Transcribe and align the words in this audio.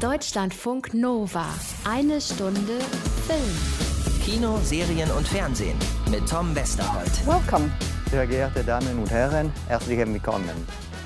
Deutschlandfunk 0.00 0.94
Nova. 0.94 1.44
Eine 1.84 2.22
Stunde 2.22 2.78
Film. 3.26 4.24
Kino, 4.24 4.58
Serien 4.62 5.10
und 5.10 5.28
Fernsehen 5.28 5.76
mit 6.10 6.26
Tom 6.26 6.54
Westerholt. 6.54 7.26
Welcome. 7.26 7.70
Sehr 8.10 8.26
geehrte 8.26 8.64
Damen 8.64 8.98
und 8.98 9.10
Herren, 9.10 9.52
herzlich 9.68 9.98
willkommen. 9.98 10.48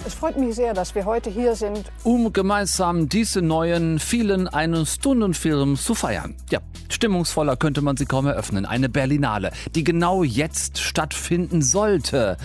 Es 0.07 0.15
freut 0.15 0.39
mich 0.39 0.55
sehr, 0.55 0.75
dass 0.75 0.95
wir 0.95 1.05
heute 1.07 1.29
hier 1.29 1.57
sind. 1.57 1.91
Um 2.05 2.33
gemeinsam 2.33 3.09
diese 3.09 3.43
neuen, 3.43 3.99
vielen 3.99 4.47
einen 4.47 4.87
Stundenfilm 4.87 5.77
zu 5.77 5.97
feiern. 5.97 6.37
Ja, 6.51 6.61
stimmungsvoller 6.89 7.57
könnte 7.57 7.81
man 7.81 7.97
sie 7.97 8.07
kaum 8.07 8.29
eröffnen. 8.29 8.65
Eine 8.65 8.89
Berlinale, 8.89 9.51
die 9.75 9.83
genau 9.83 10.23
jetzt 10.23 10.79
stattfinden 10.79 11.63
sollte 11.63 12.37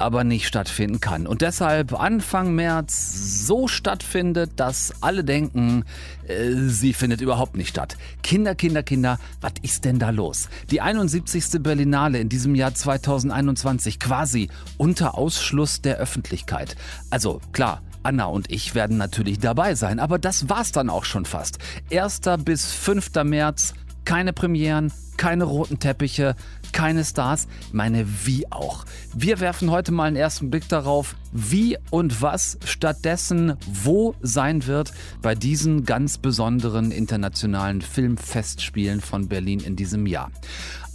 aber 0.00 0.24
nicht 0.24 0.46
stattfinden 0.46 1.00
kann. 1.00 1.26
Und 1.26 1.42
deshalb 1.42 1.98
Anfang 1.98 2.54
März 2.54 3.46
so 3.46 3.68
stattfindet, 3.68 4.52
dass 4.56 4.92
alle 5.00 5.24
denken, 5.24 5.84
äh, 6.26 6.52
sie 6.52 6.92
findet 6.92 7.20
überhaupt 7.20 7.56
nicht 7.56 7.68
statt. 7.68 7.96
Kinder, 8.22 8.54
Kinder, 8.54 8.82
Kinder, 8.82 9.18
was 9.40 9.52
ist 9.62 9.84
denn 9.84 9.98
da 9.98 10.10
los? 10.10 10.48
Die 10.70 10.80
71. 10.80 11.62
Berlinale 11.62 12.18
in 12.18 12.28
diesem 12.28 12.54
Jahr 12.54 12.74
2021 12.74 13.98
quasi 13.98 14.48
unter 14.76 15.16
Ausschluss 15.16 15.82
der 15.82 15.96
Öffentlichkeit. 15.96 16.76
Also 17.10 17.40
klar, 17.52 17.82
Anna 18.02 18.26
und 18.26 18.50
ich 18.50 18.74
werden 18.74 18.96
natürlich 18.96 19.38
dabei 19.38 19.74
sein, 19.74 19.98
aber 19.98 20.18
das 20.18 20.48
war's 20.48 20.72
dann 20.72 20.88
auch 20.88 21.04
schon 21.04 21.24
fast. 21.24 21.58
1. 21.92 22.20
bis 22.44 22.72
5. 22.72 23.24
März 23.24 23.74
keine 24.08 24.32
Premieren, 24.32 24.90
keine 25.18 25.44
roten 25.44 25.80
Teppiche, 25.80 26.34
keine 26.72 27.04
Stars. 27.04 27.46
Meine, 27.72 28.06
wie 28.24 28.50
auch. 28.50 28.86
Wir 29.14 29.38
werfen 29.38 29.70
heute 29.70 29.92
mal 29.92 30.04
einen 30.04 30.16
ersten 30.16 30.48
Blick 30.48 30.66
darauf, 30.66 31.14
wie 31.30 31.76
und 31.90 32.22
was 32.22 32.56
stattdessen 32.64 33.58
wo 33.70 34.14
sein 34.22 34.66
wird 34.66 34.92
bei 35.20 35.34
diesen 35.34 35.84
ganz 35.84 36.16
besonderen 36.16 36.90
internationalen 36.90 37.82
Filmfestspielen 37.82 39.02
von 39.02 39.28
Berlin 39.28 39.60
in 39.60 39.76
diesem 39.76 40.06
Jahr. 40.06 40.30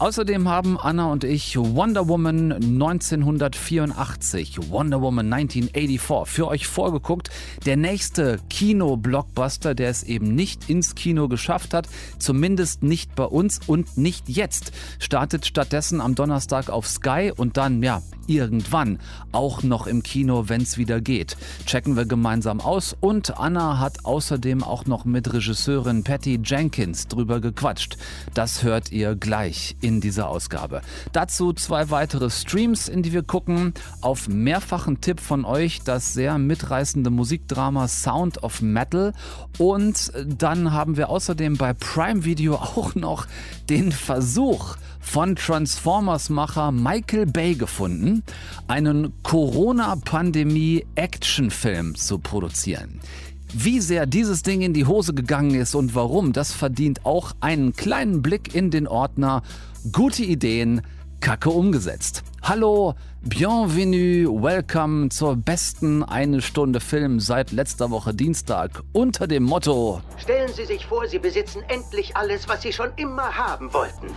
Außerdem 0.04 0.50
haben 0.50 0.78
Anna 0.78 1.14
und 1.14 1.24
ich 1.24 1.58
Wonder 1.58 2.10
Woman 2.10 2.52
1984, 2.52 4.70
Wonder 4.70 5.02
Woman 5.02 5.32
1984 5.32 6.28
für 6.28 6.50
euch 6.50 6.68
vorgeguckt. 6.68 7.30
Der 7.66 7.78
nächste 7.78 8.42
Kino-Blockbuster, 8.50 9.76
der 9.76 9.90
es 9.90 10.04
eben 10.04 10.36
nicht 10.36 10.70
ins 10.70 10.96
Kino 10.96 11.30
geschafft 11.30 11.74
hat, 11.74 11.88
zumindest 12.20 12.84
nicht 12.84 13.16
bei 13.16 13.24
uns 13.24 13.62
und 13.66 13.98
nicht 13.98 14.28
jetzt, 14.28 14.74
startet 15.00 15.46
stattdessen 15.46 16.02
am 16.02 16.16
Donnerstag 16.16 16.70
auf 16.70 16.86
Sky 16.86 17.32
und 17.34 17.56
dann, 17.56 17.82
ja, 17.82 18.02
irgendwann 18.28 19.00
auch 19.32 19.64
noch 19.64 19.88
im 19.88 20.04
Kino, 20.04 20.46
wenn 20.48 20.62
es 20.62 20.78
wieder 20.78 21.02
geht. 21.02 21.38
Checken 21.66 21.96
wir 21.96 22.06
gemeinsam 22.06 22.62
aus 22.62 22.96
und 23.00 23.38
Anna 23.38 23.80
hat 23.80 24.06
außerdem 24.06 24.64
auch 24.64 24.86
noch 24.86 25.06
mit 25.06 25.34
Regisseurin 25.34 26.04
Patty 26.04 26.40
Jenkins 26.44 27.08
drüber 27.08 27.40
gequatscht. 27.40 27.98
Das 28.34 28.64
hört 28.64 28.92
ihr 28.92 29.16
gleich 29.16 29.76
in 29.82 30.02
dieser 30.02 30.30
Ausgabe. 30.30 30.82
Dazu 31.12 31.54
zwei 31.54 31.90
weitere 31.90 32.30
Streams, 32.30 32.88
in 32.88 33.04
die 33.04 33.14
wir 33.14 33.24
gucken. 33.24 33.74
Auf 34.02 34.28
mehrfachen 34.28 35.02
Tipp 35.02 35.20
von 35.20 35.46
euch 35.46 35.82
das 35.84 36.14
sehr 36.14 36.38
mitreißende 36.38 37.10
Musikdrama 37.10 37.88
Sound 37.88 38.44
of 38.44 38.62
Metal 38.62 39.14
und 39.58 40.12
dann 40.26 40.72
haben 40.72 40.98
wir 40.98 41.10
außerdem 41.10 41.58
bei 41.58 41.74
Prime 41.74 42.26
Video 42.26 42.56
auch 42.56 42.96
noch 42.96 43.28
den 43.70 43.92
Versuch 43.92 44.78
von 45.00 45.36
Transformers-Macher 45.36 46.72
Michael 46.72 47.26
Bay 47.26 47.56
gefunden, 47.56 48.24
einen 48.68 49.12
Corona-Pandemie-Actionfilm 49.24 51.96
zu 51.96 52.20
produzieren. 52.20 53.00
Wie 53.54 53.80
sehr 53.80 54.06
dieses 54.06 54.44
Ding 54.44 54.62
in 54.62 54.74
die 54.74 54.86
Hose 54.86 55.14
gegangen 55.14 55.56
ist 55.56 55.76
und 55.76 55.94
warum, 55.94 56.32
das 56.34 56.54
verdient 56.54 57.06
auch 57.06 57.34
einen 57.40 57.74
kleinen 57.74 58.22
Blick 58.22 58.56
in 58.56 58.72
den 58.72 58.88
Ordner 58.88 59.44
Gute 59.92 60.24
Ideen, 60.24 60.82
Kacke 61.20 61.50
umgesetzt. 61.50 62.24
Hallo, 62.42 62.96
bienvenue, 63.26 64.28
welcome 64.28 65.08
zur 65.08 65.38
besten 65.38 66.04
eine 66.04 66.42
Stunde 66.42 66.82
Film 66.82 67.22
seit 67.22 67.54
letzter 67.54 67.90
Woche 67.90 68.14
Dienstag 68.14 68.84
unter 68.92 69.28
dem 69.28 69.44
Motto 69.44 70.02
Stellen 70.18 70.52
Sie 70.54 70.66
sich 70.66 70.86
vor, 70.86 71.08
Sie 71.08 71.20
besitzen 71.20 71.64
endlich 71.70 72.18
alles, 72.18 72.50
was 72.50 72.62
Sie 72.62 72.74
schon 72.74 72.90
immer 72.98 73.34
haben 73.34 73.74
wollten. 73.74 74.08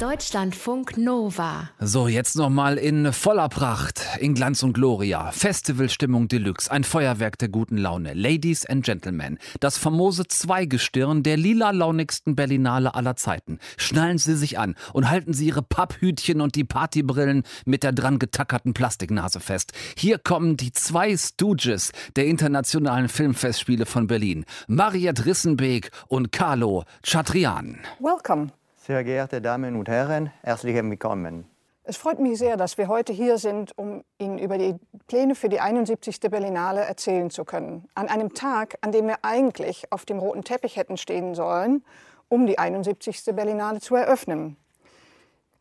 Deutschlandfunk 0.00 0.96
Nova. 0.96 1.68
So, 1.78 2.08
jetzt 2.08 2.34
nochmal 2.34 2.78
in 2.78 3.12
voller 3.12 3.50
Pracht, 3.50 4.00
in 4.18 4.34
Glanz 4.34 4.62
und 4.62 4.72
Gloria. 4.72 5.30
Festivalstimmung 5.30 6.26
Deluxe, 6.26 6.70
ein 6.70 6.84
Feuerwerk 6.84 7.36
der 7.36 7.50
guten 7.50 7.76
Laune. 7.76 8.14
Ladies 8.14 8.64
and 8.64 8.82
Gentlemen, 8.82 9.38
das 9.60 9.76
famose 9.76 10.26
Zweigestirn 10.26 11.22
der 11.22 11.36
lila-launigsten 11.36 12.34
Berlinale 12.34 12.94
aller 12.94 13.16
Zeiten. 13.16 13.58
Schnallen 13.76 14.16
Sie 14.16 14.36
sich 14.36 14.58
an 14.58 14.74
und 14.94 15.10
halten 15.10 15.34
Sie 15.34 15.48
Ihre 15.48 15.60
Papphütchen 15.60 16.40
und 16.40 16.54
die 16.54 16.64
Partybrillen 16.64 17.42
mit 17.66 17.82
der 17.82 17.92
dran 17.92 18.18
getackerten 18.18 18.72
Plastiknase 18.72 19.40
fest. 19.40 19.72
Hier 19.98 20.16
kommen 20.18 20.56
die 20.56 20.72
zwei 20.72 21.14
Stooges 21.14 21.92
der 22.16 22.24
internationalen 22.24 23.10
Filmfestspiele 23.10 23.84
von 23.84 24.06
Berlin. 24.06 24.46
Mariette 24.66 25.26
Rissenbeek 25.26 25.90
und 26.08 26.32
Carlo 26.32 26.84
Chatrian. 27.02 27.80
Welcome. 27.98 28.50
Sehr 28.82 29.04
geehrte 29.04 29.42
Damen 29.42 29.76
und 29.76 29.90
Herren, 29.90 30.32
herzlich 30.40 30.74
willkommen. 30.74 31.44
Es 31.84 31.98
freut 31.98 32.18
mich 32.18 32.38
sehr, 32.38 32.56
dass 32.56 32.78
wir 32.78 32.88
heute 32.88 33.12
hier 33.12 33.36
sind, 33.36 33.76
um 33.76 34.02
Ihnen 34.16 34.38
über 34.38 34.56
die 34.56 34.74
Pläne 35.06 35.34
für 35.34 35.50
die 35.50 35.60
71. 35.60 36.18
Berlinale 36.20 36.80
erzählen 36.80 37.28
zu 37.28 37.44
können. 37.44 37.86
An 37.94 38.08
einem 38.08 38.32
Tag, 38.32 38.78
an 38.80 38.90
dem 38.90 39.06
wir 39.06 39.18
eigentlich 39.20 39.92
auf 39.92 40.06
dem 40.06 40.18
roten 40.18 40.44
Teppich 40.44 40.76
hätten 40.76 40.96
stehen 40.96 41.34
sollen, 41.34 41.84
um 42.30 42.46
die 42.46 42.58
71. 42.58 43.22
Berlinale 43.36 43.80
zu 43.80 43.96
eröffnen. 43.96 44.56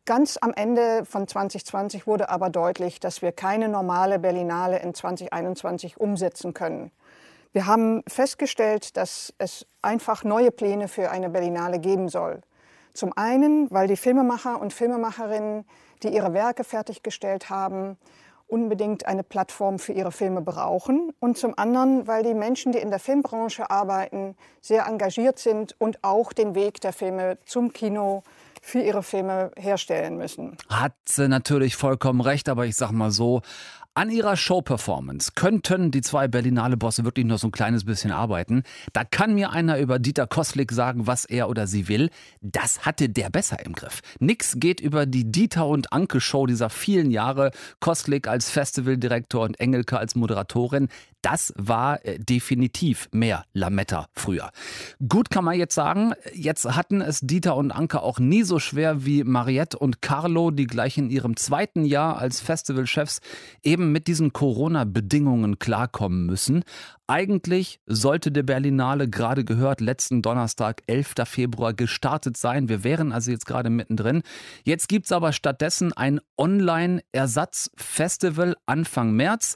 Ganz 0.05 0.37
am 0.39 0.53
Ende 0.53 1.03
von 1.03 1.27
2020 1.27 2.07
wurde 2.07 2.29
aber 2.29 2.49
deutlich, 2.49 3.01
dass 3.01 3.21
wir 3.21 3.33
keine 3.33 3.67
normale 3.67 4.19
Berlinale 4.19 4.79
in 4.79 4.93
2021 4.93 5.99
umsetzen 5.99 6.53
können. 6.53 6.89
Wir 7.51 7.65
haben 7.65 8.01
festgestellt, 8.07 8.95
dass 8.95 9.33
es 9.39 9.65
einfach 9.81 10.23
neue 10.23 10.51
Pläne 10.51 10.87
für 10.87 11.11
eine 11.11 11.29
Berlinale 11.29 11.79
geben 11.79 12.07
soll. 12.07 12.39
Zum 12.93 13.13
einen, 13.15 13.69
weil 13.71 13.87
die 13.87 13.97
Filmemacher 13.97 14.59
und 14.59 14.73
Filmemacherinnen, 14.73 15.65
die 16.03 16.09
ihre 16.09 16.33
Werke 16.33 16.63
fertiggestellt 16.63 17.49
haben, 17.49 17.97
unbedingt 18.49 19.05
eine 19.05 19.23
Plattform 19.23 19.77
für 19.77 19.93
ihre 19.93 20.11
Filme 20.11 20.41
brauchen. 20.41 21.13
Und 21.19 21.37
zum 21.37 21.57
anderen, 21.57 22.07
weil 22.07 22.23
die 22.23 22.33
Menschen, 22.33 22.71
die 22.71 22.79
in 22.79 22.89
der 22.89 22.99
Filmbranche 22.99 23.69
arbeiten, 23.69 24.35
sehr 24.59 24.87
engagiert 24.87 25.39
sind 25.39 25.75
und 25.79 26.03
auch 26.03 26.33
den 26.33 26.55
Weg 26.55 26.81
der 26.81 26.91
Filme 26.91 27.37
zum 27.45 27.71
Kino 27.71 28.23
für 28.61 28.81
ihre 28.81 29.03
Filme 29.03 29.51
herstellen 29.55 30.17
müssen. 30.17 30.57
Hat 30.69 30.93
sie 31.05 31.29
natürlich 31.29 31.75
vollkommen 31.75 32.21
recht, 32.21 32.49
aber 32.49 32.65
ich 32.65 32.75
sag 32.75 32.91
mal 32.91 33.11
so, 33.11 33.41
an 33.99 34.09
ihrer 34.09 34.37
Show-Performance 34.37 35.33
könnten 35.35 35.91
die 35.91 35.99
zwei 35.99 36.29
Berlinale 36.29 36.77
Bosse 36.77 37.03
wirklich 37.03 37.25
noch 37.25 37.37
so 37.37 37.49
ein 37.49 37.51
kleines 37.51 37.83
bisschen 37.83 38.13
arbeiten. 38.13 38.63
Da 38.93 39.03
kann 39.03 39.35
mir 39.35 39.51
einer 39.51 39.77
über 39.77 39.99
Dieter 39.99 40.25
Koslik 40.25 40.71
sagen, 40.71 41.05
was 41.05 41.25
er 41.25 41.49
oder 41.49 41.67
sie 41.67 41.89
will. 41.89 42.09
Das 42.39 42.85
hatte 42.85 43.09
der 43.09 43.29
besser 43.29 43.65
im 43.65 43.73
Griff. 43.73 43.99
Nix 44.21 44.53
geht 44.55 44.79
über 44.79 45.05
die 45.05 45.29
Dieter 45.29 45.67
und 45.67 45.91
Anke 45.91 46.21
Show 46.21 46.45
dieser 46.45 46.69
vielen 46.69 47.11
Jahre. 47.11 47.51
Koslik 47.81 48.29
als 48.29 48.49
Festivaldirektor 48.49 49.43
und 49.43 49.59
Engelke 49.59 49.99
als 49.99 50.15
Moderatorin. 50.15 50.87
Das 51.21 51.53
war 51.57 52.05
äh, 52.05 52.17
definitiv 52.17 53.09
mehr 53.11 53.43
Lametta 53.51 54.07
früher. 54.13 54.51
Gut 55.05 55.29
kann 55.29 55.43
man 55.43 55.57
jetzt 55.57 55.75
sagen, 55.75 56.13
jetzt 56.33 56.63
hatten 56.63 57.01
es 57.01 57.19
Dieter 57.19 57.57
und 57.57 57.71
Anke 57.71 58.01
auch 58.01 58.19
nie 58.19 58.43
so 58.43 58.59
schwer 58.59 59.05
wie 59.05 59.25
Mariette 59.25 59.77
und 59.77 60.01
Carlo, 60.01 60.51
die 60.51 60.67
gleich 60.67 60.97
in 60.97 61.09
ihrem 61.09 61.35
zweiten 61.35 61.83
Jahr 61.83 62.17
als 62.17 62.39
Festivalchefs 62.39 63.19
eben 63.63 63.88
mit 63.91 64.07
diesen 64.07 64.33
Corona-Bedingungen 64.33 65.59
klarkommen 65.59 66.25
müssen. 66.25 66.63
Eigentlich 67.07 67.79
sollte 67.85 68.31
der 68.31 68.41
Berlinale 68.43 69.09
gerade 69.09 69.43
gehört 69.43 69.81
letzten 69.81 70.21
Donnerstag, 70.21 70.83
11. 70.87 71.15
Februar, 71.25 71.73
gestartet 71.73 72.37
sein. 72.37 72.69
Wir 72.69 72.83
wären 72.83 73.11
also 73.11 73.31
jetzt 73.31 73.45
gerade 73.45 73.69
mittendrin. 73.69 74.21
Jetzt 74.63 74.87
gibt 74.89 75.05
es 75.05 75.11
aber 75.11 75.33
stattdessen 75.33 75.93
ein 75.93 76.19
Online-Ersatzfestival 76.37 78.55
Anfang 78.65 79.11
März. 79.13 79.55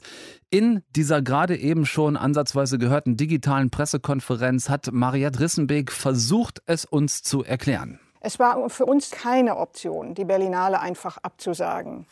In 0.50 0.82
dieser 0.90 1.22
gerade 1.22 1.56
eben 1.56 1.86
schon 1.86 2.16
ansatzweise 2.16 2.78
gehörten 2.78 3.16
digitalen 3.16 3.70
Pressekonferenz 3.70 4.68
hat 4.68 4.92
Mariette 4.92 5.38
Rissenbeek 5.40 5.90
versucht, 5.92 6.62
es 6.66 6.84
uns 6.84 7.22
zu 7.22 7.44
erklären. 7.44 8.00
Es 8.20 8.38
war 8.38 8.70
für 8.70 8.86
uns 8.86 9.10
keine 9.10 9.58
Option, 9.58 10.14
die 10.14 10.24
Berlinale 10.24 10.80
einfach 10.80 11.18
abzusagen. 11.18 12.06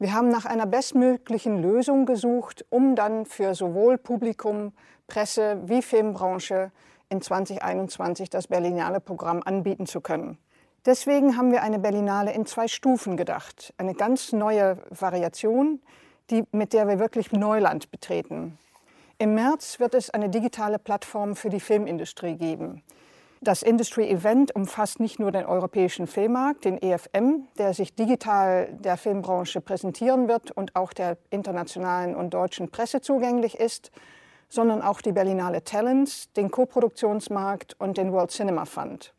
Wir 0.00 0.12
haben 0.12 0.28
nach 0.28 0.44
einer 0.44 0.66
bestmöglichen 0.66 1.60
Lösung 1.60 2.06
gesucht, 2.06 2.64
um 2.70 2.94
dann 2.94 3.26
für 3.26 3.56
sowohl 3.56 3.98
Publikum, 3.98 4.72
Presse 5.08 5.60
wie 5.64 5.82
Filmbranche 5.82 6.70
in 7.08 7.20
2021 7.20 8.30
das 8.30 8.46
Berlinale 8.46 9.00
Programm 9.00 9.42
anbieten 9.44 9.86
zu 9.86 10.00
können. 10.00 10.38
Deswegen 10.86 11.36
haben 11.36 11.50
wir 11.50 11.62
eine 11.62 11.80
Berlinale 11.80 12.32
in 12.32 12.46
zwei 12.46 12.68
Stufen 12.68 13.16
gedacht. 13.16 13.74
Eine 13.76 13.94
ganz 13.94 14.32
neue 14.32 14.78
Variation, 14.90 15.82
die, 16.30 16.44
mit 16.52 16.74
der 16.74 16.86
wir 16.86 17.00
wirklich 17.00 17.32
Neuland 17.32 17.90
betreten. 17.90 18.56
Im 19.18 19.34
März 19.34 19.80
wird 19.80 19.94
es 19.94 20.10
eine 20.10 20.28
digitale 20.28 20.78
Plattform 20.78 21.34
für 21.34 21.50
die 21.50 21.58
Filmindustrie 21.58 22.36
geben. 22.36 22.84
Das 23.40 23.62
Industry 23.62 24.08
Event 24.10 24.54
umfasst 24.56 24.98
nicht 24.98 25.20
nur 25.20 25.30
den 25.30 25.46
europäischen 25.46 26.08
Filmmarkt, 26.08 26.64
den 26.64 26.82
EFM, 26.82 27.46
der 27.56 27.72
sich 27.72 27.94
digital 27.94 28.68
der 28.72 28.96
Filmbranche 28.96 29.60
präsentieren 29.60 30.26
wird 30.26 30.50
und 30.50 30.74
auch 30.74 30.92
der 30.92 31.18
internationalen 31.30 32.16
und 32.16 32.34
deutschen 32.34 32.68
Presse 32.70 33.00
zugänglich 33.00 33.60
ist, 33.60 33.92
sondern 34.48 34.82
auch 34.82 35.00
die 35.00 35.12
Berlinale 35.12 35.62
Talents, 35.62 36.32
den 36.32 36.50
Koproduktionsmarkt 36.50 37.76
und 37.78 37.96
den 37.96 38.12
World 38.12 38.32
Cinema 38.32 38.64
Fund. 38.64 39.14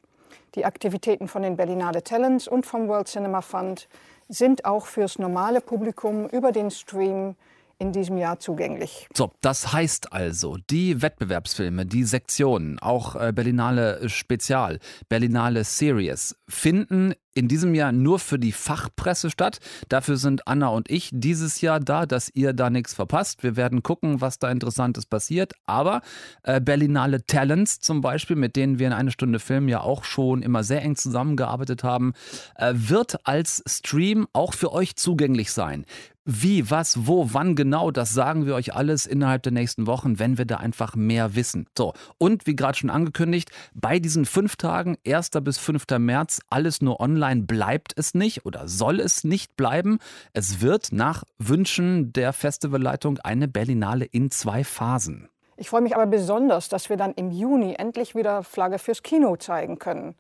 Die 0.56 0.66
Aktivitäten 0.66 1.30
von 1.30 1.44
den 1.44 1.56
Berlinale 1.56 2.04
Talents 2.04 2.48
und 2.48 2.66
vom 2.66 2.90
World 2.90 3.08
Cinema 3.08 3.42
Fund 3.42 3.88
sind 4.28 4.66
auch 4.66 4.86
fürs 4.86 5.18
normale 5.18 5.62
Publikum 5.62 6.28
über 6.28 6.52
den 6.52 6.72
Stream 6.72 7.36
in 7.80 7.94
diesem 7.94 8.18
Jahr 8.18 8.40
zugänglich. 8.40 9.08
So, 9.16 9.32
das 9.42 9.72
heißt 9.72 10.12
also, 10.12 10.58
die 10.70 11.02
Wettbewerbsfilme, 11.02 11.86
die 11.86 12.04
Sektionen, 12.04 12.78
auch 12.80 13.16
äh, 13.16 13.32
Berlinale 13.34 14.10
Spezial, 14.10 14.80
Berlinale 15.08 15.64
Series, 15.64 16.36
finden 16.48 17.14
in 17.34 17.48
diesem 17.48 17.74
Jahr 17.74 17.94
nur 17.94 18.20
für 18.20 18.38
die 18.38 18.52
Fachpresse 18.52 19.30
statt. 19.30 19.60
Dafür 19.88 20.18
sind 20.18 20.46
Anna 20.46 20.68
und 20.68 20.92
ich 20.92 21.10
dieses 21.14 21.62
Jahr 21.62 21.80
da, 21.80 22.06
dass 22.06 22.30
ihr 22.34 22.52
da 22.52 22.70
nichts 22.70 22.94
verpasst. 22.94 23.44
Wir 23.44 23.56
werden 23.56 23.82
gucken, 23.82 24.20
was 24.20 24.40
da 24.40 24.52
Interessantes 24.52 25.06
passiert. 25.06 25.54
Aber 25.66 26.02
äh, 26.44 26.60
Berlinale 26.60 27.26
Talents 27.26 27.80
zum 27.80 28.02
Beispiel, 28.02 28.36
mit 28.36 28.58
denen 28.58 28.78
wir 28.78 28.88
in 28.88 28.94
eine 28.94 29.12
Stunde 29.12 29.40
Film 29.40 29.70
ja 29.70 29.80
auch 29.80 30.04
schon 30.04 30.42
immer 30.42 30.64
sehr 30.64 30.82
eng 30.82 30.98
zusammengearbeitet 30.98 31.84
haben, 31.84 32.14
äh, 32.56 32.74
wird 32.76 33.26
als 33.26 33.64
Stream 33.66 34.28
auch 34.34 34.54
für 34.54 34.74
euch 34.74 34.98
zugänglich 34.98 35.54
sein. 35.54 35.86
Wie, 36.32 36.70
was, 36.70 37.08
wo, 37.08 37.34
wann 37.34 37.56
genau, 37.56 37.90
das 37.90 38.14
sagen 38.14 38.46
wir 38.46 38.54
euch 38.54 38.76
alles 38.76 39.08
innerhalb 39.08 39.42
der 39.42 39.52
nächsten 39.52 39.88
Wochen, 39.88 40.20
wenn 40.20 40.38
wir 40.38 40.46
da 40.46 40.58
einfach 40.58 40.96
mehr 40.96 41.34
wissen. 41.34 41.66
So, 41.76 41.94
und 42.20 42.46
wie 42.46 42.56
gerade 42.56 42.78
schon 42.78 42.92
angekündigt, 42.92 43.50
bei 43.74 43.98
diesen 43.98 44.26
fünf 44.26 44.56
Tagen, 44.56 44.96
1. 45.08 45.32
bis 45.42 45.58
5. 45.58 45.88
März, 45.98 46.42
alles 46.52 46.82
nur 46.82 47.00
online, 47.00 47.42
bleibt 47.42 47.94
es 47.96 48.14
nicht 48.14 48.46
oder 48.46 48.68
soll 48.68 49.00
es 49.00 49.24
nicht 49.24 49.58
bleiben. 49.58 49.98
Es 50.32 50.62
wird 50.62 50.92
nach 50.92 51.24
Wünschen 51.40 52.14
der 52.14 52.32
Festivalleitung 52.32 53.18
eine 53.24 53.48
Berlinale 53.48 54.06
in 54.06 54.30
zwei 54.30 54.64
Phasen. 54.64 55.30
Ich 55.58 55.72
freue 55.72 55.82
mich 55.82 55.96
aber 55.96 56.06
besonders, 56.06 56.70
dass 56.70 56.92
wir 56.92 56.98
dann 56.98 57.16
im 57.16 57.32
Juni 57.32 57.74
endlich 57.76 58.14
wieder 58.14 58.44
Flagge 58.44 58.78
fürs 58.78 59.02
Kino 59.02 59.36
zeigen 59.38 59.80
können 59.80 60.14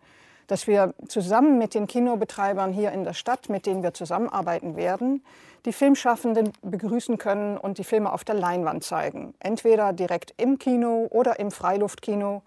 dass 0.49 0.65
wir 0.65 0.95
zusammen 1.07 1.59
mit 1.59 1.75
den 1.75 1.85
Kinobetreibern 1.85 2.73
hier 2.73 2.91
in 2.91 3.03
der 3.03 3.13
Stadt, 3.13 3.49
mit 3.49 3.67
denen 3.67 3.83
wir 3.83 3.93
zusammenarbeiten 3.93 4.75
werden, 4.75 5.21
die 5.65 5.73
Filmschaffenden 5.73 6.53
begrüßen 6.61 7.17
können 7.17 7.57
und 7.57 7.77
die 7.77 7.83
Filme 7.83 8.11
auf 8.11 8.23
der 8.23 8.35
Leinwand 8.35 8.83
zeigen. 8.83 9.33
Entweder 9.39 9.93
direkt 9.93 10.33
im 10.37 10.57
Kino 10.57 11.07
oder 11.09 11.39
im 11.39 11.51
Freiluftkino 11.51 12.43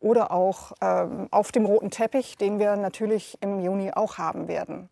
oder 0.00 0.30
auch 0.30 0.72
ähm, 0.80 1.28
auf 1.30 1.52
dem 1.52 1.64
roten 1.64 1.90
Teppich, 1.90 2.36
den 2.36 2.58
wir 2.58 2.76
natürlich 2.76 3.38
im 3.40 3.60
Juni 3.60 3.92
auch 3.92 4.18
haben 4.18 4.48
werden. 4.48 4.88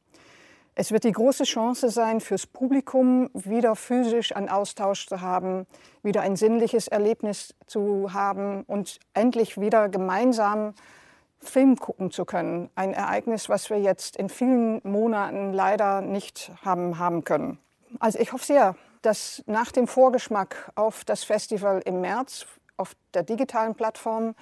Es 0.75 0.91
wird 0.91 1.05
die 1.05 1.13
große 1.13 1.45
Chance 1.45 1.91
sein, 1.91 2.21
fürs 2.21 2.47
Publikum 2.47 3.29
wieder 3.35 3.77
physisch 3.77 4.35
einen 4.35 4.49
Austausch 4.49 5.07
zu 5.07 5.21
haben, 5.21 5.67
wieder 6.03 6.23
ein 6.23 6.35
sinnliches 6.35 6.89
Erlebnis 6.89 7.55
zu 7.67 8.15
haben 8.15 8.63
und 8.67 8.99
endlich 9.13 9.61
wieder 9.61 9.91
gemeinsam 9.91 10.73
Film 11.43 11.77
gucken 11.77 12.11
zu 12.11 12.25
können. 12.25 12.71
Ein 12.75 12.95
Ereignis, 12.95 13.49
was 13.49 13.69
wir 13.69 13.81
jetzt 13.81 14.17
in 14.17 14.29
vielen 14.29 14.81
Monaten 14.85 15.53
leider 15.53 16.01
nicht 16.01 16.53
haben, 16.65 16.99
haben 16.99 17.25
können. 17.25 17.59
Also 17.99 18.19
ich 18.19 18.33
hoffe 18.33 18.45
sehr, 18.45 18.77
dass 19.03 19.43
nach 19.47 19.73
dem 19.73 19.87
Vorgeschmack 19.87 20.73
auf 20.77 21.05
das 21.05 21.25
Festival 21.25 21.83
im 21.85 22.01
März 22.01 22.47
auf 22.77 22.93
der 23.13 23.23
digitalen 23.23 23.75
Plattform 23.75 24.35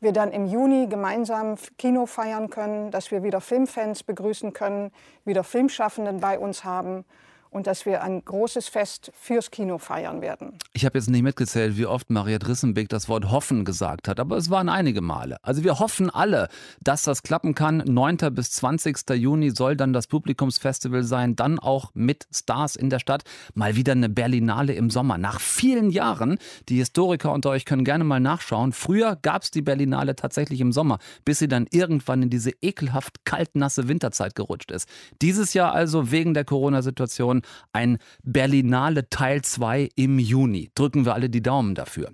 wir 0.00 0.12
dann 0.12 0.30
im 0.30 0.46
Juni 0.46 0.86
gemeinsam 0.88 1.56
Kino 1.76 2.06
feiern 2.06 2.50
können, 2.50 2.90
dass 2.90 3.10
wir 3.10 3.22
wieder 3.22 3.40
Filmfans 3.40 4.02
begrüßen 4.02 4.52
können, 4.52 4.92
wieder 5.24 5.44
Filmschaffenden 5.44 6.20
bei 6.20 6.38
uns 6.38 6.64
haben 6.64 7.04
und 7.50 7.66
dass 7.66 7.86
wir 7.86 8.02
ein 8.02 8.24
großes 8.24 8.68
Fest 8.68 9.12
fürs 9.18 9.50
Kino 9.50 9.78
feiern 9.78 10.20
werden. 10.20 10.58
Ich 10.72 10.84
habe 10.84 10.98
jetzt 10.98 11.08
nicht 11.08 11.22
mitgezählt, 11.22 11.76
wie 11.76 11.86
oft 11.86 12.10
Maria 12.10 12.38
Drissenbeck 12.38 12.88
das 12.88 13.08
Wort 13.08 13.30
hoffen 13.30 13.64
gesagt 13.64 14.08
hat, 14.08 14.20
aber 14.20 14.36
es 14.36 14.50
waren 14.50 14.68
einige 14.68 15.00
Male. 15.00 15.38
Also 15.42 15.64
wir 15.64 15.78
hoffen 15.78 16.10
alle, 16.10 16.48
dass 16.82 17.02
das 17.02 17.22
klappen 17.22 17.54
kann. 17.54 17.78
9. 17.86 18.16
bis 18.32 18.50
20. 18.52 18.96
Juni 19.14 19.50
soll 19.50 19.76
dann 19.76 19.92
das 19.92 20.06
Publikumsfestival 20.06 21.02
sein, 21.02 21.36
dann 21.36 21.58
auch 21.58 21.90
mit 21.94 22.26
Stars 22.32 22.76
in 22.76 22.90
der 22.90 22.98
Stadt. 22.98 23.22
Mal 23.54 23.76
wieder 23.76 23.92
eine 23.92 24.08
Berlinale 24.08 24.74
im 24.74 24.90
Sommer. 24.90 25.18
Nach 25.18 25.40
vielen 25.40 25.90
Jahren, 25.90 26.38
die 26.68 26.76
Historiker 26.76 27.32
unter 27.32 27.50
euch 27.50 27.64
können 27.64 27.84
gerne 27.84 28.04
mal 28.04 28.20
nachschauen, 28.20 28.72
früher 28.72 29.16
gab 29.20 29.42
es 29.42 29.50
die 29.50 29.62
Berlinale 29.62 30.16
tatsächlich 30.16 30.60
im 30.60 30.72
Sommer, 30.72 30.98
bis 31.24 31.38
sie 31.38 31.48
dann 31.48 31.66
irgendwann 31.70 32.22
in 32.22 32.30
diese 32.30 32.52
ekelhaft 32.62 33.24
kaltnasse 33.24 33.88
Winterzeit 33.88 34.34
gerutscht 34.34 34.70
ist. 34.70 34.88
Dieses 35.22 35.54
Jahr 35.54 35.72
also 35.72 36.10
wegen 36.10 36.34
der 36.34 36.44
Corona-Situation 36.44 37.37
schon 37.38 37.42
ein 37.72 37.98
Berlinale 38.22 39.08
Teil 39.08 39.42
2 39.42 39.90
im 39.94 40.18
Juni. 40.18 40.70
Drücken 40.74 41.04
wir 41.04 41.14
alle 41.14 41.30
die 41.30 41.42
Daumen 41.42 41.74
dafür. 41.74 42.12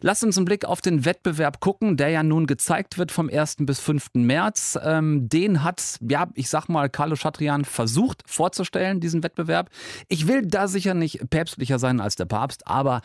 Lasst 0.00 0.24
uns 0.24 0.36
einen 0.36 0.46
Blick 0.46 0.64
auf 0.64 0.80
den 0.80 1.04
Wettbewerb 1.04 1.60
gucken, 1.60 1.96
der 1.96 2.08
ja 2.08 2.22
nun 2.22 2.46
gezeigt 2.46 2.98
wird 2.98 3.12
vom 3.12 3.28
1. 3.28 3.56
bis 3.60 3.80
5. 3.80 4.10
März. 4.14 4.78
Ähm, 4.82 5.28
den 5.28 5.62
hat, 5.62 5.98
ja, 6.08 6.28
ich 6.34 6.48
sag 6.48 6.68
mal, 6.68 6.88
Carlo 6.88 7.16
Chatrian 7.16 7.64
versucht 7.64 8.22
vorzustellen, 8.26 9.00
diesen 9.00 9.22
Wettbewerb. 9.22 9.70
Ich 10.08 10.26
will 10.26 10.46
da 10.46 10.68
sicher 10.68 10.94
nicht 10.94 11.28
päpstlicher 11.30 11.78
sein 11.78 12.00
als 12.00 12.16
der 12.16 12.26
Papst, 12.26 12.66
aber 12.66 13.02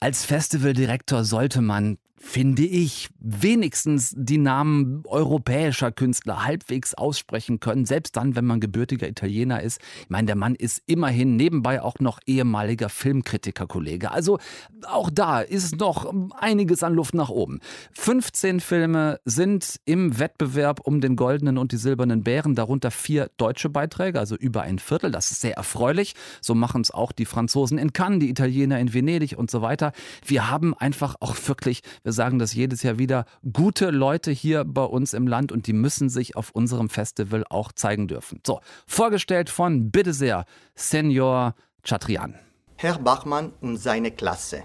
als 0.00 0.24
Festivaldirektor 0.24 1.24
sollte 1.24 1.60
man 1.60 1.98
finde 2.16 2.64
ich, 2.64 3.08
wenigstens 3.20 4.14
die 4.16 4.38
Namen 4.38 5.02
europäischer 5.06 5.92
Künstler 5.92 6.44
halbwegs 6.44 6.94
aussprechen 6.94 7.60
können, 7.60 7.86
selbst 7.86 8.16
dann, 8.16 8.36
wenn 8.36 8.44
man 8.44 8.60
gebürtiger 8.60 9.08
Italiener 9.08 9.62
ist. 9.62 9.80
Ich 10.02 10.10
meine, 10.10 10.26
der 10.26 10.36
Mann 10.36 10.54
ist 10.54 10.82
immerhin 10.86 11.36
nebenbei 11.36 11.82
auch 11.82 11.98
noch 12.00 12.18
ehemaliger 12.26 12.88
Filmkritikerkollege. 12.88 14.10
Also 14.10 14.38
auch 14.86 15.10
da 15.10 15.40
ist 15.40 15.76
noch 15.78 16.12
einiges 16.38 16.82
an 16.82 16.94
Luft 16.94 17.14
nach 17.14 17.28
oben. 17.28 17.60
15 17.92 18.60
Filme 18.60 19.20
sind 19.24 19.80
im 19.84 20.18
Wettbewerb 20.18 20.80
um 20.80 21.00
den 21.00 21.16
goldenen 21.16 21.58
und 21.58 21.72
die 21.72 21.76
silbernen 21.76 22.22
Bären, 22.22 22.54
darunter 22.54 22.90
vier 22.90 23.30
deutsche 23.36 23.68
Beiträge, 23.68 24.18
also 24.18 24.36
über 24.36 24.62
ein 24.62 24.78
Viertel. 24.78 25.10
Das 25.10 25.30
ist 25.30 25.40
sehr 25.40 25.56
erfreulich. 25.56 26.14
So 26.40 26.54
machen 26.54 26.80
es 26.80 26.90
auch 26.90 27.12
die 27.12 27.26
Franzosen 27.26 27.78
in 27.78 27.92
Cannes, 27.92 28.20
die 28.20 28.30
Italiener 28.30 28.78
in 28.78 28.94
Venedig 28.94 29.36
und 29.36 29.50
so 29.50 29.62
weiter. 29.62 29.92
Wir 30.24 30.50
haben 30.50 30.74
einfach 30.74 31.16
auch 31.20 31.36
wirklich, 31.46 31.82
wir 32.04 32.12
sagen 32.12 32.38
das 32.38 32.54
jedes 32.54 32.82
Jahr 32.82 32.98
wieder, 32.98 33.24
gute 33.50 33.90
Leute 33.90 34.30
hier 34.30 34.64
bei 34.64 34.84
uns 34.84 35.14
im 35.14 35.26
Land 35.26 35.50
und 35.50 35.66
die 35.66 35.72
müssen 35.72 36.10
sich 36.10 36.36
auf 36.36 36.50
unserem 36.50 36.90
Festival 36.90 37.44
auch 37.48 37.72
zeigen 37.72 38.08
dürfen. 38.08 38.40
So, 38.46 38.60
vorgestellt 38.86 39.48
von, 39.48 39.90
bitte 39.90 40.12
sehr, 40.12 40.44
Senior 40.74 41.54
Chatrian. 41.82 42.34
Herr 42.76 42.98
Bachmann 42.98 43.52
und 43.62 43.78
seine 43.78 44.10
Klasse. 44.10 44.64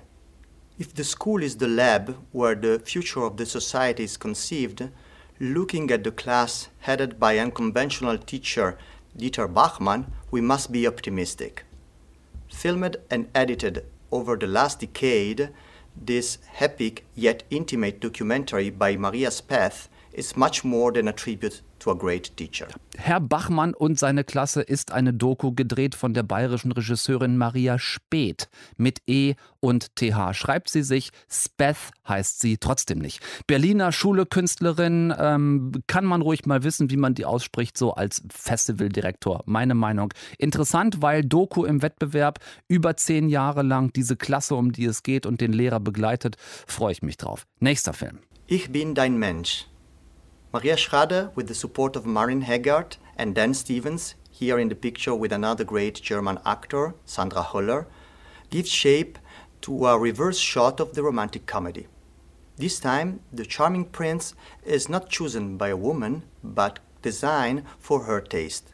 If 0.78 0.90
the 0.96 1.04
school 1.04 1.42
is 1.44 1.58
the 1.60 1.66
lab 1.66 2.14
where 2.34 2.58
the 2.62 2.80
future 2.84 3.26
of 3.26 3.34
the 3.38 3.46
society 3.46 4.04
is 4.04 4.20
conceived, 4.20 4.90
looking 5.40 5.92
at 5.92 6.04
the 6.04 6.12
class 6.12 6.70
headed 6.80 7.20
by 7.20 7.40
unconventional 7.40 8.18
teacher 8.18 8.78
Dieter 9.18 9.48
Bachmann, 9.48 10.08
we 10.32 10.42
must 10.42 10.72
be 10.72 10.88
optimistic. 10.88 11.66
Filmed 12.50 12.98
and 13.10 13.28
edited 13.34 13.86
over 14.12 14.38
the 14.38 14.48
last 14.48 14.80
decade, 14.82 15.50
This 15.96 16.38
epic 16.60 17.06
yet 17.16 17.44
intimate 17.50 18.00
documentary 18.00 18.70
by 18.70 18.96
Maria 18.96 19.30
Speth 19.30 19.88
is 20.14 20.36
much 20.36 20.64
more 20.64 20.92
than 20.92 21.08
a 21.08 21.14
tribute 21.14 21.64
to 21.80 21.92
a 21.92 21.96
great 21.96 22.36
teacher. 22.36 22.68
Herr 22.98 23.20
Bachmann 23.20 23.74
und 23.74 23.98
seine 23.98 24.24
Klasse 24.24 24.62
ist 24.62 24.92
eine 24.92 25.14
Doku 25.14 25.54
gedreht 25.54 25.96
von 25.96 26.14
der 26.14 26.24
bayerischen 26.24 26.72
Regisseurin 26.72 27.38
Maria 27.38 27.80
Speth 27.80 28.50
mit 28.78 29.00
E 29.08 29.36
und 29.60 29.96
TH. 29.96 30.34
Schreibt 30.34 30.70
sie 30.70 30.84
sich, 30.84 31.12
Speth 31.30 31.92
heißt 32.08 32.40
sie 32.40 32.58
trotzdem 32.58 33.00
nicht. 33.00 33.22
Berliner 33.48 33.92
Schule 33.92 34.26
Künstlerin, 34.26 35.14
ähm, 35.18 35.72
kann 35.88 36.06
man 36.06 36.22
ruhig 36.22 36.46
mal 36.46 36.64
wissen, 36.64 36.90
wie 36.90 36.98
man 36.98 37.16
die 37.16 37.26
ausspricht, 37.26 37.78
so 37.78 37.94
als 37.94 38.22
Festivaldirektor. 38.30 39.44
Meine 39.46 39.76
Meinung. 39.76 40.14
Interessant, 40.38 41.02
weil 41.02 41.24
Doku 41.24 41.66
im 41.66 41.82
Wettbewerb 41.82 42.40
über 42.68 42.98
zehn 42.98 43.30
Jahre 43.30 43.64
lang 43.64 43.94
diese 43.94 44.16
Klasse, 44.16 44.56
um 44.56 44.72
die 44.72 44.86
es 44.86 45.04
geht 45.04 45.26
und 45.26 45.42
den 45.42 45.54
Lehrer 45.54 45.80
begleitet, 45.80 46.36
freue 46.68 46.92
ich 46.92 47.02
mich 47.02 47.18
drauf. 47.18 47.46
Nächster 47.60 47.94
Film. 47.94 48.20
Ich 48.48 48.72
bin 48.72 48.96
dein 48.96 49.18
Mensch. 49.18 49.68
Maria 50.52 50.76
Schrader, 50.76 51.32
with 51.36 51.48
the 51.48 51.54
support 51.54 51.96
of 51.96 52.08
Marin 52.08 52.42
Haggard 52.42 52.98
and 53.16 53.36
Dan 53.36 53.54
Stevens, 53.54 54.16
here 54.32 54.58
in 54.58 54.68
the 54.68 54.74
picture 54.76 55.14
with 55.14 55.32
another 55.32 55.64
great 55.64 56.02
German 56.02 56.40
actor, 56.44 56.96
Sandra 57.06 57.44
Holler, 57.44 57.86
gives 58.50 58.72
shape 58.72 59.20
to 59.62 59.86
a 59.86 60.00
reverse 60.00 60.40
shot 60.40 60.80
of 60.80 60.96
the 60.96 61.04
romantic 61.04 61.46
comedy. 61.46 61.86
This 62.58 62.80
time, 62.80 63.20
the 63.32 63.46
charming 63.46 63.86
prince 63.86 64.34
is 64.66 64.90
not 64.90 65.10
chosen 65.10 65.56
by 65.56 65.68
a 65.68 65.78
woman, 65.78 66.24
but 66.44 66.80
designed 67.04 67.64
for 67.78 68.06
her 68.06 68.20
taste. 68.20 68.74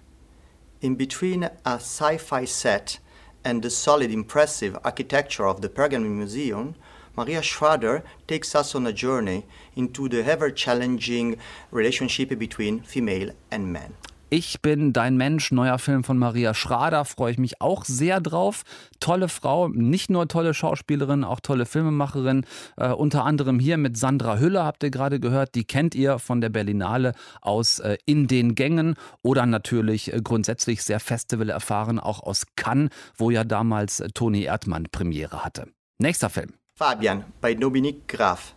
In 0.79 0.95
between 0.95 1.43
a 1.43 1.51
sci 1.65 2.15
fi 2.15 2.45
set 2.45 2.99
and 3.43 3.61
the 3.61 3.69
solid, 3.69 4.11
impressive 4.11 4.77
architecture 4.85 5.45
of 5.45 5.59
the 5.59 5.67
Pergamon 5.67 6.15
Museum, 6.15 6.75
Maria 7.15 7.41
Schrader 7.41 8.03
takes 8.27 8.55
us 8.55 8.75
on 8.75 8.87
a 8.87 8.91
journey 8.91 9.43
into 9.75 10.07
the 10.09 10.23
ever 10.23 10.53
challenging 10.53 11.37
relationship 11.71 12.37
between 12.37 12.81
female 12.83 13.31
and 13.51 13.71
men. 13.71 13.93
Ich 14.31 14.61
bin 14.61 14.91
dein 14.91 15.17
Mensch, 15.17 15.51
neuer 15.51 15.77
Film 15.77 16.03
von 16.03 16.17
Maria 16.17 16.53
Schrader, 16.53 17.05
freue 17.05 17.31
ich 17.31 17.37
mich 17.37 17.61
auch 17.61 17.85
sehr 17.85 18.19
drauf. 18.19 18.63
Tolle 18.99 19.29
Frau, 19.29 19.69
nicht 19.69 20.09
nur 20.09 20.27
tolle 20.27 20.53
Schauspielerin, 20.53 21.23
auch 21.23 21.39
tolle 21.39 21.65
Filmemacherin. 21.65 22.43
Äh, 22.75 22.89
unter 22.89 23.23
anderem 23.23 23.59
hier 23.59 23.77
mit 23.77 23.97
Sandra 23.97 24.39
Hüller 24.39 24.65
habt 24.65 24.83
ihr 24.83 24.89
gerade 24.89 25.19
gehört, 25.19 25.53
die 25.53 25.63
kennt 25.63 25.93
ihr 25.93 26.17
von 26.17 26.41
der 26.41 26.49
Berlinale 26.49 27.13
aus 27.41 27.79
äh, 27.79 27.97
In 28.05 28.27
den 28.27 28.55
Gängen 28.55 28.95
oder 29.21 29.45
natürlich 29.45 30.11
äh, 30.11 30.19
grundsätzlich 30.21 30.83
sehr 30.83 30.99
Festival 30.99 31.49
erfahren, 31.49 31.99
auch 31.99 32.21
aus 32.21 32.45
Cannes, 32.55 32.89
wo 33.15 33.29
ja 33.29 33.43
damals 33.43 33.99
äh, 33.99 34.09
Toni 34.09 34.43
Erdmann 34.43 34.87
Premiere 34.91 35.45
hatte. 35.45 35.67
Nächster 35.99 36.29
Film. 36.29 36.55
Fabian 36.77 37.31
by 37.39 37.53
Dominique 37.53 38.05
Graf. 38.05 38.53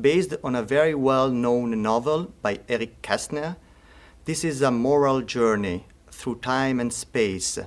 Based 0.00 0.32
on 0.42 0.54
a 0.54 0.62
very 0.62 0.94
well 0.94 1.28
known 1.28 1.82
novel 1.82 2.32
by 2.40 2.60
Eric 2.66 3.02
Kästner, 3.02 3.56
this 4.24 4.42
is 4.42 4.62
a 4.62 4.70
moral 4.70 5.20
journey 5.20 5.84
through 6.10 6.36
time 6.36 6.80
and 6.80 6.90
space 6.90 7.58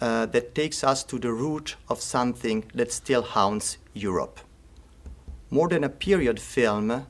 uh, 0.00 0.24
that 0.24 0.54
takes 0.54 0.82
us 0.82 1.04
to 1.04 1.18
the 1.18 1.30
root 1.30 1.76
of 1.90 2.00
something 2.00 2.64
that 2.72 2.90
still 2.90 3.20
haunts 3.20 3.76
Europe. 3.92 4.40
More 5.50 5.68
than 5.68 5.84
a 5.84 5.90
period 5.90 6.40
film, 6.40 7.06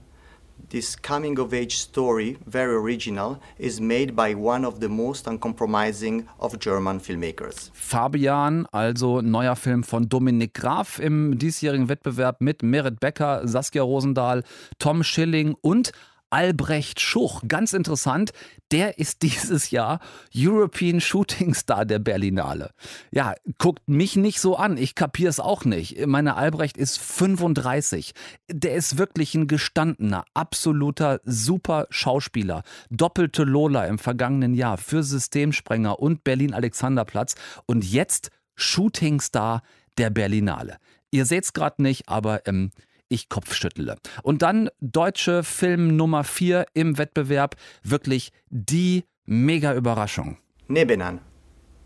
this 0.70 0.96
coming 0.96 1.38
of 1.38 1.52
age 1.52 1.78
story, 1.78 2.36
very 2.46 2.74
original, 2.74 3.40
is 3.58 3.80
made 3.80 4.14
by 4.14 4.34
one 4.34 4.64
of 4.64 4.80
the 4.80 4.88
most 4.88 5.26
uncompromising 5.26 6.28
of 6.38 6.58
German 6.58 7.00
filmmakers. 7.00 7.70
Fabian, 7.72 8.66
also 8.72 9.20
neuer 9.20 9.56
Film 9.56 9.82
von 9.82 10.08
Dominik 10.08 10.54
Graf 10.54 10.98
im 10.98 11.38
diesjährigen 11.38 11.88
Wettbewerb 11.88 12.40
mit 12.40 12.62
Merit 12.62 13.00
Becker, 13.00 13.46
Saskia 13.46 13.82
Rosendahl, 13.82 14.42
Tom 14.78 15.02
Schilling 15.02 15.56
und 15.60 15.92
Albrecht 16.30 17.00
Schuch. 17.00 17.42
Ganz 17.46 17.72
interessant, 17.72 18.32
der 18.70 18.98
ist 18.98 19.22
dieses 19.22 19.70
Jahr 19.70 20.00
European 20.34 21.00
Shooting 21.00 21.54
Star 21.54 21.84
der 21.84 21.98
Berlinale. 21.98 22.70
Ja, 23.10 23.34
guckt 23.58 23.88
mich 23.88 24.16
nicht 24.16 24.40
so 24.40 24.56
an, 24.56 24.76
ich 24.76 24.94
kapiere 24.94 25.30
es 25.30 25.40
auch 25.40 25.64
nicht. 25.64 26.06
Meine 26.06 26.36
Albrecht 26.36 26.76
ist 26.76 26.98
35. 26.98 28.12
Der 28.50 28.74
ist 28.74 28.98
wirklich 28.98 29.34
ein 29.34 29.46
gestandener, 29.46 30.24
absoluter 30.34 31.20
super 31.24 31.86
Schauspieler. 31.90 32.62
Doppelte 32.90 33.44
Lola 33.44 33.86
im 33.86 33.98
vergangenen 33.98 34.54
Jahr 34.54 34.78
für 34.78 35.02
Systemsprenger 35.02 35.98
und 35.98 36.24
Berlin 36.24 36.54
Alexanderplatz 36.54 37.34
und 37.66 37.84
jetzt 37.84 38.30
Shooting 38.56 39.20
Star 39.20 39.62
der 39.98 40.10
Berlinale. 40.10 40.78
Ihr 41.10 41.24
seht 41.24 41.44
es 41.44 41.52
gerade 41.52 41.82
nicht, 41.82 42.08
aber 42.08 42.46
ähm, 42.46 42.70
ich 43.08 43.28
Kopfschüttle. 43.28 43.96
Und 44.22 44.42
dann 44.42 44.70
deutsche 44.80 45.42
Film 45.42 45.96
Nummer 45.96 46.24
4 46.24 46.66
im 46.74 46.98
Wettbewerb. 46.98 47.56
Wirklich 47.82 48.32
die 48.50 49.04
mega 49.24 49.74
Überraschung. 49.74 50.38
Nebenan. 50.68 51.20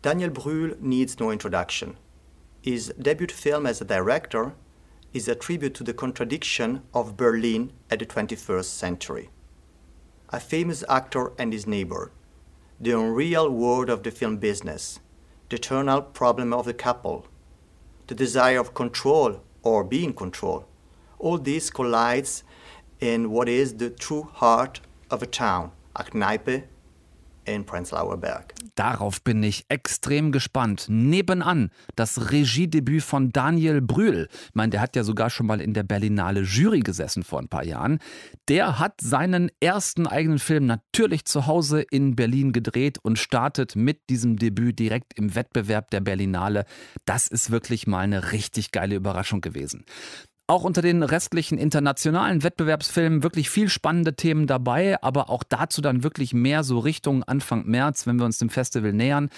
Daniel 0.02 0.30
Brühl 0.30 0.76
needs 0.80 1.18
no 1.18 1.30
introduction. 1.30 1.96
His 2.60 2.92
debut 2.96 3.32
film 3.32 3.66
as 3.66 3.80
a 3.80 3.84
director 3.84 4.52
is 5.12 5.28
a 5.28 5.34
tribute 5.34 5.74
to 5.74 5.84
the 5.84 5.92
contradiction 5.92 6.82
of 6.92 7.16
Berlin 7.16 7.72
at 7.90 7.98
the 7.98 8.06
21st 8.06 8.64
century. 8.64 9.30
A 10.30 10.40
famous 10.40 10.82
actor 10.88 11.32
and 11.38 11.52
his 11.52 11.66
neighbor, 11.66 12.10
the 12.80 12.92
unreal 12.92 13.50
world 13.50 13.90
of 13.90 14.02
the 14.02 14.10
film 14.10 14.38
business, 14.38 15.00
the 15.50 15.56
eternal 15.56 16.00
problem 16.00 16.52
of 16.52 16.64
the 16.64 16.74
couple, 16.74 17.26
the 18.06 18.14
desire 18.14 18.58
of 18.58 18.74
control 18.74 19.42
or 19.62 19.84
being 19.84 20.14
controlled, 20.14 20.64
all 21.22 21.42
this 21.42 21.72
collides 21.72 22.44
in 23.00 23.30
what 23.30 23.48
is 23.48 23.76
the 23.78 23.90
true 23.90 24.28
heart 24.34 24.80
of 25.10 25.22
a 25.22 25.26
town, 25.26 25.70
a 25.96 26.04
Kneipe 26.04 26.64
in 27.44 27.64
Prenzlauer 27.64 28.16
Berg. 28.16 28.54
Darauf 28.74 29.22
bin 29.22 29.42
ich 29.42 29.64
extrem 29.68 30.32
gespannt. 30.32 30.86
Nebenan 30.88 31.70
das 31.96 32.30
Regiedebüt 32.30 33.02
von 33.02 33.32
Daniel 33.32 33.80
Brühl. 33.80 34.28
Ich 34.30 34.54
meine, 34.54 34.70
der 34.70 34.80
hat 34.80 34.96
ja 34.96 35.04
sogar 35.04 35.28
schon 35.28 35.46
mal 35.46 35.60
in 35.60 35.74
der 35.74 35.82
Berlinale 35.82 36.42
Jury 36.42 36.80
gesessen 36.80 37.22
vor 37.22 37.40
ein 37.40 37.48
paar 37.48 37.64
Jahren. 37.64 37.98
Der 38.48 38.78
hat 38.78 39.00
seinen 39.00 39.50
ersten 39.60 40.06
eigenen 40.06 40.38
Film 40.38 40.66
natürlich 40.66 41.24
zu 41.24 41.46
Hause 41.46 41.82
in 41.82 42.16
Berlin 42.16 42.52
gedreht 42.52 42.98
und 43.02 43.18
startet 43.18 43.76
mit 43.76 44.08
diesem 44.08 44.36
Debüt 44.36 44.78
direkt 44.78 45.18
im 45.18 45.34
Wettbewerb 45.34 45.90
der 45.90 46.00
Berlinale. 46.00 46.64
Das 47.04 47.28
ist 47.28 47.50
wirklich 47.50 47.86
mal 47.86 48.00
eine 48.00 48.32
richtig 48.32 48.70
geile 48.70 48.94
Überraschung 48.94 49.40
gewesen. 49.40 49.84
Auch 50.52 50.64
unter 50.64 50.82
den 50.82 51.02
restlichen 51.02 51.56
internationalen 51.56 52.42
Wettbewerbsfilmen 52.42 53.22
wirklich 53.22 53.48
viel 53.48 53.70
spannende 53.70 54.16
Themen 54.16 54.46
dabei, 54.46 55.02
aber 55.02 55.30
auch 55.30 55.44
dazu 55.44 55.80
dann 55.80 56.04
wirklich 56.04 56.34
mehr 56.34 56.62
so 56.62 56.78
Richtung 56.78 57.22
Anfang 57.22 57.64
März, 57.64 58.06
wenn 58.06 58.18
wir 58.18 58.26
uns 58.26 58.36
dem 58.36 58.50
Festival 58.50 58.92
nähern. 58.92 59.30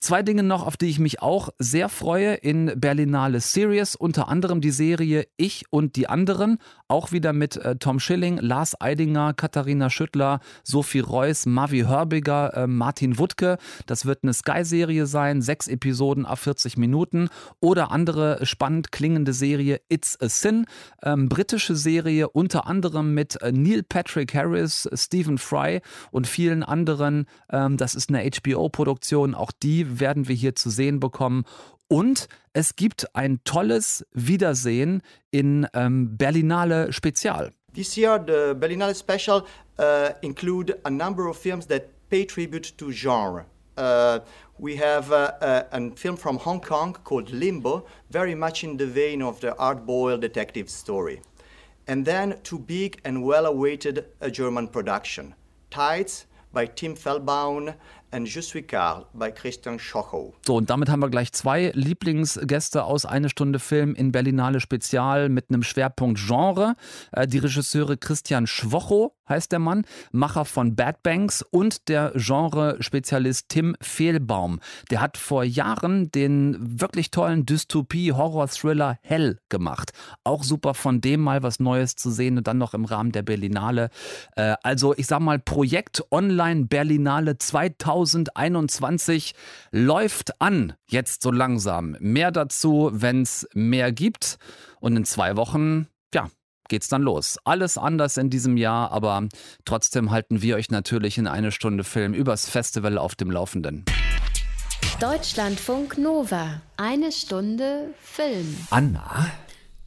Zwei 0.00 0.22
Dinge 0.22 0.42
noch, 0.42 0.66
auf 0.66 0.78
die 0.78 0.86
ich 0.86 0.98
mich 0.98 1.20
auch 1.20 1.50
sehr 1.58 1.90
freue 1.90 2.32
in 2.32 2.72
Berlinale 2.74 3.40
Series, 3.40 3.96
unter 3.96 4.28
anderem 4.28 4.62
die 4.62 4.70
Serie 4.70 5.26
Ich 5.36 5.66
und 5.68 5.94
die 5.94 6.08
anderen, 6.08 6.56
auch 6.88 7.12
wieder 7.12 7.34
mit 7.34 7.56
äh, 7.56 7.76
Tom 7.76 8.00
Schilling, 8.00 8.38
Lars 8.38 8.80
Eidinger, 8.80 9.34
Katharina 9.34 9.90
Schüttler, 9.90 10.40
Sophie 10.64 11.00
Reuss, 11.00 11.44
Mavi 11.44 11.80
Hörbiger, 11.80 12.54
äh, 12.54 12.66
Martin 12.66 13.18
Wuttke. 13.18 13.58
Das 13.84 14.06
wird 14.06 14.20
eine 14.22 14.32
Sky-Serie 14.32 15.04
sein, 15.04 15.42
sechs 15.42 15.68
Episoden 15.68 16.24
auf 16.24 16.40
40 16.40 16.78
Minuten 16.78 17.28
oder 17.60 17.92
andere 17.92 18.46
spannend 18.46 18.90
klingende 18.90 19.34
Serie 19.34 19.82
It's 19.90 20.18
a 20.18 20.30
Sin 20.30 20.61
ähm, 21.02 21.28
britische 21.28 21.76
Serie, 21.76 22.28
unter 22.28 22.66
anderem 22.66 23.14
mit 23.14 23.40
äh, 23.42 23.52
Neil 23.52 23.82
Patrick 23.82 24.34
Harris, 24.34 24.88
Stephen 24.94 25.38
Fry 25.38 25.80
und 26.10 26.26
vielen 26.26 26.62
anderen. 26.62 27.26
Ähm, 27.50 27.76
das 27.76 27.94
ist 27.94 28.10
eine 28.10 28.28
HBO-Produktion, 28.28 29.34
auch 29.34 29.52
die 29.62 30.00
werden 30.00 30.28
wir 30.28 30.34
hier 30.34 30.54
zu 30.54 30.70
sehen 30.70 31.00
bekommen. 31.00 31.44
Und 31.88 32.28
es 32.52 32.76
gibt 32.76 33.14
ein 33.14 33.40
tolles 33.44 34.06
Wiedersehen 34.12 35.02
in 35.30 35.66
ähm, 35.74 36.16
Berlinale 36.16 36.92
Spezial. 36.92 37.52
This 37.74 37.96
year, 37.96 38.18
the 38.18 38.54
Berlinale 38.54 38.94
Special 38.94 39.44
uh, 39.78 40.10
include 40.20 40.78
a 40.84 40.90
number 40.90 41.28
of 41.28 41.36
films 41.36 41.66
that 41.66 41.84
pay 42.10 42.24
tribute 42.24 42.76
to 42.76 42.90
genre. 42.90 43.46
Uh, 43.76 44.20
we 44.62 44.76
have 44.76 45.10
uh, 45.10 45.32
uh, 45.40 45.64
a 45.72 45.90
film 45.96 46.16
from 46.16 46.38
Hong 46.38 46.60
Kong 46.60 46.96
called 47.02 47.30
Limbo, 47.30 47.84
very 48.10 48.36
much 48.36 48.62
in 48.62 48.76
the 48.76 48.86
vein 48.86 49.20
of 49.20 49.40
the 49.40 49.54
hard-boiled 49.58 50.20
detective 50.20 50.70
story. 50.70 51.20
And 51.88 52.06
then 52.06 52.36
two 52.44 52.60
big 52.60 53.00
and 53.04 53.24
well-awaited 53.24 54.04
uh, 54.20 54.30
German 54.30 54.68
production, 54.68 55.34
Tides 55.70 56.26
by 56.52 56.66
Tim 56.66 56.94
Fellbaum 56.94 57.74
and 58.12 58.26
Je 58.26 58.40
suis 58.40 58.62
Karl 58.62 59.06
by 59.14 59.32
Christian 59.32 59.78
Schochow. 59.78 60.34
So, 60.46 60.56
und 60.56 60.70
damit 60.70 60.90
haben 60.90 61.00
wir 61.00 61.10
gleich 61.10 61.32
zwei 61.32 61.72
Lieblingsgäste 61.74 62.84
aus 62.84 63.06
Eine 63.06 63.30
Stunde 63.30 63.58
Film 63.58 63.94
in 63.94 64.12
Berlinale 64.12 64.60
Spezial 64.60 65.28
mit 65.28 65.46
einem 65.48 65.62
Schwerpunkt 65.62 66.20
Genre. 66.24 66.76
Äh, 67.10 67.26
die 67.26 67.38
Regisseure 67.38 67.96
Christian 67.96 68.46
Schwocho 68.46 69.14
heißt 69.32 69.50
der 69.50 69.58
Mann, 69.58 69.84
Macher 70.12 70.44
von 70.44 70.76
Bad 70.76 71.02
Banks 71.02 71.42
und 71.42 71.88
der 71.88 72.12
Genre-Spezialist 72.14 73.48
Tim 73.48 73.74
Fehlbaum. 73.80 74.60
Der 74.90 75.00
hat 75.00 75.16
vor 75.16 75.42
Jahren 75.42 76.12
den 76.12 76.80
wirklich 76.80 77.10
tollen 77.10 77.46
Dystopie-Horror-Thriller 77.46 78.98
Hell 79.02 79.38
gemacht. 79.48 79.92
Auch 80.22 80.44
super 80.44 80.74
von 80.74 81.00
dem 81.00 81.20
mal 81.20 81.42
was 81.42 81.60
Neues 81.60 81.96
zu 81.96 82.10
sehen 82.10 82.36
und 82.38 82.46
dann 82.46 82.58
noch 82.58 82.74
im 82.74 82.84
Rahmen 82.84 83.12
der 83.12 83.22
Berlinale. 83.22 83.88
Äh, 84.36 84.54
also 84.62 84.94
ich 84.96 85.06
sag 85.06 85.20
mal 85.20 85.38
Projekt 85.38 86.04
Online 86.10 86.66
Berlinale 86.66 87.38
2021 87.38 89.34
läuft 89.70 90.40
an, 90.40 90.74
jetzt 90.88 91.22
so 91.22 91.30
langsam. 91.30 91.96
Mehr 92.00 92.30
dazu, 92.30 92.90
wenn 92.92 93.22
es 93.22 93.48
mehr 93.54 93.92
gibt. 93.92 94.38
Und 94.80 94.96
in 94.96 95.04
zwei 95.04 95.36
Wochen, 95.36 95.86
ja, 96.12 96.28
geht's 96.72 96.88
dann 96.88 97.02
los. 97.02 97.38
Alles 97.44 97.76
anders 97.76 98.16
in 98.16 98.30
diesem 98.30 98.56
Jahr, 98.56 98.92
aber 98.92 99.28
trotzdem 99.66 100.10
halten 100.10 100.40
wir 100.40 100.56
euch 100.56 100.70
natürlich 100.70 101.18
in 101.18 101.26
eine 101.26 101.52
Stunde 101.52 101.84
Film 101.84 102.14
übers 102.14 102.48
Festival 102.48 102.96
auf 102.96 103.14
dem 103.14 103.30
Laufenden. 103.30 103.84
Deutschlandfunk 104.98 105.98
Nova. 105.98 106.62
Eine 106.78 107.12
Stunde 107.12 107.92
Film. 108.00 108.56
Anna, 108.70 109.26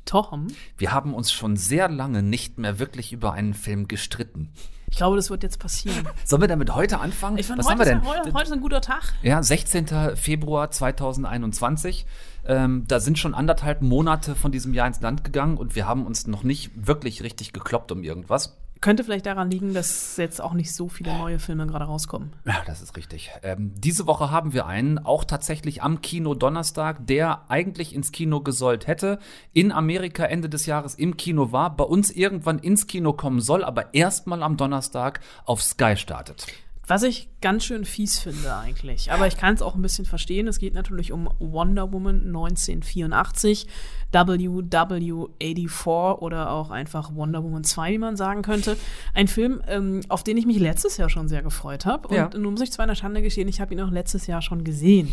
Tom, 0.05 0.49
wir 0.77 0.91
haben 0.91 1.15
uns 1.15 1.31
schon 1.31 1.57
sehr 1.57 1.89
lange 1.89 2.21
nicht 2.21 2.59
mehr 2.59 2.77
wirklich 2.77 3.11
über 3.11 3.33
einen 3.33 3.55
Film 3.55 3.87
gestritten. 3.87 4.51
ich 4.91 4.97
glaube, 4.97 5.15
das 5.15 5.31
wird 5.31 5.41
jetzt 5.41 5.57
passieren. 5.57 6.07
Sollen 6.23 6.43
wir 6.43 6.47
damit 6.47 6.75
heute 6.75 6.99
anfangen? 6.99 7.39
Ich 7.39 7.47
fand, 7.47 7.57
Was 7.57 7.65
heute, 7.65 7.79
haben 7.79 7.79
wir 7.79 7.85
denn? 7.85 8.01
Ist, 8.01 8.07
heute, 8.07 8.33
heute 8.33 8.43
ist 8.43 8.51
ein 8.51 8.61
guter 8.61 8.81
Tag. 8.81 9.15
Ja, 9.23 9.41
16. 9.41 10.15
Februar 10.15 10.69
2021. 10.69 12.05
Ähm, 12.47 12.83
da 12.87 12.99
sind 12.99 13.17
schon 13.17 13.33
anderthalb 13.33 13.81
Monate 13.81 14.35
von 14.35 14.51
diesem 14.51 14.73
Jahr 14.73 14.87
ins 14.87 15.01
Land 15.01 15.23
gegangen 15.23 15.57
und 15.57 15.75
wir 15.75 15.87
haben 15.87 16.05
uns 16.05 16.27
noch 16.27 16.43
nicht 16.43 16.87
wirklich 16.87 17.23
richtig 17.23 17.53
gekloppt 17.53 17.91
um 17.91 18.03
irgendwas. 18.03 18.57
Könnte 18.81 19.03
vielleicht 19.03 19.25
daran 19.25 19.49
liegen, 19.49 19.73
dass 19.73 20.15
jetzt 20.17 20.41
auch 20.41 20.53
nicht 20.53 20.75
so 20.75 20.89
viele 20.89 21.17
neue 21.17 21.39
Filme 21.39 21.65
gerade 21.65 21.85
rauskommen. 21.85 22.33
Ja, 22.45 22.61
das 22.67 22.81
ist 22.81 22.95
richtig. 22.97 23.31
Ähm, 23.41 23.71
diese 23.75 24.05
Woche 24.05 24.29
haben 24.31 24.53
wir 24.53 24.67
einen, 24.67 24.99
auch 24.99 25.23
tatsächlich 25.23 25.81
am 25.81 26.01
Kino 26.01 26.35
Donnerstag, 26.35 27.07
der 27.07 27.49
eigentlich 27.49 27.95
ins 27.95 28.11
Kino 28.11 28.41
gesollt 28.41 28.85
hätte, 28.85 29.17
in 29.53 29.71
Amerika 29.71 30.25
Ende 30.25 30.49
des 30.49 30.65
Jahres 30.65 30.93
im 30.93 31.17
Kino 31.17 31.51
war, 31.51 31.75
bei 31.75 31.85
uns 31.85 32.11
irgendwann 32.11 32.59
ins 32.59 32.85
Kino 32.85 33.13
kommen 33.13 33.39
soll, 33.39 33.63
aber 33.63 33.93
erstmal 33.93 34.43
am 34.43 34.57
Donnerstag 34.57 35.21
auf 35.45 35.63
Sky 35.63 35.95
startet. 35.95 36.45
Was 36.87 37.03
ich 37.03 37.29
ganz 37.41 37.65
schön 37.65 37.83
fies 37.85 38.19
finde 38.19 38.55
eigentlich. 38.55 39.11
Aber 39.11 39.27
ich 39.27 39.37
kann 39.37 39.53
es 39.55 39.61
auch 39.61 39.75
ein 39.75 39.81
bisschen 39.81 40.05
verstehen. 40.05 40.47
Es 40.47 40.59
geht 40.59 40.73
natürlich 40.75 41.11
um 41.11 41.29
Wonder 41.39 41.91
Woman 41.91 42.27
1984, 42.27 43.67
WW84 44.13 46.19
oder 46.19 46.51
auch 46.51 46.69
einfach 46.69 47.13
Wonder 47.15 47.43
Woman 47.43 47.63
2, 47.63 47.91
wie 47.93 47.97
man 47.97 48.15
sagen 48.17 48.41
könnte. 48.41 48.77
Ein 49.13 49.27
Film, 49.27 49.61
ähm, 49.67 50.01
auf 50.09 50.23
den 50.23 50.37
ich 50.37 50.45
mich 50.45 50.59
letztes 50.59 50.97
Jahr 50.97 51.09
schon 51.09 51.27
sehr 51.27 51.43
gefreut 51.43 51.85
habe. 51.85 52.07
Und 52.07 52.15
Ja. 52.15 52.29
nun 52.37 52.53
muss 52.53 52.61
ich 52.61 52.71
zwar 52.71 52.85
in 52.85 52.89
der 52.89 52.95
Schande 52.95 53.21
gestehen, 53.21 53.47
ich 53.47 53.61
habe 53.61 53.73
ihn 53.73 53.81
auch 53.81 53.91
letztes 53.91 54.27
Jahr 54.27 54.41
schon 54.41 54.63
gesehen. 54.63 55.11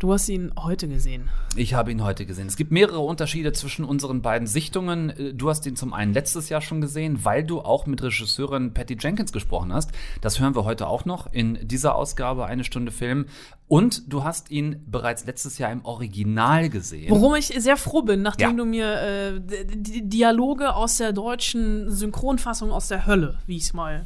Du 0.00 0.12
hast 0.12 0.28
ihn 0.28 0.52
heute 0.58 0.88
gesehen. 0.88 1.30
Ich 1.56 1.72
habe 1.74 1.92
ihn 1.92 2.02
heute 2.02 2.26
gesehen. 2.26 2.48
Es 2.48 2.56
gibt 2.56 2.72
mehrere 2.72 2.98
Unterschiede 2.98 3.52
zwischen 3.52 3.84
unseren 3.84 4.22
beiden 4.22 4.46
Sichtungen. 4.46 5.10
Äh, 5.10 5.32
Du 5.34 5.48
hast 5.48 5.64
ihn 5.66 5.76
zum 5.76 5.94
einen 5.94 6.12
letztes 6.12 6.48
Jahr 6.48 6.60
schon 6.60 6.80
gesehen, 6.80 7.24
weil 7.24 7.44
du 7.44 7.60
auch 7.60 7.86
mit 7.86 8.02
Regisseurin 8.02 8.74
Patty 8.74 8.96
Jenkins 9.00 9.32
gesprochen 9.32 9.72
hast. 9.72 9.92
Das 10.20 10.40
hören 10.40 10.54
wir 10.56 10.64
heute 10.64 10.88
auch 10.88 11.04
noch 11.04 11.32
in 11.32 11.58
dieser 11.66 11.94
Ausgabe, 11.94 12.46
eine 12.46 12.64
Stunde 12.64 12.90
Film. 12.92 13.26
Und 13.68 14.12
du 14.12 14.24
hast 14.24 14.50
ihn 14.50 14.82
bereits 14.86 15.24
letztes 15.26 15.58
Jahr 15.58 15.70
im 15.72 15.84
Original 15.84 16.68
gesehen. 16.68 17.10
Worum 17.10 17.36
ich 17.36 17.46
sehr 17.46 17.76
froh 17.76 18.02
bin, 18.02 18.20
nachdem 18.20 18.50
Ja. 18.50 18.56
du 18.56 18.64
mir 18.66 19.00
äh, 19.00 19.40
Dialoge 19.76 20.74
aus 20.74 20.96
der 20.98 21.12
deutschen 21.12 21.88
Synchronfassung 21.90 22.72
aus 22.72 22.88
der 22.88 23.06
Hölle, 23.06 23.38
wie 23.46 23.56
ich 23.56 23.62
es 23.64 23.72
mal 23.72 24.04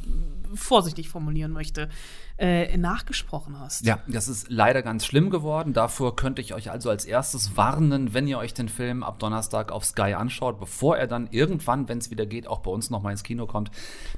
vorsichtig 0.55 1.09
formulieren 1.09 1.51
möchte, 1.51 1.89
äh, 2.37 2.77
nachgesprochen 2.77 3.59
hast. 3.59 3.85
Ja, 3.85 3.99
das 4.07 4.27
ist 4.27 4.49
leider 4.49 4.81
ganz 4.81 5.05
schlimm 5.05 5.29
geworden. 5.29 5.73
Davor 5.73 6.15
könnte 6.15 6.41
ich 6.41 6.53
euch 6.53 6.71
also 6.71 6.89
als 6.89 7.05
erstes 7.05 7.57
warnen, 7.57 8.13
wenn 8.13 8.27
ihr 8.27 8.37
euch 8.37 8.53
den 8.53 8.69
Film 8.69 9.03
ab 9.03 9.19
Donnerstag 9.19 9.71
auf 9.71 9.83
Sky 9.83 10.13
anschaut, 10.13 10.59
bevor 10.59 10.97
er 10.97 11.07
dann 11.07 11.27
irgendwann, 11.31 11.89
wenn 11.89 11.97
es 11.97 12.11
wieder 12.11 12.25
geht, 12.25 12.47
auch 12.47 12.59
bei 12.59 12.71
uns 12.71 12.89
nochmal 12.89 13.11
ins 13.11 13.23
Kino 13.23 13.45
kommt, 13.45 13.71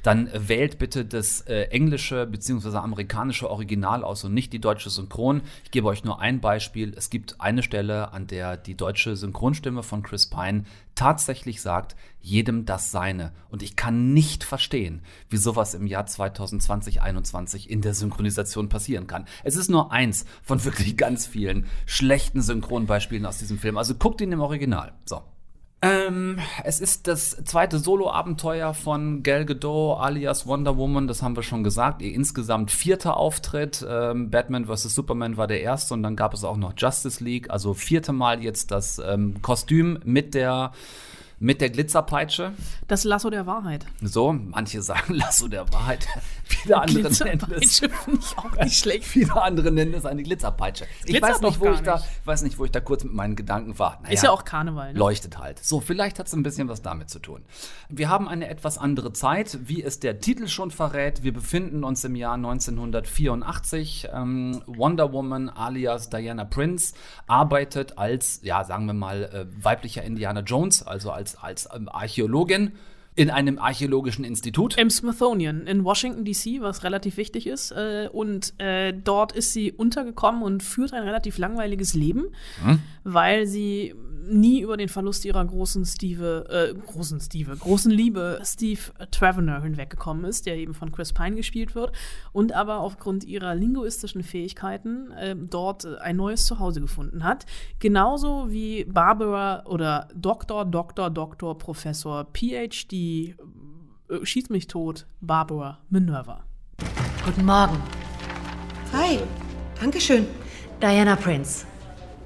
dann 0.03 0.27
äh, 0.27 0.49
wählt 0.49 0.77
bitte 0.77 1.03
das 1.03 1.41
äh, 1.41 1.63
englische 1.71 2.27
bzw. 2.27 2.77
amerikanische 2.77 3.49
Original 3.49 4.03
aus 4.03 4.23
und 4.23 4.33
nicht 4.33 4.53
die 4.53 4.61
deutsche 4.61 4.89
Synchron. 4.89 5.41
Ich 5.63 5.71
gebe 5.71 5.87
euch 5.87 6.03
nur 6.03 6.21
ein 6.21 6.41
Beispiel. 6.41 6.93
Es 6.95 7.09
gibt 7.09 7.41
eine 7.41 7.63
Stelle, 7.63 8.13
an 8.13 8.27
der 8.27 8.57
die 8.57 8.75
deutsche 8.75 9.15
Synchronstimme 9.15 9.81
von 9.81 10.03
Chris 10.03 10.27
Pine 10.27 10.65
tatsächlich 11.01 11.63
sagt, 11.63 11.95
jedem 12.19 12.65
das 12.67 12.91
seine. 12.91 13.31
Und 13.49 13.63
ich 13.63 13.75
kann 13.75 14.13
nicht 14.13 14.43
verstehen, 14.43 15.01
wie 15.29 15.37
sowas 15.37 15.73
im 15.73 15.87
Jahr 15.87 16.05
2020, 16.05 16.61
2021 16.95 17.71
in 17.71 17.81
der 17.81 17.95
Synchronisation 17.95 18.69
passieren 18.69 19.07
kann. 19.07 19.25
Es 19.43 19.55
ist 19.55 19.71
nur 19.71 19.91
eins 19.91 20.25
von 20.43 20.63
wirklich 20.63 20.95
ganz 20.97 21.25
vielen 21.25 21.65
schlechten 21.87 22.43
Synchronbeispielen 22.43 23.25
aus 23.25 23.39
diesem 23.39 23.57
Film. 23.57 23.79
Also 23.79 23.95
guckt 23.95 24.21
ihn 24.21 24.31
im 24.31 24.41
Original. 24.41 24.93
So. 25.05 25.23
Ähm, 25.83 26.37
es 26.63 26.79
ist 26.79 27.07
das 27.07 27.31
zweite 27.43 27.79
Solo-Abenteuer 27.79 28.75
von 28.75 29.23
Gal 29.23 29.45
Gadot 29.45 29.99
alias 29.99 30.45
Wonder 30.45 30.77
Woman, 30.77 31.07
das 31.07 31.23
haben 31.23 31.35
wir 31.35 31.41
schon 31.41 31.63
gesagt. 31.63 32.03
Ihr 32.03 32.13
insgesamt 32.13 32.69
vierter 32.69 33.17
Auftritt. 33.17 33.83
Ähm, 33.89 34.29
Batman 34.29 34.65
vs. 34.65 34.93
Superman 34.93 35.37
war 35.37 35.47
der 35.47 35.61
erste 35.61 35.95
und 35.95 36.03
dann 36.03 36.15
gab 36.15 36.35
es 36.35 36.43
auch 36.43 36.57
noch 36.57 36.73
Justice 36.77 37.23
League. 37.23 37.49
Also 37.49 37.73
vierte 37.73 38.13
Mal 38.13 38.43
jetzt 38.43 38.69
das 38.69 38.99
ähm, 38.99 39.41
Kostüm 39.41 39.99
mit 40.03 40.35
der 40.35 40.71
mit 41.41 41.59
der 41.59 41.71
Glitzerpeitsche. 41.71 42.53
Das 42.87 43.03
Lasso 43.03 43.31
der 43.31 43.47
Wahrheit. 43.47 43.87
So, 43.99 44.31
manche 44.31 44.83
sagen 44.83 45.13
Lasso 45.15 45.47
der 45.47 45.71
Wahrheit. 45.73 46.07
Viele 46.43 46.79
andere 46.79 47.11
nennen 47.11 47.41
es. 47.59 47.79
Glitzerpeitsche 47.81 47.89
finde 47.89 48.19
ich 48.21 48.37
auch 48.37 48.63
nicht 48.63 48.77
schlecht. 48.79 49.03
Viele 49.05 49.41
andere 49.41 49.71
nennen 49.71 49.95
es 49.95 50.05
eine 50.05 50.21
Glitzerpeitsche. 50.21 50.85
Ich 51.05 51.19
weiß 51.19 51.41
nicht, 51.41 51.59
wo 51.59 51.71
ich 51.71 51.79
da, 51.79 51.95
nicht. 51.95 52.05
weiß 52.25 52.43
nicht, 52.43 52.59
wo 52.59 52.65
ich 52.65 52.71
da 52.71 52.79
kurz 52.79 53.03
mit 53.03 53.13
meinen 53.13 53.35
Gedanken 53.35 53.79
war. 53.79 53.99
Naja, 54.03 54.13
Ist 54.13 54.23
ja 54.23 54.29
auch 54.29 54.45
Karneval, 54.45 54.93
ne? 54.93 54.99
leuchtet 54.99 55.39
halt. 55.39 55.63
So, 55.63 55.79
vielleicht 55.79 56.19
hat 56.19 56.27
es 56.27 56.33
ein 56.33 56.43
bisschen 56.43 56.67
was 56.67 56.83
damit 56.83 57.09
zu 57.09 57.17
tun. 57.17 57.41
Wir 57.89 58.07
haben 58.07 58.27
eine 58.27 58.47
etwas 58.47 58.77
andere 58.77 59.11
Zeit, 59.11 59.57
wie 59.63 59.81
es 59.81 59.99
der 59.99 60.19
Titel 60.19 60.47
schon 60.47 60.69
verrät. 60.69 61.23
Wir 61.23 61.33
befinden 61.33 61.83
uns 61.83 62.03
im 62.03 62.15
Jahr 62.15 62.35
1984. 62.35 64.09
Ähm, 64.13 64.61
Wonder 64.67 65.11
Woman 65.11 65.49
alias 65.49 66.11
Diana 66.11 66.45
Prince 66.45 66.93
arbeitet 67.25 67.97
als, 67.97 68.41
ja, 68.43 68.63
sagen 68.63 68.85
wir 68.85 68.93
mal, 68.93 69.23
äh, 69.23 69.63
weiblicher 69.63 70.03
Indiana 70.03 70.41
Jones, 70.41 70.83
also 70.83 71.09
als, 71.11 71.30
als 71.35 71.69
ähm, 71.73 71.89
Archäologin 71.89 72.71
in 73.15 73.29
einem 73.29 73.59
archäologischen 73.59 74.23
Institut. 74.23 74.77
Im 74.77 74.89
Smithsonian 74.89 75.67
in 75.67 75.83
Washington, 75.83 76.23
D.C., 76.23 76.61
was 76.61 76.83
relativ 76.83 77.17
wichtig 77.17 77.45
ist. 77.45 77.71
Äh, 77.71 78.09
und 78.11 78.53
äh, 78.57 78.93
dort 78.93 79.33
ist 79.33 79.51
sie 79.51 79.71
untergekommen 79.71 80.41
und 80.41 80.63
führt 80.63 80.93
ein 80.93 81.03
relativ 81.03 81.37
langweiliges 81.37 81.93
Leben, 81.93 82.27
weil 83.03 83.47
sie 83.47 83.93
nie 84.27 84.61
über 84.61 84.77
den 84.77 84.89
Verlust 84.89 85.25
ihrer 85.25 85.43
großen 85.43 85.85
Steve, 85.85 86.45
äh, 86.49 86.73
großen 86.73 87.19
Steve, 87.19 87.55
großen 87.55 87.91
Liebe 87.91 88.39
Steve 88.43 88.79
Travener 89.11 89.61
hinweggekommen 89.61 90.25
ist, 90.25 90.45
der 90.45 90.57
eben 90.57 90.73
von 90.73 90.91
Chris 90.91 91.13
Pine 91.13 91.35
gespielt 91.35 91.75
wird, 91.75 91.91
und 92.31 92.53
aber 92.53 92.79
aufgrund 92.79 93.23
ihrer 93.23 93.55
linguistischen 93.55 94.23
Fähigkeiten 94.23 95.11
äh, 95.11 95.35
dort 95.35 95.85
ein 95.85 96.15
neues 96.15 96.45
Zuhause 96.45 96.81
gefunden 96.81 97.23
hat. 97.23 97.45
Genauso 97.79 98.51
wie 98.51 98.85
Barbara 98.85 99.63
oder 99.65 100.07
Doktor, 100.15 100.65
Doktor, 100.65 101.09
Doktor, 101.09 101.57
Professor, 101.57 102.27
PhD, 102.33 102.93
äh, 102.93 103.35
schieß 104.23 104.49
mich 104.49 104.67
tot, 104.67 105.07
Barbara 105.19 105.79
Minerva. 105.89 106.43
Guten 107.25 107.45
Morgen. 107.45 107.77
Hi, 108.93 109.19
Dankeschön. 109.79 110.25
Diana 110.81 111.15
Prince. 111.15 111.70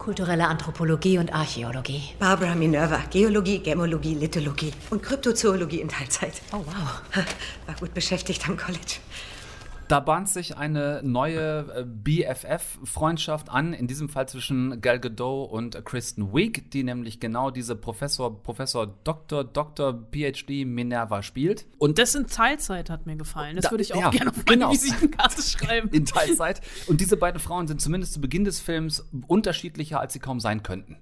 Kulturelle 0.05 0.47
Anthropologie 0.47 1.17
und 1.17 1.33
Archäologie. 1.33 2.03
Barbara 2.19 2.53
Minerva, 2.53 3.01
Geologie, 3.09 3.57
Gemmologie, 3.57 4.13
Lithologie 4.13 4.71
und 4.91 5.01
Kryptozoologie 5.01 5.81
in 5.81 5.89
Teilzeit. 5.89 6.43
Oh, 6.51 6.57
wow. 6.57 7.01
War 7.65 7.75
gut 7.79 7.91
beschäftigt 7.95 8.47
am 8.47 8.55
College. 8.55 8.99
Da 9.87 9.99
bahnt 9.99 10.29
sich 10.29 10.57
eine 10.57 11.01
neue 11.03 11.59
äh, 11.75 11.85
BFF-Freundschaft 11.85 13.49
an, 13.49 13.73
in 13.73 13.85
diesem 13.87 14.09
Fall 14.09 14.27
zwischen 14.27 14.81
Gal 14.81 14.99
Gadot 14.99 15.51
und 15.51 15.85
Kristen 15.85 16.33
Wiig, 16.33 16.71
die 16.71 16.83
nämlich 16.83 17.19
genau 17.19 17.51
diese 17.51 17.75
Professor, 17.75 18.41
Professor 18.41 18.87
Dr. 19.03 19.43
Dr. 19.43 20.07
PhD 20.11 20.65
Minerva 20.65 21.21
spielt. 21.21 21.65
Und 21.77 21.99
Das 21.99 22.15
in 22.15 22.25
Teilzeit 22.25 22.89
hat 22.89 23.05
mir 23.05 23.15
gefallen. 23.15 23.55
Das 23.57 23.65
Da- 23.65 23.71
würde 23.71 23.83
ich 23.83 23.93
auch 23.93 24.01
ja, 24.01 24.09
gerne 24.09 24.31
auf 24.31 24.37
meine 24.37 24.45
genau. 24.57 24.71
Visitenkarte 24.71 25.41
schreiben. 25.41 25.89
in 25.89 26.05
Teilzeit. 26.05 26.61
Und 26.87 26.99
diese 26.99 27.15
beiden 27.17 27.39
Frauen 27.39 27.67
sind 27.67 27.79
zumindest 27.79 28.13
zu 28.13 28.21
Beginn 28.21 28.43
des 28.43 28.59
Films 28.59 29.07
unterschiedlicher, 29.27 29.99
als 29.99 30.13
sie 30.13 30.19
kaum 30.19 30.39
sein 30.39 30.63
könnten. 30.63 30.97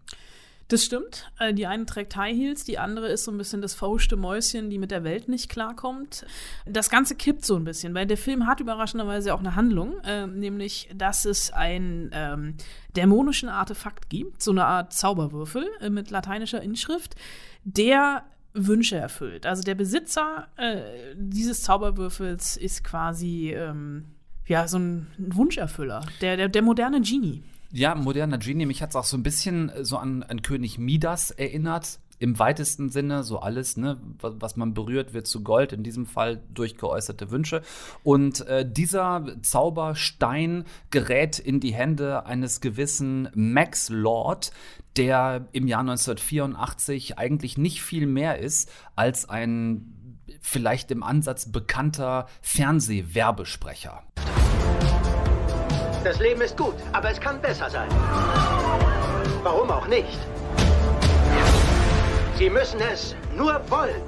Das 0.70 0.84
stimmt. 0.86 1.30
Äh, 1.40 1.54
Die 1.54 1.68
eine 1.68 1.86
trägt 1.86 2.16
High 2.16 2.36
Heels, 2.36 2.64
die 2.64 2.80
andere 2.80 3.08
ist 3.08 3.26
so 3.26 3.32
ein 3.32 3.38
bisschen 3.38 3.62
das 3.62 3.74
fauschte 3.74 4.16
Mäuschen, 4.16 4.70
die 4.70 4.78
mit 4.78 4.92
der 4.92 5.04
Welt 5.04 5.28
nicht 5.28 5.50
klarkommt. 5.50 6.26
Das 6.66 6.90
Ganze 6.90 7.16
kippt 7.16 7.46
so 7.46 7.56
ein 7.56 7.64
bisschen, 7.64 7.94
weil 7.94 8.08
der 8.08 8.18
Film 8.18 8.48
hat 8.48 8.60
überraschenderweise 8.60 9.34
auch 9.34 9.40
eine 9.40 9.56
Handlung, 9.56 10.00
äh, 10.06 10.26
nämlich, 10.26 10.90
dass 10.96 11.26
es 11.26 11.52
einen 11.52 12.10
ähm, 12.14 12.56
dämonischen 12.96 13.50
Artefakt 13.50 14.10
gibt, 14.10 14.42
so 14.42 14.52
eine 14.52 14.66
Art 14.66 14.94
Zauberwürfel 14.94 15.68
äh, 15.82 15.90
mit 15.90 16.10
lateinischer 16.10 16.62
Inschrift, 16.62 17.16
der 17.64 18.24
Wünsche 18.54 18.96
erfüllt. 18.96 19.46
Also 19.46 19.64
der 19.64 19.76
Besitzer 19.76 20.48
äh, 20.58 20.82
dieses 21.16 21.64
Zauberwürfels 21.64 22.56
ist 22.56 22.84
quasi 22.84 23.52
ähm, 23.52 24.06
ja 24.48 24.68
so 24.68 24.78
ein 24.78 25.08
Wunscherfüller, 25.18 26.06
der, 26.22 26.38
der, 26.38 26.50
der 26.50 26.62
moderne 26.62 27.02
Genie. 27.02 27.44
Ja, 27.76 27.96
moderner 27.96 28.38
Genie, 28.38 28.68
mich 28.68 28.84
hat 28.84 28.92
es 28.92 28.96
auch 28.96 29.04
so 29.04 29.18
ein 29.18 29.24
bisschen 29.24 29.70
äh, 29.70 29.84
so 29.84 29.98
an, 29.98 30.22
an 30.22 30.44
König 30.44 30.78
Midas 30.78 31.32
erinnert. 31.32 32.00
Im 32.20 32.38
weitesten 32.38 32.92
Sinne, 32.92 33.24
so 33.24 33.40
alles, 33.40 33.78
ne, 33.78 34.00
was, 34.20 34.56
man 34.56 34.76
berührt, 34.76 35.14
wird 35.16 35.26
zu 35.26 35.42
Gold, 35.42 35.74
in 35.74 35.82
diesem 35.82 36.06
Fall 36.06 36.44
durch 36.54 36.78
geäußerte 36.78 37.32
Wünsche. 37.32 37.64
Und 38.04 38.46
äh, 38.46 38.64
dieser 38.72 39.26
Zauberstein 39.42 40.66
gerät 40.92 41.40
in 41.40 41.60
die 41.60 41.74
Hände 41.74 42.28
eines 42.28 42.62
gewissen 42.62 43.30
Max 43.34 43.90
Lord, 43.90 44.52
der 44.96 45.48
im 45.52 45.68
Jahr 45.68 45.82
1984 45.82 47.18
eigentlich 47.18 47.58
nicht 47.58 47.82
viel 47.82 48.06
mehr 48.06 48.38
ist 48.38 48.72
als 48.96 49.28
ein 49.28 50.22
vielleicht 50.42 50.92
im 50.92 51.02
Ansatz 51.02 51.52
bekannter 51.52 52.28
Fernsehwerbesprecher. 52.42 54.04
Das 56.04 56.20
Leben 56.20 56.42
ist 56.42 56.58
gut, 56.58 56.76
aber 56.92 57.12
es 57.12 57.22
kann 57.22 57.40
besser 57.40 57.70
sein. 57.70 57.88
Warum 59.42 59.72
auch 59.72 59.88
nicht? 59.88 60.20
Sie 62.36 62.50
müssen 62.50 62.82
es 62.82 63.16
nur 63.34 63.62
wollen. 63.70 64.02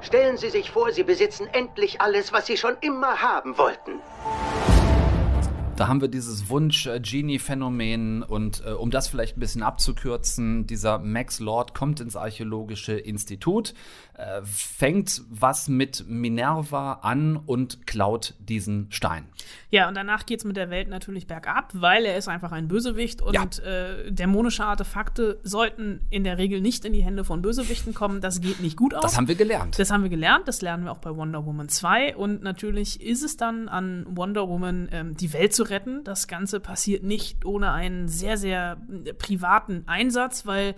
Stellen 0.00 0.36
Sie 0.36 0.50
sich 0.50 0.72
vor, 0.72 0.90
Sie 0.90 1.04
besitzen 1.04 1.46
endlich 1.52 2.00
alles, 2.00 2.32
was 2.32 2.46
Sie 2.46 2.56
schon 2.56 2.76
immer 2.80 3.22
haben 3.22 3.56
wollten. 3.56 4.00
Da 5.82 5.88
haben 5.88 6.00
wir 6.00 6.06
dieses 6.06 6.48
Wunsch-Genie-Phänomen 6.48 8.22
und 8.22 8.62
äh, 8.64 8.70
um 8.70 8.92
das 8.92 9.08
vielleicht 9.08 9.36
ein 9.36 9.40
bisschen 9.40 9.64
abzukürzen, 9.64 10.64
dieser 10.64 11.00
Max 11.00 11.40
Lord 11.40 11.74
kommt 11.74 11.98
ins 11.98 12.14
Archäologische 12.14 12.92
Institut, 12.92 13.74
äh, 14.14 14.42
fängt 14.44 15.22
was 15.28 15.66
mit 15.66 16.04
Minerva 16.06 17.00
an 17.02 17.36
und 17.36 17.84
klaut 17.84 18.34
diesen 18.38 18.92
Stein. 18.92 19.24
Ja, 19.70 19.88
und 19.88 19.96
danach 19.96 20.24
geht 20.24 20.38
es 20.38 20.44
mit 20.44 20.56
der 20.56 20.70
Welt 20.70 20.86
natürlich 20.88 21.26
bergab, 21.26 21.72
weil 21.74 22.04
er 22.04 22.16
ist 22.16 22.28
einfach 22.28 22.52
ein 22.52 22.68
Bösewicht 22.68 23.20
und 23.20 23.34
Ja. 23.34 23.42
äh, 23.64 24.12
dämonische 24.12 24.64
Artefakte 24.64 25.40
sollten 25.42 26.02
in 26.10 26.22
der 26.22 26.38
Regel 26.38 26.60
nicht 26.60 26.84
in 26.84 26.92
die 26.92 27.02
Hände 27.02 27.24
von 27.24 27.42
Bösewichten 27.42 27.92
kommen. 27.92 28.20
Das 28.20 28.40
geht 28.40 28.60
nicht 28.60 28.76
gut 28.76 28.94
aus. 28.94 29.02
Das 29.02 29.16
haben 29.16 29.26
wir 29.26 29.34
gelernt. 29.34 29.80
Das 29.80 29.90
haben 29.90 30.04
wir 30.04 30.10
gelernt, 30.10 30.46
das 30.46 30.62
lernen 30.62 30.84
wir 30.84 30.92
auch 30.92 30.98
bei 30.98 31.16
Wonder 31.16 31.44
Woman 31.44 31.68
2. 31.68 32.14
Und 32.14 32.44
natürlich 32.44 33.00
ist 33.00 33.24
es 33.24 33.36
dann 33.36 33.68
an 33.68 34.06
Wonder 34.10 34.48
Woman, 34.48 34.88
ähm, 34.92 35.16
die 35.16 35.32
Welt 35.32 35.52
zu 35.52 35.64
retten. 35.64 35.71
Das 36.04 36.28
Ganze 36.28 36.60
passiert 36.60 37.02
nicht 37.02 37.44
ohne 37.44 37.72
einen 37.72 38.08
sehr, 38.08 38.36
sehr 38.36 38.78
äh, 39.04 39.12
privaten 39.12 39.84
Einsatz, 39.86 40.46
weil 40.46 40.74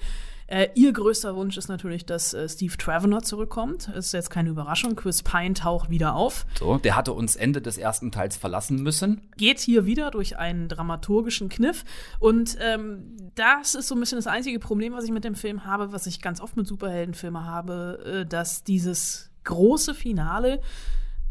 äh, 0.47 0.69
ihr 0.75 0.93
größter 0.93 1.37
Wunsch 1.37 1.57
ist 1.57 1.69
natürlich, 1.69 2.05
dass 2.05 2.35
äh, 2.35 2.49
Steve 2.49 2.77
Travener 2.77 3.23
zurückkommt. 3.23 3.89
Ist 3.89 4.13
jetzt 4.13 4.31
keine 4.31 4.51
Überraschung. 4.51 4.95
Chris 4.95 5.23
Pine 5.23 5.55
taucht 5.55 5.89
wieder 5.89 6.15
auf. 6.15 6.45
So, 6.59 6.77
der 6.77 6.97
hatte 6.97 7.13
uns 7.13 7.35
Ende 7.35 7.63
des 7.63 7.79
ersten 7.79 8.13
Teils 8.13 8.37
verlassen 8.37 8.83
müssen. 8.83 9.23
Geht 9.37 9.61
hier 9.61 9.87
wieder 9.87 10.11
durch 10.11 10.37
einen 10.37 10.69
dramaturgischen 10.69 11.49
Kniff. 11.49 11.85
Und 12.19 12.59
ähm, 12.61 13.17
das 13.35 13.75
ist 13.75 13.89
so 13.89 13.95
ein 13.95 14.01
bisschen 14.01 14.19
das 14.19 14.27
einzige 14.27 14.59
Problem, 14.59 14.93
was 14.93 15.05
ich 15.05 15.13
mit 15.13 15.25
dem 15.25 15.35
Film 15.35 15.65
habe, 15.65 15.93
was 15.93 16.07
ich 16.07 16.21
ganz 16.21 16.41
oft 16.41 16.57
mit 16.57 16.67
Superheldenfilmen 16.67 17.45
habe, 17.45 18.23
äh, 18.23 18.27
dass 18.27 18.65
dieses 18.65 19.31
große 19.45 19.95
Finale 19.95 20.61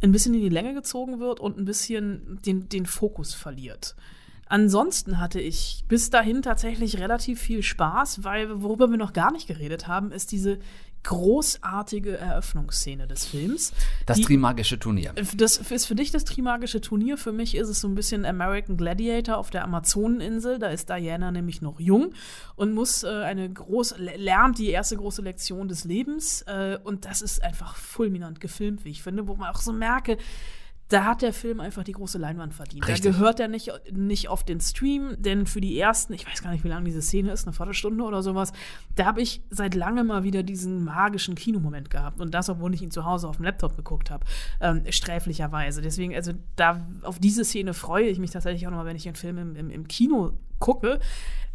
ein 0.03 0.11
bisschen 0.11 0.33
in 0.33 0.41
die 0.41 0.49
Länge 0.49 0.73
gezogen 0.73 1.19
wird 1.19 1.39
und 1.39 1.57
ein 1.57 1.65
bisschen 1.65 2.39
den, 2.45 2.67
den 2.67 2.85
Fokus 2.85 3.33
verliert. 3.33 3.95
Ansonsten 4.47 5.19
hatte 5.19 5.39
ich 5.39 5.85
bis 5.87 6.09
dahin 6.09 6.41
tatsächlich 6.41 6.99
relativ 6.99 7.39
viel 7.39 7.63
Spaß, 7.63 8.23
weil 8.23 8.61
worüber 8.61 8.89
wir 8.89 8.97
noch 8.97 9.13
gar 9.13 9.31
nicht 9.31 9.47
geredet 9.47 9.87
haben, 9.87 10.11
ist 10.11 10.31
diese 10.31 10.59
großartige 11.03 12.17
Eröffnungsszene 12.17 13.07
des 13.07 13.25
Films. 13.25 13.71
Das 14.05 14.17
die- 14.17 14.23
Trimagische 14.23 14.79
Turnier. 14.79 15.13
das 15.35 15.57
ist 15.57 15.85
für 15.85 15.95
dich 15.95 16.11
das 16.11 16.23
Trimagische 16.25 16.81
Turnier. 16.81 17.17
Für 17.17 17.31
mich 17.31 17.55
ist 17.55 17.69
es 17.69 17.81
so 17.81 17.87
ein 17.87 17.95
bisschen 17.95 18.25
American 18.25 18.77
Gladiator 18.77 19.37
auf 19.37 19.49
der 19.49 19.63
Amazoneninsel. 19.63 20.59
Da 20.59 20.67
ist 20.67 20.89
Diana 20.89 21.31
nämlich 21.31 21.61
noch 21.61 21.79
jung 21.79 22.13
und 22.55 22.73
muss 22.73 23.03
äh, 23.03 23.07
eine 23.09 23.51
große, 23.51 23.95
lernt 23.97 24.57
die 24.57 24.69
erste 24.69 24.97
große 24.97 25.21
Lektion 25.21 25.67
des 25.67 25.83
Lebens. 25.85 26.41
Äh, 26.43 26.77
und 26.83 27.05
das 27.05 27.21
ist 27.21 27.43
einfach 27.43 27.75
fulminant 27.75 28.39
gefilmt, 28.39 28.85
wie 28.85 28.89
ich 28.89 29.03
finde, 29.03 29.27
wo 29.27 29.35
man 29.35 29.49
auch 29.53 29.61
so 29.61 29.73
merke, 29.73 30.17
da 30.93 31.05
hat 31.05 31.23
der 31.23 31.33
Film 31.33 31.59
einfach 31.59 31.83
die 31.83 31.93
große 31.93 32.19
Leinwand 32.19 32.53
verdient. 32.53 32.87
Richtig. 32.87 33.03
Da 33.03 33.17
gehört 33.17 33.39
er 33.39 33.47
nicht, 33.47 33.71
nicht 33.91 34.29
auf 34.29 34.43
den 34.43 34.61
Stream, 34.61 35.15
denn 35.17 35.47
für 35.47 35.59
die 35.59 35.79
ersten, 35.79 36.13
ich 36.13 36.27
weiß 36.27 36.43
gar 36.43 36.51
nicht, 36.51 36.63
wie 36.63 36.67
lange 36.67 36.85
diese 36.85 37.01
Szene 37.01 37.31
ist, 37.31 37.47
eine 37.47 37.53
Viertelstunde 37.53 38.03
oder 38.03 38.21
sowas, 38.21 38.53
da 38.95 39.05
habe 39.05 39.21
ich 39.21 39.41
seit 39.49 39.73
langem 39.73 40.07
mal 40.07 40.23
wieder 40.23 40.43
diesen 40.43 40.83
magischen 40.83 41.33
Kinomoment 41.33 41.89
gehabt. 41.89 42.19
Und 42.19 42.35
das, 42.35 42.47
obwohl 42.47 42.75
ich 42.75 42.83
ihn 42.83 42.91
zu 42.91 43.05
Hause 43.05 43.27
auf 43.27 43.37
dem 43.37 43.45
Laptop 43.45 43.75
geguckt 43.75 44.11
habe, 44.11 44.23
ähm, 44.61 44.83
sträflicherweise. 44.89 45.81
Deswegen, 45.81 46.13
also 46.13 46.33
da 46.55 46.85
auf 47.01 47.17
diese 47.17 47.43
Szene 47.43 47.73
freue 47.73 48.05
ich 48.05 48.19
mich 48.19 48.29
tatsächlich 48.29 48.67
auch 48.67 48.71
nochmal, 48.71 48.85
wenn 48.85 48.95
ich 48.95 49.03
den 49.03 49.15
Film 49.15 49.39
im, 49.39 49.55
im, 49.55 49.71
im 49.71 49.87
Kino 49.87 50.33
gucke. 50.63 50.99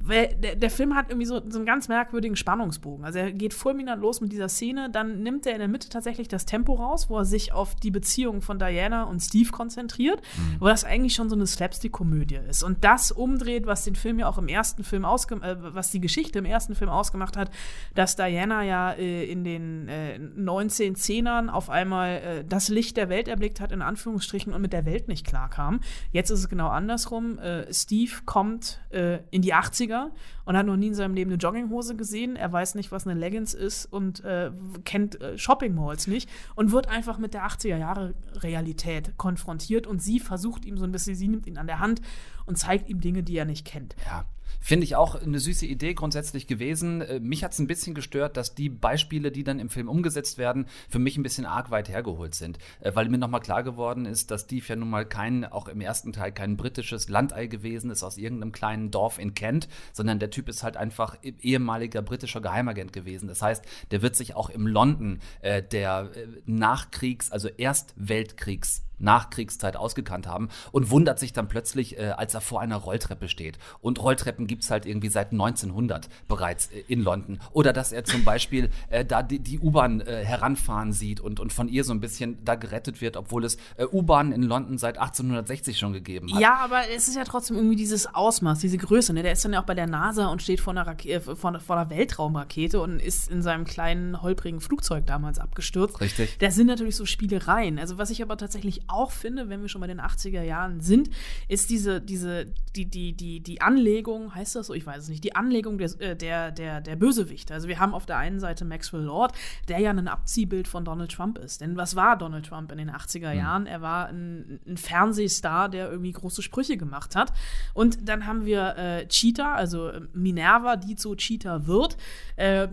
Weil 0.00 0.28
der, 0.36 0.54
der 0.54 0.70
Film 0.70 0.94
hat 0.94 1.08
irgendwie 1.08 1.26
so, 1.26 1.42
so 1.48 1.58
einen 1.58 1.66
ganz 1.66 1.88
merkwürdigen 1.88 2.36
Spannungsbogen. 2.36 3.04
Also 3.04 3.18
er 3.18 3.32
geht 3.32 3.52
fulminant 3.52 4.00
los 4.00 4.20
mit 4.20 4.30
dieser 4.30 4.48
Szene, 4.48 4.90
dann 4.90 5.22
nimmt 5.22 5.44
er 5.44 5.54
in 5.54 5.58
der 5.58 5.66
Mitte 5.66 5.88
tatsächlich 5.88 6.28
das 6.28 6.46
Tempo 6.46 6.74
raus, 6.74 7.10
wo 7.10 7.18
er 7.18 7.24
sich 7.24 7.52
auf 7.52 7.74
die 7.74 7.90
Beziehung 7.90 8.40
von 8.40 8.60
Diana 8.60 9.04
und 9.04 9.20
Steve 9.20 9.50
konzentriert, 9.50 10.22
wo 10.60 10.66
das 10.66 10.84
eigentlich 10.84 11.14
schon 11.14 11.28
so 11.28 11.34
eine 11.34 11.46
Slapstick-Komödie 11.46 12.38
ist. 12.48 12.62
Und 12.62 12.84
das 12.84 13.10
umdreht, 13.10 13.66
was 13.66 13.82
den 13.82 13.96
Film 13.96 14.20
ja 14.20 14.28
auch 14.28 14.38
im 14.38 14.46
ersten 14.46 14.84
Film 14.84 15.04
ausgemacht, 15.04 15.48
äh, 15.48 15.74
was 15.74 15.90
die 15.90 16.00
Geschichte 16.00 16.38
im 16.38 16.44
ersten 16.44 16.76
Film 16.76 16.90
ausgemacht 16.90 17.36
hat, 17.36 17.50
dass 17.96 18.14
Diana 18.14 18.62
ja 18.62 18.92
äh, 18.92 19.24
in 19.24 19.42
den 19.42 19.88
äh, 19.88 20.20
1910ern 20.38 21.48
auf 21.48 21.70
einmal 21.70 22.08
äh, 22.18 22.44
das 22.44 22.68
Licht 22.68 22.96
der 22.96 23.08
Welt 23.08 23.26
erblickt 23.26 23.60
hat, 23.60 23.72
in 23.72 23.82
Anführungsstrichen, 23.82 24.52
und 24.52 24.62
mit 24.62 24.72
der 24.72 24.86
Welt 24.86 25.08
nicht 25.08 25.26
klarkam. 25.26 25.80
Jetzt 26.12 26.30
ist 26.30 26.38
es 26.38 26.48
genau 26.48 26.68
andersrum. 26.68 27.38
Äh, 27.40 27.72
Steve 27.74 28.12
kommt 28.24 28.80
äh, 28.98 29.20
in 29.30 29.42
die 29.42 29.54
80er 29.54 30.10
und 30.44 30.56
hat 30.56 30.66
noch 30.66 30.76
nie 30.76 30.88
in 30.88 30.94
seinem 30.94 31.14
Leben 31.14 31.30
eine 31.30 31.38
Jogginghose 31.38 31.96
gesehen. 31.96 32.36
Er 32.36 32.52
weiß 32.52 32.74
nicht, 32.74 32.90
was 32.90 33.06
eine 33.06 33.18
Leggings 33.18 33.54
ist 33.54 33.86
und 33.86 34.24
äh, 34.24 34.50
kennt 34.84 35.20
äh, 35.20 35.38
Shopping 35.38 35.74
Malls 35.74 36.06
nicht 36.06 36.28
und 36.56 36.72
wird 36.72 36.88
einfach 36.88 37.18
mit 37.18 37.32
der 37.32 37.46
80er 37.46 37.76
Jahre 37.76 38.14
Realität 38.34 39.16
konfrontiert 39.16 39.86
und 39.86 40.02
sie 40.02 40.20
versucht 40.20 40.64
ihm 40.64 40.76
so 40.76 40.84
ein 40.84 40.92
bisschen, 40.92 41.14
sie 41.14 41.28
nimmt 41.28 41.46
ihn 41.46 41.58
an 41.58 41.66
der 41.66 41.78
Hand 41.78 42.02
und 42.46 42.58
zeigt 42.58 42.88
ihm 42.88 43.00
Dinge, 43.00 43.22
die 43.22 43.36
er 43.36 43.44
nicht 43.44 43.64
kennt. 43.64 43.94
Ja. 44.04 44.24
Finde 44.60 44.84
ich 44.84 44.96
auch 44.96 45.14
eine 45.14 45.38
süße 45.38 45.66
Idee 45.66 45.94
grundsätzlich 45.94 46.46
gewesen. 46.46 47.00
Äh, 47.00 47.20
Mich 47.20 47.44
hat 47.44 47.52
es 47.52 47.58
ein 47.58 47.66
bisschen 47.66 47.94
gestört, 47.94 48.36
dass 48.36 48.54
die 48.54 48.68
Beispiele, 48.68 49.30
die 49.30 49.44
dann 49.44 49.58
im 49.58 49.70
Film 49.70 49.88
umgesetzt 49.88 50.38
werden, 50.38 50.66
für 50.88 50.98
mich 50.98 51.16
ein 51.16 51.22
bisschen 51.22 51.46
arg 51.46 51.70
weit 51.70 51.88
hergeholt 51.88 52.34
sind. 52.34 52.58
Äh, 52.80 52.92
Weil 52.94 53.08
mir 53.08 53.18
nochmal 53.18 53.40
klar 53.40 53.62
geworden 53.62 54.06
ist, 54.06 54.30
dass 54.30 54.42
Steve 54.42 54.64
ja 54.68 54.76
nun 54.76 54.90
mal 54.90 55.06
kein, 55.06 55.44
auch 55.44 55.68
im 55.68 55.80
ersten 55.80 56.12
Teil, 56.12 56.32
kein 56.32 56.56
britisches 56.56 57.08
Landei 57.08 57.46
gewesen 57.46 57.90
ist 57.90 58.02
aus 58.02 58.18
irgendeinem 58.18 58.52
kleinen 58.52 58.90
Dorf 58.90 59.18
in 59.18 59.34
Kent, 59.34 59.68
sondern 59.92 60.18
der 60.18 60.30
Typ 60.30 60.48
ist 60.48 60.62
halt 60.62 60.76
einfach 60.76 61.16
e- 61.22 61.34
ehemaliger 61.40 62.02
britischer 62.02 62.40
Geheimagent 62.40 62.92
gewesen. 62.92 63.28
Das 63.28 63.42
heißt, 63.42 63.64
der 63.90 64.02
wird 64.02 64.16
sich 64.16 64.34
auch 64.34 64.50
im 64.50 64.66
London 64.66 65.20
äh, 65.40 65.62
der 65.62 66.10
äh, 66.14 66.26
Nachkriegs-, 66.46 67.30
also 67.30 67.48
Erstweltkriegs- 67.48 68.82
Nachkriegszeit 68.98 69.76
ausgekannt 69.76 70.26
haben 70.26 70.48
und 70.72 70.90
wundert 70.90 71.18
sich 71.18 71.32
dann 71.32 71.48
plötzlich, 71.48 71.98
äh, 71.98 72.10
als 72.16 72.34
er 72.34 72.40
vor 72.40 72.60
einer 72.60 72.76
Rolltreppe 72.76 73.28
steht. 73.28 73.58
Und 73.80 74.02
Rolltreppen 74.02 74.46
gibt 74.46 74.64
es 74.64 74.70
halt 74.70 74.86
irgendwie 74.86 75.08
seit 75.08 75.32
1900 75.32 76.08
bereits 76.28 76.66
äh, 76.66 76.84
in 76.88 77.02
London. 77.02 77.40
Oder 77.52 77.72
dass 77.72 77.92
er 77.92 78.04
zum 78.04 78.24
Beispiel 78.24 78.70
äh, 78.88 79.04
da 79.04 79.22
die, 79.22 79.38
die 79.38 79.58
U-Bahn 79.58 80.00
äh, 80.00 80.24
heranfahren 80.24 80.92
sieht 80.92 81.20
und, 81.20 81.40
und 81.40 81.52
von 81.52 81.68
ihr 81.68 81.84
so 81.84 81.92
ein 81.92 82.00
bisschen 82.00 82.44
da 82.44 82.54
gerettet 82.54 83.00
wird, 83.00 83.16
obwohl 83.16 83.44
es 83.44 83.56
äh, 83.76 83.84
U-Bahnen 83.84 84.32
in 84.32 84.42
London 84.42 84.78
seit 84.78 84.98
1860 84.98 85.78
schon 85.78 85.92
gegeben 85.92 86.32
hat. 86.32 86.40
Ja, 86.40 86.56
aber 86.56 86.82
es 86.94 87.08
ist 87.08 87.16
ja 87.16 87.24
trotzdem 87.24 87.56
irgendwie 87.56 87.76
dieses 87.76 88.12
Ausmaß, 88.14 88.60
diese 88.60 88.78
Größe. 88.78 89.12
Ne? 89.12 89.22
Der 89.22 89.32
ist 89.32 89.44
dann 89.44 89.52
ja 89.52 89.60
auch 89.60 89.66
bei 89.66 89.74
der 89.74 89.86
NASA 89.86 90.28
und 90.28 90.42
steht 90.42 90.60
vor 90.60 90.72
einer, 90.72 90.86
Rake 90.86 91.08
äh, 91.08 91.20
vor, 91.20 91.36
vor 91.60 91.76
einer 91.76 91.90
Weltraumrakete 91.90 92.80
und 92.80 93.00
ist 93.00 93.30
in 93.30 93.42
seinem 93.42 93.64
kleinen, 93.64 94.22
holprigen 94.22 94.60
Flugzeug 94.60 95.06
damals 95.06 95.38
abgestürzt. 95.38 96.00
Richtig. 96.00 96.38
Das 96.38 96.54
sind 96.54 96.66
natürlich 96.66 96.96
so 96.96 97.06
Spielereien. 97.06 97.78
Also 97.78 97.98
was 97.98 98.10
ich 98.10 98.22
aber 98.22 98.36
tatsächlich 98.36 98.87
auch 98.88 99.10
finde, 99.10 99.48
wenn 99.48 99.60
wir 99.60 99.68
schon 99.68 99.80
bei 99.80 99.86
den 99.86 100.00
80er 100.00 100.42
Jahren 100.42 100.80
sind, 100.80 101.10
ist 101.48 101.70
diese, 101.70 102.00
diese, 102.00 102.46
die, 102.74 102.86
die, 102.86 103.12
die, 103.12 103.40
die 103.40 103.60
Anlegung, 103.60 104.34
heißt 104.34 104.56
das 104.56 104.68
so? 104.68 104.74
Ich 104.74 104.86
weiß 104.86 105.04
es 105.04 105.08
nicht, 105.08 105.24
die 105.24 105.36
Anlegung 105.36 105.78
des, 105.78 105.94
äh, 105.96 106.16
der, 106.16 106.50
der, 106.50 106.80
der 106.80 106.96
Bösewichte. 106.96 107.54
Also 107.54 107.68
wir 107.68 107.78
haben 107.78 107.94
auf 107.94 108.06
der 108.06 108.18
einen 108.18 108.40
Seite 108.40 108.64
Maxwell 108.64 109.02
Lord, 109.02 109.32
der 109.68 109.78
ja 109.78 109.90
ein 109.90 110.08
Abziehbild 110.08 110.68
von 110.68 110.84
Donald 110.84 111.12
Trump 111.12 111.38
ist. 111.38 111.60
Denn 111.60 111.76
was 111.76 111.96
war 111.96 112.16
Donald 112.16 112.46
Trump 112.46 112.72
in 112.72 112.78
den 112.78 112.90
80er 112.90 113.32
Jahren? 113.32 113.66
Er 113.66 113.82
war 113.82 114.08
ein, 114.08 114.60
ein 114.66 114.76
Fernsehstar, 114.76 115.68
der 115.68 115.90
irgendwie 115.90 116.12
große 116.12 116.42
Sprüche 116.42 116.76
gemacht 116.76 117.16
hat. 117.16 117.32
Und 117.74 118.08
dann 118.08 118.26
haben 118.26 118.44
wir 118.44 118.76
äh, 118.76 119.06
Cheetah, 119.06 119.54
also 119.54 119.88
äh, 119.88 120.00
Minerva, 120.12 120.76
die 120.76 120.96
zu 120.96 121.14
Cheetah 121.14 121.66
wird. 121.66 121.96
Ähm, 122.36 122.70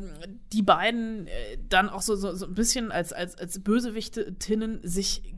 die 0.53 0.61
beiden 0.61 1.27
äh, 1.27 1.57
dann 1.69 1.89
auch 1.89 2.01
so, 2.01 2.15
so, 2.15 2.33
so 2.35 2.45
ein 2.45 2.55
bisschen 2.55 2.91
als, 2.91 3.13
als, 3.13 3.37
als 3.37 3.59
Bösewichtinnen 3.59 4.79
sich 4.83 5.34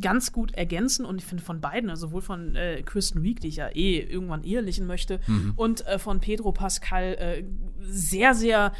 ganz 0.00 0.32
gut 0.32 0.52
ergänzen 0.52 1.04
und 1.04 1.18
ich 1.18 1.24
finde 1.24 1.42
von 1.42 1.60
beiden, 1.60 1.90
also 1.90 2.08
sowohl 2.08 2.22
von 2.22 2.54
äh, 2.56 2.82
Kristen 2.82 3.22
Wiig, 3.22 3.40
die 3.40 3.48
ich 3.48 3.56
ja 3.56 3.68
eh 3.68 3.98
irgendwann 3.98 4.44
ehelichen 4.44 4.86
möchte, 4.86 5.20
und 5.56 5.86
äh, 5.86 5.98
von 5.98 6.20
Pedro 6.20 6.52
Pascal 6.52 7.14
äh, 7.14 7.44
sehr, 7.80 8.34
sehr 8.34 8.72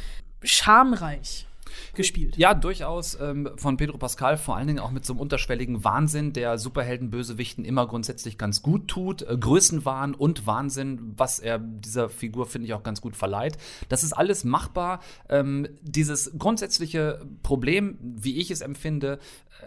schamreich 0.43 1.49
gespielt. 1.95 2.37
Ja, 2.37 2.55
durchaus 2.55 3.19
ähm, 3.21 3.51
von 3.57 3.77
Pedro 3.77 3.99
Pascal, 3.99 4.37
vor 4.37 4.57
allen 4.57 4.67
Dingen 4.67 4.79
auch 4.79 4.91
mit 4.91 5.05
so 5.05 5.13
einem 5.13 5.21
unterschwelligen 5.21 5.85
Wahnsinn, 5.85 6.33
der 6.33 6.59
Superhelden-Bösewichten 6.59 7.65
immer 7.65 7.87
grundsätzlich 7.87 8.39
ganz 8.39 8.63
gut 8.63 8.89
tut. 8.89 9.23
Äh, 9.23 9.37
Größenwahn 9.39 10.15
und 10.15 10.47
Wahnsinn, 10.47 11.15
was 11.17 11.39
er 11.39 11.59
dieser 11.59 12.09
Figur, 12.09 12.47
finde 12.47 12.67
ich, 12.67 12.75
auch 12.75 12.83
ganz 12.83 13.01
gut 13.01 13.17
verleiht. 13.17 13.59
Das 13.89 14.03
ist 14.03 14.13
alles 14.13 14.45
machbar. 14.45 15.01
Ähm, 15.29 15.69
dieses 15.83 16.33
grundsätzliche 16.39 17.21
Problem, 17.43 17.99
wie 18.01 18.39
ich 18.39 18.51
es 18.51 18.61
empfinde, 18.61 19.19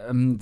ähm, 0.10 0.40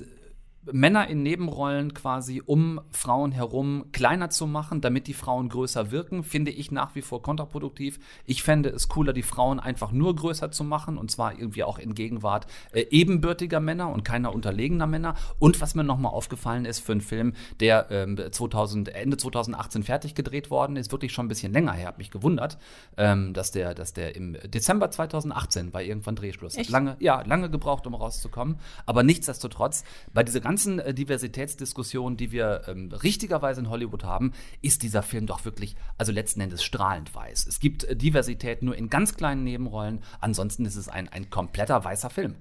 Männer 0.72 1.08
in 1.08 1.24
Nebenrollen 1.24 1.94
quasi 1.94 2.42
um 2.46 2.82
Frauen 2.92 3.32
herum 3.32 3.86
kleiner 3.92 4.30
zu 4.30 4.46
machen, 4.46 4.82
damit 4.82 5.08
die 5.08 5.14
Frauen 5.14 5.50
größer 5.50 5.92
wirken, 5.92 6.24
finde 6.24 6.52
ich 6.52 6.72
nach 6.72 6.96
wie 6.96 7.02
vor 7.02 7.22
kontraproduktiv. 7.22 8.00
Ich 8.26 8.44
fände 8.44 8.70
es 8.70 8.88
cooler, 8.90 9.14
die 9.14 9.24
Frauen 9.24 9.60
einfach 9.60 9.92
nur 9.92 10.16
größer 10.16 10.52
zu 10.52 10.64
machen 10.64 10.98
und 10.98 11.12
zwar 11.12 11.38
irgendwie 11.38 11.64
auch 11.64 11.80
in 11.80 11.96
Gegenwart 11.96 12.48
äh, 12.72 12.86
ebenbürtiger 12.90 13.60
Männer 13.60 13.90
und 13.90 14.04
keiner 14.04 14.34
unterlegener 14.34 14.88
Männer. 14.88 15.16
Und 15.40 15.62
was 15.62 15.76
mir 15.76 15.84
nochmal 15.84 16.12
aufgefallen 16.12 16.66
ist 16.66 16.80
für 16.80 16.92
einen 16.92 17.02
Film, 17.02 17.34
der 17.60 17.88
ähm, 17.90 18.18
2000, 18.32 18.90
Ende 18.90 19.18
2018 19.18 19.84
fertig 19.84 20.14
gedreht 20.14 20.52
worden 20.52 20.76
ist, 20.76 20.92
wirklich 20.92 21.14
schon 21.14 21.26
ein 21.26 21.30
bisschen 21.30 21.54
länger 21.54 21.74
her, 21.74 21.88
hat 21.88 21.98
mich 21.98 22.12
gewundert, 22.12 22.58
ähm, 22.98 23.34
dass, 23.34 23.52
der, 23.52 23.74
dass 23.74 23.94
der 23.94 24.16
im 24.16 24.38
Dezember 24.46 24.92
2018 24.92 25.72
bei 25.72 25.86
irgendwann 25.86 26.16
Drehschluss 26.16 26.54
hat. 26.54 26.62
Echt? 26.62 26.70
Lange, 26.70 26.98
ja, 27.00 27.22
lange 27.22 27.50
gebraucht, 27.50 27.88
um 27.88 27.96
rauszukommen. 27.96 28.60
Aber 28.86 29.04
nichtsdestotrotz, 29.04 29.84
bei 30.14 30.24
dieser 30.24 30.42
ganzen 30.50 30.80
äh, 30.80 30.96
Diversitätsdiskussionen, 30.96 32.18
die 32.18 32.32
wir 32.32 32.64
ähm, 32.68 32.92
richtigerweise 32.92 33.62
in 33.62 33.70
Hollywood 33.70 34.04
haben, 34.04 34.34
ist 34.64 34.82
dieser 34.82 35.04
Film 35.04 35.28
doch 35.28 35.46
wirklich, 35.46 35.76
also 36.00 36.12
letzten 36.12 36.42
Endes 36.42 36.64
strahlend 36.64 37.14
weiß. 37.14 37.46
Es 37.46 37.60
gibt 37.60 37.84
äh, 37.84 37.96
Diversität 37.96 38.64
nur 38.64 38.76
in 38.76 38.90
ganz 38.90 39.16
kleinen 39.16 39.44
Nebenrollen, 39.44 40.00
ansonsten 40.22 40.66
ist 40.66 40.76
es 40.76 40.90
ein, 40.90 41.08
ein 41.10 41.30
kompletter 41.30 41.84
weißer 41.84 42.10
Film. 42.10 42.34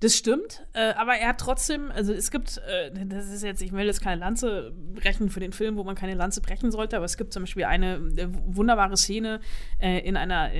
Das 0.00 0.16
stimmt, 0.16 0.66
äh, 0.72 0.94
aber 0.94 1.14
er 1.14 1.28
hat 1.28 1.38
trotzdem, 1.38 1.92
also 1.92 2.12
es 2.12 2.32
gibt, 2.32 2.58
äh, 2.58 2.90
das 3.06 3.28
ist 3.28 3.44
jetzt, 3.44 3.62
ich 3.62 3.70
will 3.70 3.86
jetzt 3.86 4.02
keine 4.02 4.20
Lanze 4.20 4.72
brechen 4.92 5.30
für 5.30 5.38
den 5.38 5.52
Film, 5.52 5.76
wo 5.76 5.84
man 5.84 5.94
keine 5.94 6.14
Lanze 6.14 6.40
brechen 6.40 6.72
sollte, 6.72 6.96
aber 6.96 7.04
es 7.04 7.16
gibt 7.16 7.32
zum 7.32 7.44
Beispiel 7.44 7.66
eine 7.66 7.98
äh, 8.16 8.26
wunderbare 8.46 8.96
Szene 8.96 9.38
äh, 9.78 10.00
in 10.00 10.16
einer, 10.16 10.50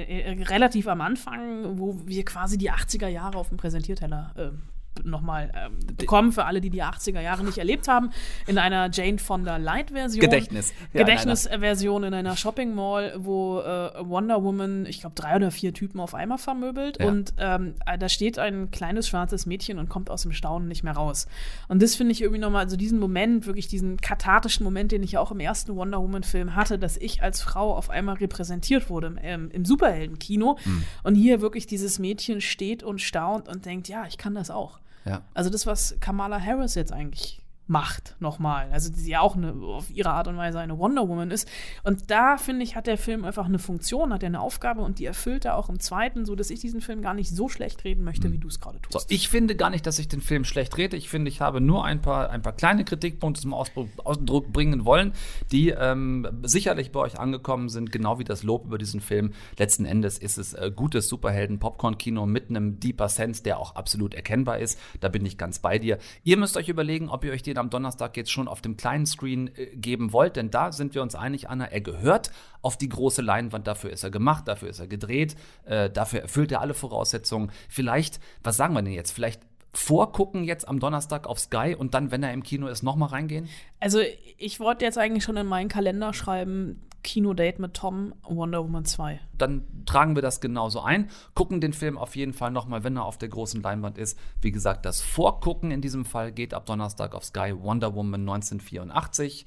relativ 0.48 0.86
am 0.86 1.00
Anfang, 1.00 1.76
wo 1.76 2.06
wir 2.06 2.24
quasi 2.24 2.56
die 2.56 2.70
80er 2.70 3.08
Jahre 3.08 3.36
auf 3.36 3.48
dem 3.48 3.58
Präsentierteller 3.58 4.32
äh, 4.36 4.73
nochmal 5.02 5.50
ähm, 5.54 5.78
bekommen, 5.96 6.32
für 6.32 6.44
alle, 6.44 6.60
die 6.60 6.70
die 6.70 6.82
80er 6.82 7.20
Jahre 7.20 7.44
nicht 7.44 7.58
erlebt 7.58 7.88
haben, 7.88 8.10
in 8.46 8.58
einer 8.58 8.90
Jane 8.92 9.18
Fonda 9.18 9.56
Light-Version. 9.56 10.20
Gedächtnis. 10.20 10.72
Ja, 10.92 11.00
Gedächtnisversion 11.00 12.04
in 12.04 12.14
einer 12.14 12.36
Shopping 12.36 12.74
Mall, 12.74 13.14
wo 13.18 13.60
äh, 13.60 13.90
Wonder 14.00 14.42
Woman, 14.42 14.86
ich 14.86 15.00
glaube, 15.00 15.14
drei 15.14 15.36
oder 15.36 15.50
vier 15.50 15.74
Typen 15.74 16.00
auf 16.00 16.14
einmal 16.14 16.38
vermöbelt. 16.38 16.98
Ja. 17.00 17.08
Und 17.08 17.34
ähm, 17.38 17.74
äh, 17.86 17.98
da 17.98 18.08
steht 18.08 18.38
ein 18.38 18.70
kleines 18.70 19.08
schwarzes 19.08 19.46
Mädchen 19.46 19.78
und 19.78 19.88
kommt 19.88 20.10
aus 20.10 20.22
dem 20.22 20.32
Staunen 20.32 20.68
nicht 20.68 20.84
mehr 20.84 20.94
raus. 20.94 21.26
Und 21.68 21.82
das 21.82 21.94
finde 21.94 22.12
ich 22.12 22.22
irgendwie 22.22 22.40
nochmal, 22.40 22.64
also 22.64 22.76
diesen 22.76 22.98
Moment, 22.98 23.46
wirklich 23.46 23.68
diesen 23.68 23.96
kathartischen 23.96 24.64
Moment, 24.64 24.92
den 24.92 25.02
ich 25.02 25.12
ja 25.12 25.20
auch 25.20 25.30
im 25.30 25.40
ersten 25.40 25.74
Wonder 25.76 26.00
Woman-Film 26.00 26.54
hatte, 26.54 26.78
dass 26.78 26.96
ich 26.96 27.22
als 27.22 27.42
Frau 27.42 27.74
auf 27.74 27.90
einmal 27.90 28.16
repräsentiert 28.16 28.90
wurde 28.90 29.08
im, 29.08 29.18
ähm, 29.22 29.50
im 29.52 29.64
Superheldenkino. 29.64 30.58
Mhm. 30.64 30.84
Und 31.02 31.14
hier 31.14 31.40
wirklich 31.40 31.66
dieses 31.66 31.98
Mädchen 31.98 32.40
steht 32.40 32.82
und 32.82 33.00
staunt 33.00 33.48
und 33.48 33.64
denkt, 33.66 33.88
ja, 33.88 34.06
ich 34.06 34.18
kann 34.18 34.34
das 34.34 34.50
auch. 34.50 34.78
Ja. 35.04 35.22
Also 35.34 35.50
das, 35.50 35.66
was 35.66 35.96
Kamala 36.00 36.40
Harris 36.40 36.74
jetzt 36.74 36.92
eigentlich 36.92 37.43
macht 37.66 38.16
nochmal. 38.20 38.68
Also 38.72 38.92
die 38.92 39.08
ja 39.08 39.20
auch 39.20 39.36
eine, 39.36 39.52
auf 39.52 39.90
ihre 39.90 40.10
Art 40.10 40.28
und 40.28 40.36
Weise 40.36 40.60
eine 40.60 40.78
Wonder 40.78 41.08
Woman 41.08 41.30
ist. 41.30 41.48
Und 41.82 42.10
da, 42.10 42.36
finde 42.36 42.62
ich, 42.62 42.76
hat 42.76 42.86
der 42.86 42.98
Film 42.98 43.24
einfach 43.24 43.46
eine 43.46 43.58
Funktion, 43.58 44.12
hat 44.12 44.22
er 44.22 44.26
eine 44.26 44.40
Aufgabe 44.40 44.82
und 44.82 44.98
die 44.98 45.06
erfüllt 45.06 45.46
er 45.46 45.56
auch 45.56 45.70
im 45.70 45.80
zweiten, 45.80 46.26
so 46.26 46.34
dass 46.34 46.50
ich 46.50 46.60
diesen 46.60 46.82
Film 46.82 47.00
gar 47.00 47.14
nicht 47.14 47.30
so 47.30 47.48
schlecht 47.48 47.84
reden 47.84 48.04
möchte, 48.04 48.30
wie 48.32 48.38
du 48.38 48.48
es 48.48 48.60
gerade 48.60 48.80
tust. 48.80 48.92
So, 48.92 49.14
ich 49.14 49.28
finde 49.28 49.56
gar 49.56 49.70
nicht, 49.70 49.86
dass 49.86 49.98
ich 49.98 50.08
den 50.08 50.20
Film 50.20 50.44
schlecht 50.44 50.76
rede. 50.76 50.96
Ich 50.96 51.08
finde, 51.08 51.30
ich 51.30 51.40
habe 51.40 51.60
nur 51.60 51.84
ein 51.84 52.02
paar, 52.02 52.30
ein 52.30 52.42
paar 52.42 52.52
kleine 52.52 52.84
Kritikpunkte 52.84 53.40
zum 53.40 53.54
Ausdruck, 53.54 53.88
Ausdruck 54.04 54.52
bringen 54.52 54.84
wollen, 54.84 55.12
die 55.50 55.70
ähm, 55.70 56.28
sicherlich 56.42 56.92
bei 56.92 57.00
euch 57.00 57.18
angekommen 57.18 57.70
sind, 57.70 57.90
genau 57.90 58.18
wie 58.18 58.24
das 58.24 58.42
Lob 58.42 58.66
über 58.66 58.76
diesen 58.76 59.00
Film. 59.00 59.32
Letzten 59.58 59.86
Endes 59.86 60.18
ist 60.18 60.36
es 60.36 60.52
äh, 60.52 60.70
gutes 60.74 61.08
Superhelden-Popcorn-Kino 61.08 62.26
mit 62.26 62.50
einem 62.50 62.78
Deeper 62.78 63.08
Sense, 63.08 63.42
der 63.42 63.58
auch 63.58 63.74
absolut 63.74 64.14
erkennbar 64.14 64.58
ist. 64.58 64.78
Da 65.00 65.08
bin 65.08 65.24
ich 65.24 65.38
ganz 65.38 65.60
bei 65.60 65.78
dir. 65.78 65.98
Ihr 66.24 66.36
müsst 66.36 66.58
euch 66.58 66.68
überlegen, 66.68 67.08
ob 67.08 67.24
ihr 67.24 67.32
euch 67.32 67.42
den 67.42 67.53
den 67.54 67.58
am 67.58 67.70
Donnerstag 67.70 68.16
jetzt 68.16 68.30
schon 68.30 68.48
auf 68.48 68.60
dem 68.60 68.76
kleinen 68.76 69.06
Screen 69.06 69.50
äh, 69.56 69.66
geben 69.76 70.12
wollt, 70.12 70.36
denn 70.36 70.50
da 70.50 70.72
sind 70.72 70.94
wir 70.94 71.02
uns 71.02 71.14
einig, 71.14 71.48
Anna, 71.48 71.66
er 71.66 71.80
gehört 71.80 72.30
auf 72.62 72.76
die 72.76 72.88
große 72.88 73.22
Leinwand, 73.22 73.66
dafür 73.66 73.90
ist 73.90 74.04
er 74.04 74.10
gemacht, 74.10 74.48
dafür 74.48 74.68
ist 74.68 74.80
er 74.80 74.88
gedreht, 74.88 75.36
äh, 75.64 75.90
dafür 75.90 76.20
erfüllt 76.20 76.52
er 76.52 76.60
alle 76.60 76.74
Voraussetzungen. 76.74 77.50
Vielleicht, 77.68 78.20
was 78.42 78.56
sagen 78.56 78.74
wir 78.74 78.82
denn 78.82 78.92
jetzt? 78.92 79.12
Vielleicht 79.12 79.42
vorgucken 79.72 80.44
jetzt 80.44 80.68
am 80.68 80.78
Donnerstag 80.78 81.26
auf 81.26 81.38
Sky 81.40 81.74
und 81.76 81.94
dann, 81.94 82.10
wenn 82.10 82.22
er 82.22 82.32
im 82.32 82.42
Kino 82.42 82.68
ist, 82.68 82.82
nochmal 82.82 83.08
reingehen? 83.08 83.48
Also 83.80 84.00
ich 84.38 84.60
wollte 84.60 84.84
jetzt 84.84 84.98
eigentlich 84.98 85.24
schon 85.24 85.36
in 85.36 85.46
meinen 85.46 85.68
Kalender 85.68 86.12
schreiben, 86.12 86.80
Kinodate 87.04 87.60
mit 87.60 87.74
Tom, 87.74 88.14
Wonder 88.24 88.64
Woman 88.64 88.84
2. 88.84 89.20
Dann 89.38 89.64
tragen 89.86 90.16
wir 90.16 90.22
das 90.22 90.40
genauso 90.40 90.80
ein, 90.80 91.10
gucken 91.34 91.60
den 91.60 91.72
Film 91.72 91.96
auf 91.96 92.16
jeden 92.16 92.32
Fall 92.32 92.50
nochmal, 92.50 92.82
wenn 92.82 92.96
er 92.96 93.04
auf 93.04 93.18
der 93.18 93.28
großen 93.28 93.62
Leinwand 93.62 93.96
ist. 93.98 94.18
Wie 94.40 94.50
gesagt, 94.50 94.84
das 94.84 95.00
Vorgucken 95.00 95.70
in 95.70 95.80
diesem 95.80 96.04
Fall 96.04 96.32
geht 96.32 96.52
ab 96.52 96.66
Donnerstag 96.66 97.14
auf 97.14 97.24
Sky 97.24 97.54
Wonder 97.56 97.94
Woman 97.94 98.22
1984. 98.22 99.46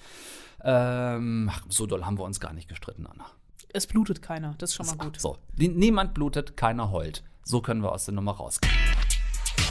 Ähm, 0.64 1.52
so 1.68 1.86
doll 1.86 2.06
haben 2.06 2.18
wir 2.18 2.24
uns 2.24 2.40
gar 2.40 2.54
nicht 2.54 2.70
gestritten, 2.70 3.06
Anna. 3.06 3.26
Es 3.74 3.86
blutet 3.86 4.22
keiner, 4.22 4.56
das 4.58 4.70
ist 4.70 4.76
schon 4.76 4.86
mal 4.86 4.98
gut. 4.98 5.20
So, 5.20 5.38
niemand 5.58 6.14
blutet, 6.14 6.56
keiner 6.56 6.92
heult. 6.92 7.24
So 7.44 7.62
können 7.62 7.82
wir 7.82 7.92
aus 7.92 8.06
der 8.06 8.14
Nummer 8.14 8.32
rausgehen. 8.32 8.74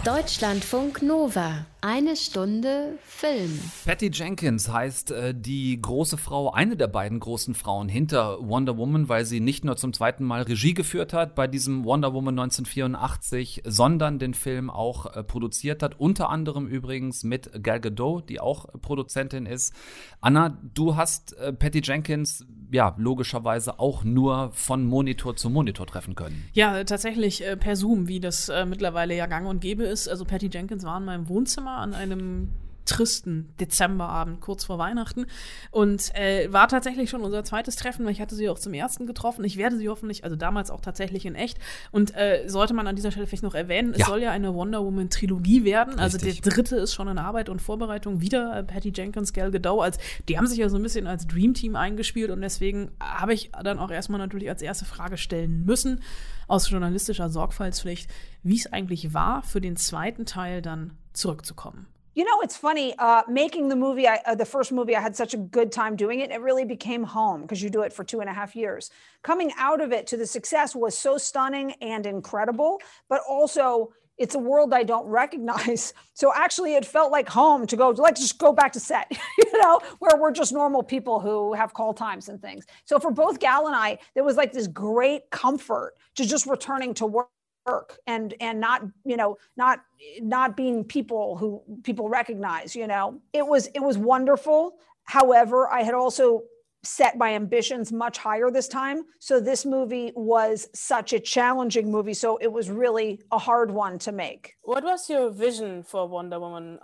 Deutschlandfunk 0.07 1.03
Nova. 1.03 1.67
Eine 1.81 2.17
Stunde 2.17 2.99
Film. 3.05 3.61
Patty 3.85 4.11
Jenkins 4.13 4.69
heißt 4.69 5.13
äh, 5.13 5.35
die 5.37 5.81
große 5.81 6.17
Frau, 6.17 6.51
eine 6.51 6.77
der 6.77 6.89
beiden 6.89 7.21
großen 7.21 7.55
Frauen 7.55 7.89
hinter 7.89 8.39
Wonder 8.41 8.77
Woman, 8.77 9.09
weil 9.09 9.25
sie 9.25 9.39
nicht 9.39 9.65
nur 9.65 9.77
zum 9.77 9.93
zweiten 9.93 10.25
Mal 10.25 10.43
Regie 10.43 10.75
geführt 10.75 11.13
hat 11.13 11.35
bei 11.37 11.47
diesem 11.47 11.85
Wonder 11.85 12.13
Woman 12.13 12.39
1984, 12.39 13.63
sondern 13.65 14.19
den 14.19 14.35
Film 14.35 14.69
auch 14.69 15.15
äh, 15.15 15.23
produziert 15.23 15.83
hat. 15.83 16.01
Unter 16.01 16.29
anderem 16.31 16.67
übrigens 16.67 17.23
mit 17.23 17.63
Gal 17.63 17.81
Gadot, 17.81 18.29
die 18.29 18.41
auch 18.41 18.67
Produzentin 18.83 19.47
ist. 19.47 19.73
Anna, 20.21 20.59
du 20.75 20.97
hast 20.97 21.37
äh, 21.39 21.53
Patty 21.53 21.83
Jenkins 21.85 22.45
ja 22.73 22.95
logischerweise 22.99 23.79
auch 23.79 24.03
nur 24.03 24.51
von 24.53 24.85
Monitor 24.85 25.37
zu 25.37 25.51
Monitor 25.51 25.87
treffen 25.87 26.17
können. 26.17 26.49
Ja, 26.53 26.83
tatsächlich 26.83 27.47
äh, 27.47 27.57
per 27.57 27.77
Zoom, 27.77 28.09
wie 28.09 28.19
das 28.19 28.49
äh, 28.49 28.67
mittlerweile 28.67 29.15
ja 29.15 29.27
gang 29.27 29.47
und 29.47 29.61
gäbe 29.61 29.76
ist 29.79 29.89
ist, 29.91 30.09
also 30.09 30.25
Patty 30.25 30.49
Jenkins 30.53 30.85
war 30.85 30.99
in 30.99 31.05
meinem 31.05 31.29
Wohnzimmer 31.29 31.79
an 31.79 31.95
einem 31.95 32.49
tristen 32.87 33.53
Dezemberabend 33.61 34.41
kurz 34.41 34.65
vor 34.65 34.79
Weihnachten 34.79 35.27
und 35.71 36.15
äh, 36.15 36.51
war 36.53 36.69
tatsächlich 36.69 37.11
schon 37.11 37.23
unser 37.23 37.45
zweites 37.45 37.77
Treffen, 37.77 38.05
weil 38.05 38.13
ich 38.13 38.21
hatte 38.21 38.35
sie 38.35 38.49
auch 38.49 38.59
zum 38.59 38.73
ersten 38.73 39.07
getroffen. 39.07 39.45
Ich 39.45 39.57
werde 39.57 39.77
sie 39.77 39.89
hoffentlich, 39.89 40.25
also 40.25 40.37
damals 40.37 40.71
auch 40.71 40.81
tatsächlich 40.81 41.27
in 41.27 41.35
echt. 41.35 41.59
Und 41.91 42.15
äh, 42.17 42.45
sollte 42.47 42.75
man 42.75 42.87
an 42.87 42.97
dieser 42.97 43.11
Stelle 43.11 43.27
vielleicht 43.27 43.43
noch 43.43 43.55
erwähnen, 43.55 43.93
ja. 43.93 43.99
es 44.01 44.07
soll 44.07 44.23
ja 44.23 44.31
eine 44.31 44.55
Wonder 44.55 44.85
Woman 44.85 45.11
Trilogie 45.11 45.65
werden. 45.65 45.99
Also 45.99 46.17
Richtig. 46.19 46.41
der 46.41 46.53
dritte 46.53 46.77
ist 46.77 46.95
schon 46.95 47.09
in 47.09 47.19
Arbeit 47.19 47.49
und 47.49 47.61
Vorbereitung. 47.61 48.21
Wieder 48.21 48.57
äh, 48.57 48.63
Patty 48.63 48.93
Jenkins, 48.95 49.33
Gal 49.33 49.51
Gadot. 49.51 49.83
Als, 49.83 49.99
die 50.29 50.39
haben 50.39 50.47
sich 50.47 50.59
ja 50.59 50.69
so 50.69 50.77
ein 50.77 50.83
bisschen 50.83 51.07
als 51.07 51.27
Dream 51.27 51.55
Team 51.55 51.77
eingespielt 51.77 52.31
und 52.31 52.41
deswegen 52.41 52.91
habe 53.01 53.35
ich 53.35 53.51
dann 53.63 53.79
auch 53.79 53.91
erstmal 53.91 54.19
natürlich 54.19 54.49
als 54.49 54.63
erste 54.63 54.85
Frage 54.85 55.19
stellen 55.19 55.65
müssen 55.65 56.01
aus 56.49 56.71
journalistischer 56.71 57.29
Sorgfaltspflicht, 57.29 58.09
wie 58.43 58.57
es 58.57 58.73
eigentlich 58.73 59.13
war, 59.13 59.43
für 59.43 59.61
den 59.61 59.77
zweiten 59.77 60.27
Teil 60.27 60.63
dann 60.63 60.93
zurückzukommen. 61.13 61.87
You 62.17 62.25
know, 62.25 62.41
it's 62.41 62.57
funny. 62.57 62.95
Uh, 62.99 63.23
making 63.29 63.69
the 63.69 63.77
movie, 63.77 64.09
I, 64.09 64.23
uh, 64.25 64.35
the 64.35 64.47
first 64.47 64.73
movie, 64.73 64.97
I 64.97 65.03
had 65.03 65.15
such 65.15 65.35
a 65.35 65.37
good 65.37 65.71
time 65.71 65.97
doing 65.97 66.21
it. 66.21 66.31
It 66.31 66.41
really 66.41 66.65
became 66.65 67.05
home 67.05 67.43
because 67.43 67.63
you 67.63 67.69
do 67.69 67.83
it 67.83 67.93
for 67.93 68.05
two 68.05 68.21
and 68.21 68.31
a 68.31 68.33
half 68.33 68.57
years. 68.57 68.91
Coming 69.23 69.53
out 69.59 69.83
of 69.83 69.93
it 69.93 70.07
to 70.09 70.17
the 70.17 70.27
success 70.27 70.75
was 70.75 70.97
so 70.97 71.19
stunning 71.19 71.73
and 71.83 72.07
incredible, 72.07 72.81
but 73.11 73.21
also 73.29 73.93
it's 74.17 74.35
a 74.35 74.39
world 74.39 74.73
I 74.73 74.83
don't 74.83 75.07
recognize. 75.11 75.93
So 76.15 76.33
actually, 76.35 76.75
it 76.75 76.87
felt 76.87 77.13
like 77.13 77.29
home 77.29 77.67
to 77.67 77.77
go. 77.77 77.91
Let's 77.91 78.23
just 78.23 78.39
go 78.39 78.51
back 78.51 78.73
to 78.73 78.81
set, 78.81 79.13
you 79.39 79.59
know, 79.61 79.81
where 79.99 80.17
we're 80.19 80.33
just 80.33 80.55
normal 80.55 80.83
people 80.83 81.21
who 81.21 81.53
have 81.53 81.75
call 81.75 81.93
times 81.93 82.31
and 82.31 82.41
things. 82.41 82.65
So 82.87 82.99
for 82.99 83.11
both 83.11 83.41
Gal 83.41 83.67
and 83.67 83.77
I, 83.77 83.99
there 84.15 84.25
was 84.25 84.39
like 84.39 84.55
this 84.55 84.69
great 84.69 85.29
comfort 85.31 85.93
to 86.15 86.25
just 86.25 86.47
returning 86.47 86.95
to 86.95 87.05
work 87.05 87.29
work 87.67 87.99
and 88.07 88.35
and 88.41 88.61
not 88.61 88.83
you 89.05 89.17
know 89.17 89.37
not 89.57 89.81
not 90.21 90.57
being 90.57 90.85
people 90.85 91.37
who 91.37 91.63
people 91.83 92.09
recognize 92.09 92.77
you 92.77 92.87
know 92.87 93.21
it 93.33 93.47
was 93.47 93.69
it 93.75 93.81
was 93.83 93.99
wonderful 93.99 94.75
however 95.05 95.69
i 95.69 95.83
had 95.83 95.95
also 95.95 96.43
set 96.87 97.19
my 97.19 97.35
ambitions 97.35 97.93
much 97.93 98.17
higher 98.19 98.51
this 98.51 98.69
time. 98.69 99.03
So 99.19 99.41
this 99.41 99.67
movie 99.67 100.13
was 100.15 100.69
such 100.73 101.13
a 101.13 101.21
challenging 101.21 101.91
movie. 101.91 102.15
So 102.15 102.37
it 102.37 102.51
was 102.51 102.71
really 102.71 103.21
a 103.33 103.39
hard 103.39 103.71
one 103.71 103.99
to 104.01 104.13
make. 104.13 104.55
What 104.63 104.85
was 104.85 105.11
your 105.11 105.31
vision 105.31 105.83
for 105.83 106.07
Wonder 106.07 106.39
Woman 106.39 106.79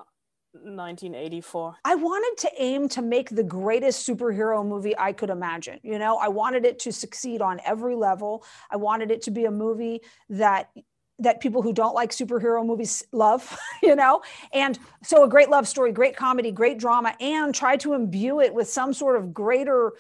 1984? 0.53 1.77
I 1.85 1.95
wanted 1.95 2.41
to 2.43 2.51
aim 2.59 2.89
to 2.91 3.03
make 3.03 3.31
the 3.31 3.43
greatest 3.43 4.07
superhero 4.07 4.67
movie 4.67 4.97
I 4.99 5.13
could 5.13 5.31
imagine. 5.31 5.79
You 5.83 5.99
know, 5.99 6.19
I 6.19 6.29
wanted 6.29 6.65
it 6.65 6.79
to 6.81 6.93
succeed 6.93 7.41
on 7.41 7.61
every 7.65 7.95
level. 7.95 8.45
I 8.71 8.77
wanted 8.77 9.11
it 9.11 9.23
to 9.23 9.31
be 9.31 9.45
a 9.45 9.51
movie 9.51 10.01
that 10.29 10.71
that 11.19 11.41
people 11.41 11.63
who 11.63 11.73
don't 11.73 11.95
like 11.95 12.11
superhero 12.11 12.67
movies 12.67 13.05
love, 13.13 13.57
you 13.83 13.95
know? 13.95 14.23
And 14.53 14.79
so 15.03 15.23
a 15.25 15.29
great 15.29 15.51
love 15.51 15.69
story, 15.69 15.93
great 15.93 16.17
comedy, 16.17 16.51
great 16.51 16.79
drama, 16.79 17.15
and 17.21 17.55
try 17.55 17.77
to 17.79 17.93
imbue 17.93 18.41
it 18.41 18.53
with 18.53 18.69
some 18.69 18.93
sort 18.93 19.17
of 19.17 19.33
greater 19.33 19.93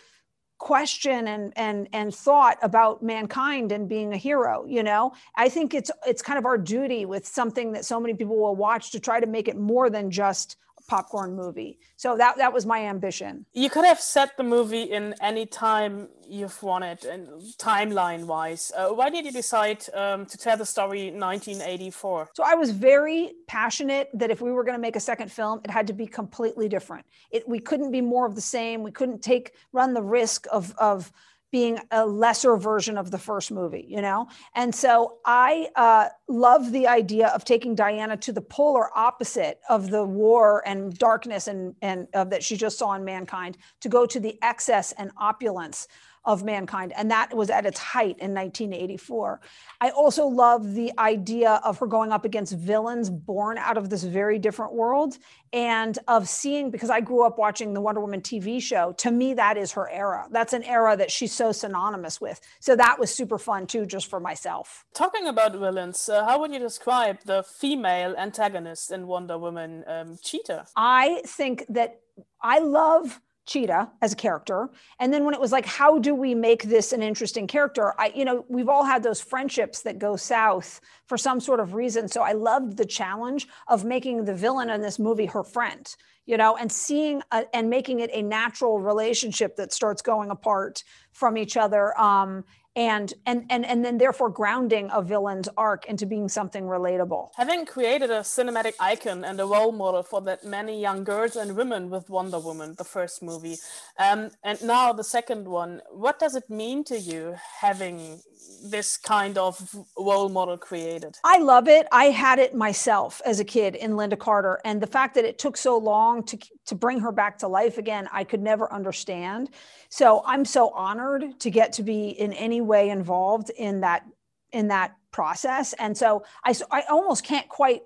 question 0.62 1.26
and 1.26 1.52
and 1.56 1.88
and 1.92 2.14
thought 2.14 2.56
about 2.62 3.02
mankind 3.02 3.72
and 3.72 3.88
being 3.88 4.12
a 4.12 4.16
hero 4.16 4.64
you 4.64 4.82
know? 4.84 5.12
I 5.34 5.48
think 5.48 5.74
it's 5.74 5.90
it's 6.06 6.22
kind 6.22 6.38
of 6.38 6.46
our 6.46 6.56
duty 6.56 7.04
with 7.04 7.26
something 7.26 7.72
that 7.72 7.84
so 7.84 7.98
many 7.98 8.14
people 8.14 8.36
will 8.36 8.54
watch 8.54 8.92
to 8.92 9.00
try 9.00 9.18
to 9.18 9.26
make 9.26 9.48
it 9.48 9.56
more 9.56 9.90
than 9.90 10.08
just 10.08 10.56
popcorn 10.86 11.34
movie. 11.34 11.78
So 11.96 12.16
that 12.16 12.36
that 12.38 12.52
was 12.52 12.66
my 12.66 12.86
ambition. 12.86 13.46
You 13.52 13.70
could 13.70 13.84
have 13.84 14.00
set 14.00 14.36
the 14.36 14.42
movie 14.42 14.82
in 14.82 15.14
any 15.20 15.46
time 15.46 16.08
you've 16.28 16.62
wanted, 16.62 17.04
and 17.04 17.28
timeline 17.58 18.24
wise. 18.26 18.72
Uh, 18.76 18.88
why 18.88 19.10
did 19.10 19.24
you 19.24 19.32
decide 19.32 19.84
um, 19.94 20.26
to 20.26 20.38
tell 20.38 20.56
the 20.56 20.64
story 20.64 21.10
1984? 21.10 22.30
So 22.34 22.42
I 22.44 22.54
was 22.54 22.70
very 22.70 23.32
passionate 23.46 24.08
that 24.14 24.30
if 24.30 24.40
we 24.40 24.50
were 24.52 24.64
going 24.64 24.76
to 24.76 24.80
make 24.80 24.96
a 24.96 25.00
second 25.00 25.30
film, 25.30 25.60
it 25.64 25.70
had 25.70 25.86
to 25.88 25.92
be 25.92 26.06
completely 26.06 26.68
different. 26.68 27.04
It 27.30 27.48
we 27.48 27.58
couldn't 27.58 27.90
be 27.90 28.00
more 28.00 28.26
of 28.26 28.34
the 28.34 28.40
same. 28.40 28.82
We 28.82 28.92
couldn't 28.92 29.22
take 29.22 29.52
run 29.72 29.94
the 29.94 30.02
risk 30.02 30.46
of 30.50 30.74
of 30.78 31.12
being 31.52 31.78
a 31.90 32.04
lesser 32.04 32.56
version 32.56 32.96
of 32.96 33.10
the 33.10 33.18
first 33.18 33.52
movie, 33.52 33.84
you 33.86 34.00
know? 34.00 34.26
And 34.54 34.74
so 34.74 35.18
I 35.26 35.68
uh, 35.76 36.08
love 36.26 36.72
the 36.72 36.88
idea 36.88 37.28
of 37.28 37.44
taking 37.44 37.74
Diana 37.74 38.16
to 38.16 38.32
the 38.32 38.40
polar 38.40 38.88
opposite 38.96 39.60
of 39.68 39.90
the 39.90 40.02
war 40.02 40.62
and 40.66 40.96
darkness 40.98 41.46
and, 41.46 41.74
and 41.82 42.08
uh, 42.14 42.24
that 42.24 42.42
she 42.42 42.56
just 42.56 42.78
saw 42.78 42.94
in 42.94 43.04
Mankind 43.04 43.58
to 43.82 43.90
go 43.90 44.06
to 44.06 44.18
the 44.18 44.38
excess 44.42 44.92
and 44.92 45.10
opulence 45.18 45.86
of 46.24 46.44
mankind. 46.44 46.92
And 46.96 47.10
that 47.10 47.34
was 47.34 47.50
at 47.50 47.66
its 47.66 47.78
height 47.78 48.16
in 48.18 48.34
1984. 48.34 49.40
I 49.80 49.90
also 49.90 50.26
love 50.26 50.74
the 50.74 50.92
idea 50.98 51.60
of 51.64 51.78
her 51.78 51.86
going 51.86 52.12
up 52.12 52.24
against 52.24 52.54
villains 52.54 53.10
born 53.10 53.58
out 53.58 53.76
of 53.76 53.90
this 53.90 54.04
very 54.04 54.38
different 54.38 54.74
world 54.74 55.18
and 55.52 55.98
of 56.08 56.28
seeing, 56.28 56.70
because 56.70 56.90
I 56.90 57.00
grew 57.00 57.26
up 57.26 57.38
watching 57.38 57.74
the 57.74 57.80
Wonder 57.80 58.00
Woman 58.00 58.20
TV 58.20 58.62
show. 58.62 58.92
To 58.98 59.10
me, 59.10 59.34
that 59.34 59.56
is 59.56 59.72
her 59.72 59.90
era. 59.90 60.26
That's 60.30 60.52
an 60.52 60.62
era 60.62 60.96
that 60.96 61.10
she's 61.10 61.32
so 61.32 61.52
synonymous 61.52 62.20
with. 62.20 62.40
So 62.60 62.76
that 62.76 62.98
was 62.98 63.12
super 63.12 63.38
fun 63.38 63.66
too, 63.66 63.84
just 63.84 64.08
for 64.08 64.20
myself. 64.20 64.84
Talking 64.94 65.26
about 65.26 65.52
villains, 65.52 66.08
uh, 66.08 66.24
how 66.24 66.40
would 66.40 66.52
you 66.52 66.58
describe 66.58 67.18
the 67.24 67.42
female 67.42 68.14
antagonist 68.16 68.92
in 68.92 69.06
Wonder 69.06 69.38
Woman, 69.38 69.84
um, 69.86 70.18
Cheetah? 70.22 70.66
I 70.76 71.22
think 71.26 71.66
that 71.68 72.00
I 72.40 72.58
love 72.60 73.20
Cheetah 73.46 73.90
as 74.00 74.12
a 74.12 74.16
character. 74.16 74.70
And 75.00 75.12
then 75.12 75.24
when 75.24 75.34
it 75.34 75.40
was 75.40 75.52
like, 75.52 75.66
how 75.66 75.98
do 75.98 76.14
we 76.14 76.34
make 76.34 76.64
this 76.64 76.92
an 76.92 77.02
interesting 77.02 77.46
character? 77.46 77.92
I, 77.98 78.12
you 78.14 78.24
know, 78.24 78.44
we've 78.48 78.68
all 78.68 78.84
had 78.84 79.02
those 79.02 79.20
friendships 79.20 79.82
that 79.82 79.98
go 79.98 80.16
south 80.16 80.80
for 81.06 81.18
some 81.18 81.40
sort 81.40 81.60
of 81.60 81.74
reason. 81.74 82.08
So 82.08 82.22
I 82.22 82.32
loved 82.32 82.76
the 82.76 82.86
challenge 82.86 83.48
of 83.68 83.84
making 83.84 84.24
the 84.24 84.34
villain 84.34 84.70
in 84.70 84.80
this 84.80 84.98
movie 84.98 85.26
her 85.26 85.42
friend, 85.42 85.92
you 86.24 86.36
know, 86.36 86.56
and 86.56 86.70
seeing 86.70 87.20
a, 87.32 87.44
and 87.54 87.68
making 87.68 88.00
it 88.00 88.10
a 88.12 88.22
natural 88.22 88.78
relationship 88.78 89.56
that 89.56 89.72
starts 89.72 90.02
going 90.02 90.30
apart 90.30 90.84
from 91.10 91.36
each 91.36 91.56
other. 91.56 91.98
Um, 92.00 92.44
and 92.74 93.12
and 93.26 93.44
and 93.50 93.66
and 93.66 93.84
then 93.84 93.98
therefore 93.98 94.30
grounding 94.30 94.88
a 94.92 95.02
villain's 95.02 95.48
arc 95.56 95.84
into 95.86 96.06
being 96.06 96.28
something 96.28 96.64
relatable. 96.64 97.30
Having 97.36 97.66
created 97.66 98.10
a 98.10 98.20
cinematic 98.20 98.72
icon 98.80 99.24
and 99.24 99.38
a 99.40 99.44
role 99.44 99.72
model 99.72 100.02
for 100.02 100.20
that 100.22 100.44
many 100.44 100.80
young 100.80 101.04
girls 101.04 101.36
and 101.36 101.56
women 101.56 101.90
with 101.90 102.08
Wonder 102.08 102.38
Woman, 102.38 102.74
the 102.78 102.84
first 102.84 103.22
movie, 103.22 103.56
um, 103.98 104.30
and 104.42 104.62
now 104.62 104.92
the 104.92 105.04
second 105.04 105.46
one, 105.46 105.82
what 105.90 106.18
does 106.18 106.34
it 106.34 106.48
mean 106.48 106.82
to 106.84 106.98
you 106.98 107.36
having 107.60 108.20
this 108.64 108.96
kind 108.96 109.36
of 109.38 109.76
role 109.98 110.28
model 110.28 110.56
created? 110.56 111.16
I 111.24 111.38
love 111.38 111.68
it. 111.68 111.86
I 111.92 112.06
had 112.06 112.38
it 112.38 112.54
myself 112.54 113.20
as 113.26 113.38
a 113.38 113.44
kid 113.44 113.76
in 113.76 113.96
Linda 113.96 114.16
Carter, 114.16 114.60
and 114.64 114.80
the 114.80 114.86
fact 114.86 115.14
that 115.16 115.24
it 115.26 115.38
took 115.38 115.56
so 115.58 115.76
long 115.76 116.22
to 116.24 116.38
to 116.64 116.74
bring 116.74 117.00
her 117.00 117.12
back 117.12 117.36
to 117.38 117.48
life 117.48 117.76
again, 117.76 118.08
I 118.12 118.24
could 118.24 118.40
never 118.40 118.72
understand. 118.72 119.50
So 119.88 120.22
I'm 120.24 120.44
so 120.46 120.70
honored 120.70 121.38
to 121.40 121.50
get 121.50 121.72
to 121.74 121.82
be 121.82 122.08
in 122.08 122.32
any 122.32 122.61
way 122.62 122.90
involved 122.90 123.50
in 123.50 123.80
that 123.80 124.04
in 124.52 124.68
that 124.68 124.96
process. 125.10 125.72
And 125.74 125.96
so 125.96 126.24
I 126.44 126.54
I 126.70 126.82
almost 126.90 127.24
can't 127.24 127.48
quite 127.48 127.82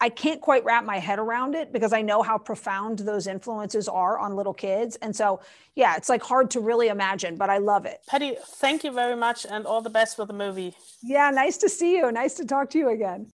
I 0.00 0.08
can't 0.08 0.40
quite 0.40 0.64
wrap 0.64 0.84
my 0.84 0.98
head 0.98 1.18
around 1.18 1.54
it 1.54 1.72
because 1.72 1.92
I 1.92 2.02
know 2.02 2.22
how 2.22 2.36
profound 2.36 2.98
those 2.98 3.26
influences 3.26 3.88
are 3.88 4.18
on 4.18 4.36
little 4.36 4.52
kids. 4.52 4.96
And 4.96 5.14
so, 5.14 5.40
yeah, 5.76 5.96
it's 5.96 6.08
like 6.08 6.22
hard 6.22 6.50
to 6.50 6.60
really 6.60 6.88
imagine, 6.88 7.36
but 7.36 7.48
I 7.48 7.58
love 7.58 7.86
it. 7.86 8.00
Patty, 8.06 8.36
thank 8.60 8.84
you 8.84 8.92
very 8.92 9.16
much 9.16 9.46
and 9.48 9.64
all 9.66 9.80
the 9.80 9.90
best 9.90 10.18
with 10.18 10.28
the 10.28 10.34
movie. 10.34 10.74
Yeah, 11.02 11.30
nice 11.30 11.56
to 11.58 11.68
see 11.68 11.96
you. 11.96 12.12
Nice 12.12 12.34
to 12.34 12.44
talk 12.44 12.70
to 12.70 12.78
you 12.78 12.90
again. 12.90 13.30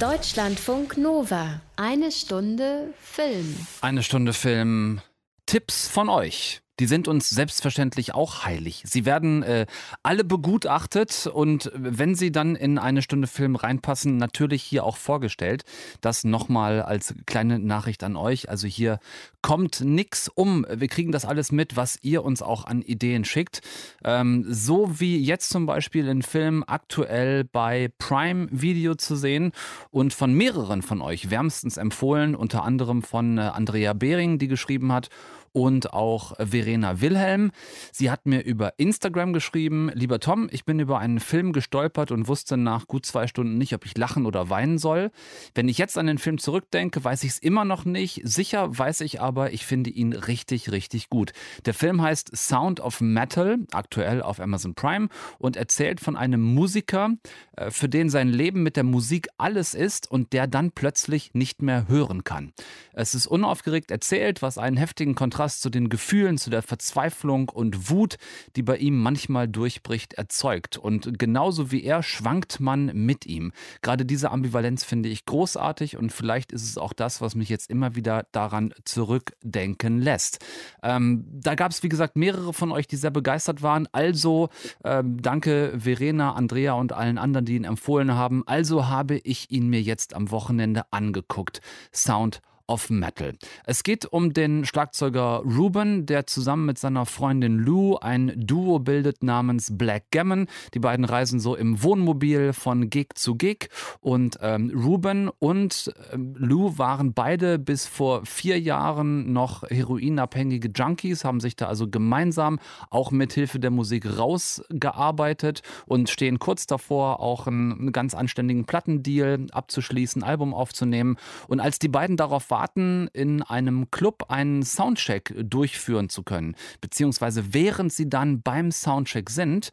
Deutschlandfunk 0.00 0.96
Nova. 0.96 1.60
Eine 1.76 2.10
Stunde 2.10 2.94
Film. 2.98 3.66
Eine 3.82 4.02
Stunde 4.02 4.32
Film. 4.32 5.00
Tipps 5.46 5.88
von 5.88 6.08
euch. 6.08 6.60
Die 6.78 6.86
sind 6.86 7.08
uns 7.08 7.28
selbstverständlich 7.28 8.14
auch 8.14 8.44
heilig. 8.44 8.82
Sie 8.86 9.04
werden 9.04 9.42
äh, 9.42 9.66
alle 10.02 10.24
begutachtet 10.24 11.26
und 11.26 11.70
wenn 11.74 12.14
sie 12.14 12.30
dann 12.30 12.54
in 12.54 12.78
eine 12.78 13.02
Stunde 13.02 13.26
Film 13.26 13.56
reinpassen, 13.56 14.16
natürlich 14.16 14.62
hier 14.62 14.84
auch 14.84 14.96
vorgestellt. 14.96 15.64
Das 16.00 16.24
nochmal 16.24 16.82
als 16.82 17.14
kleine 17.26 17.58
Nachricht 17.58 18.04
an 18.04 18.16
euch. 18.16 18.48
Also 18.48 18.68
hier 18.68 19.00
kommt 19.42 19.80
nichts 19.80 20.28
um. 20.28 20.66
Wir 20.70 20.88
kriegen 20.88 21.10
das 21.10 21.24
alles 21.24 21.50
mit, 21.50 21.76
was 21.76 21.98
ihr 22.02 22.24
uns 22.24 22.42
auch 22.42 22.64
an 22.64 22.82
Ideen 22.82 23.24
schickt. 23.24 23.60
Ähm, 24.04 24.44
so 24.48 25.00
wie 25.00 25.18
jetzt 25.18 25.50
zum 25.50 25.66
Beispiel 25.66 26.08
ein 26.08 26.22
Film 26.22 26.64
aktuell 26.66 27.44
bei 27.44 27.90
Prime 27.98 28.48
Video 28.50 28.94
zu 28.94 29.16
sehen 29.16 29.52
und 29.90 30.14
von 30.14 30.32
mehreren 30.32 30.82
von 30.82 31.02
euch 31.02 31.30
wärmstens 31.30 31.76
empfohlen, 31.76 32.34
unter 32.36 32.62
anderem 32.62 33.02
von 33.02 33.38
äh, 33.38 33.42
Andrea 33.42 33.94
Behring, 33.94 34.38
die 34.38 34.48
geschrieben 34.48 34.92
hat 34.92 35.08
und 35.52 35.92
auch 35.92 36.34
Verena 36.38 37.00
Wilhelm. 37.00 37.50
Sie 37.92 38.10
hat 38.10 38.26
mir 38.26 38.44
über 38.44 38.74
Instagram 38.78 39.32
geschrieben, 39.32 39.90
lieber 39.94 40.20
Tom, 40.20 40.48
ich 40.50 40.64
bin 40.64 40.78
über 40.78 40.98
einen 40.98 41.20
Film 41.20 41.52
gestolpert 41.52 42.10
und 42.10 42.28
wusste 42.28 42.56
nach 42.56 42.86
gut 42.86 43.06
zwei 43.06 43.26
Stunden 43.26 43.58
nicht, 43.58 43.74
ob 43.74 43.84
ich 43.84 43.96
lachen 43.96 44.26
oder 44.26 44.50
weinen 44.50 44.78
soll. 44.78 45.10
Wenn 45.54 45.68
ich 45.68 45.78
jetzt 45.78 45.98
an 45.98 46.06
den 46.06 46.18
Film 46.18 46.38
zurückdenke, 46.38 47.02
weiß 47.02 47.24
ich 47.24 47.30
es 47.30 47.38
immer 47.38 47.64
noch 47.64 47.84
nicht. 47.84 48.20
Sicher 48.24 48.78
weiß 48.78 49.00
ich 49.00 49.20
aber, 49.20 49.52
ich 49.52 49.64
finde 49.64 49.90
ihn 49.90 50.12
richtig, 50.12 50.70
richtig 50.70 51.08
gut. 51.08 51.32
Der 51.66 51.74
Film 51.74 52.02
heißt 52.02 52.36
Sound 52.36 52.80
of 52.80 53.00
Metal, 53.00 53.58
aktuell 53.72 54.22
auf 54.22 54.40
Amazon 54.40 54.74
Prime 54.74 55.08
und 55.38 55.56
erzählt 55.56 56.00
von 56.00 56.16
einem 56.16 56.42
Musiker, 56.42 57.10
äh, 57.56 57.70
für 57.70 57.88
den 57.88 58.10
sein 58.10 58.28
Leben 58.28 58.62
mit 58.62 58.76
der 58.76 58.84
Musik 58.84 59.28
alles 59.38 59.74
ist 59.74 60.10
und 60.10 60.32
der 60.32 60.46
dann 60.46 60.72
plötzlich 60.72 61.34
nicht 61.34 61.62
mehr 61.62 61.88
hören 61.88 62.24
kann. 62.24 62.52
Es 62.92 63.14
ist 63.14 63.26
unaufgeregt 63.26 63.90
erzählt, 63.90 64.42
was 64.42 64.58
einen 64.58 64.76
heftigen 64.76 65.14
Kontrast 65.14 65.37
Kontrast 65.38 65.62
zu 65.62 65.70
den 65.70 65.88
Gefühlen, 65.88 66.36
zu 66.36 66.50
der 66.50 66.62
Verzweiflung 66.62 67.48
und 67.48 67.90
Wut, 67.90 68.16
die 68.56 68.64
bei 68.64 68.76
ihm 68.76 69.00
manchmal 69.00 69.46
durchbricht, 69.46 70.14
erzeugt. 70.14 70.76
Und 70.76 71.16
genauso 71.16 71.70
wie 71.70 71.84
er 71.84 72.02
schwankt 72.02 72.58
man 72.58 72.86
mit 72.86 73.24
ihm. 73.24 73.52
Gerade 73.80 74.04
diese 74.04 74.32
Ambivalenz 74.32 74.82
finde 74.82 75.08
ich 75.08 75.26
großartig 75.26 75.96
und 75.96 76.10
vielleicht 76.10 76.50
ist 76.50 76.64
es 76.64 76.76
auch 76.76 76.92
das, 76.92 77.20
was 77.20 77.36
mich 77.36 77.48
jetzt 77.50 77.70
immer 77.70 77.94
wieder 77.94 78.26
daran 78.32 78.74
zurückdenken 78.84 80.00
lässt. 80.00 80.44
Ähm, 80.82 81.24
da 81.30 81.54
gab 81.54 81.70
es, 81.70 81.84
wie 81.84 81.88
gesagt, 81.88 82.16
mehrere 82.16 82.52
von 82.52 82.72
euch, 82.72 82.88
die 82.88 82.96
sehr 82.96 83.12
begeistert 83.12 83.62
waren. 83.62 83.86
Also 83.92 84.48
ähm, 84.82 85.22
danke 85.22 85.72
Verena, 85.78 86.32
Andrea 86.32 86.72
und 86.72 86.92
allen 86.92 87.16
anderen, 87.16 87.44
die 87.44 87.54
ihn 87.54 87.62
empfohlen 87.62 88.12
haben. 88.12 88.42
Also 88.48 88.88
habe 88.88 89.18
ich 89.18 89.52
ihn 89.52 89.68
mir 89.68 89.82
jetzt 89.82 90.14
am 90.14 90.32
Wochenende 90.32 90.82
angeguckt. 90.90 91.60
Sound 91.94 92.40
of 92.68 92.90
Metal. 92.90 93.34
Es 93.64 93.82
geht 93.82 94.04
um 94.04 94.32
den 94.32 94.64
Schlagzeuger 94.64 95.42
Ruben, 95.44 96.06
der 96.06 96.26
zusammen 96.26 96.66
mit 96.66 96.78
seiner 96.78 97.06
Freundin 97.06 97.58
Lou 97.58 97.96
ein 97.96 98.32
Duo 98.36 98.78
bildet 98.78 99.22
namens 99.22 99.76
Black 99.76 100.10
Gammon. 100.10 100.46
Die 100.74 100.78
beiden 100.78 101.04
reisen 101.04 101.40
so 101.40 101.56
im 101.56 101.82
Wohnmobil 101.82 102.52
von 102.52 102.90
Gig 102.90 103.08
zu 103.14 103.36
Gig 103.36 103.68
und 104.00 104.38
ähm, 104.42 104.70
Ruben 104.74 105.30
und 105.38 105.92
ähm, 106.12 106.34
Lou 106.36 106.76
waren 106.76 107.14
beide 107.14 107.58
bis 107.58 107.86
vor 107.86 108.24
vier 108.26 108.60
Jahren 108.60 109.32
noch 109.32 109.62
heroinabhängige 109.62 110.70
Junkies, 110.74 111.24
haben 111.24 111.40
sich 111.40 111.56
da 111.56 111.66
also 111.66 111.88
gemeinsam 111.88 112.58
auch 112.90 113.10
mit 113.10 113.32
Hilfe 113.32 113.58
der 113.58 113.70
Musik 113.70 114.06
rausgearbeitet 114.18 115.62
und 115.86 116.10
stehen 116.10 116.38
kurz 116.38 116.66
davor, 116.66 117.20
auch 117.20 117.46
einen, 117.46 117.92
ganz 117.92 118.14
anständigen 118.14 118.66
Plattendeal 118.66 119.46
abzuschließen, 119.52 120.22
Album 120.22 120.52
aufzunehmen. 120.52 121.16
Und 121.46 121.60
als 121.60 121.78
die 121.78 121.88
beiden 121.88 122.16
darauf 122.16 122.50
waren, 122.50 122.57
warten, 122.58 123.08
in 123.12 123.42
einem 123.42 123.88
Club 123.92 124.24
einen 124.30 124.64
Soundcheck 124.64 125.32
durchführen 125.38 126.08
zu 126.08 126.24
können. 126.24 126.56
Beziehungsweise 126.80 127.54
während 127.54 127.92
sie 127.92 128.08
dann 128.08 128.42
beim 128.42 128.72
Soundcheck 128.72 129.30
sind, 129.30 129.70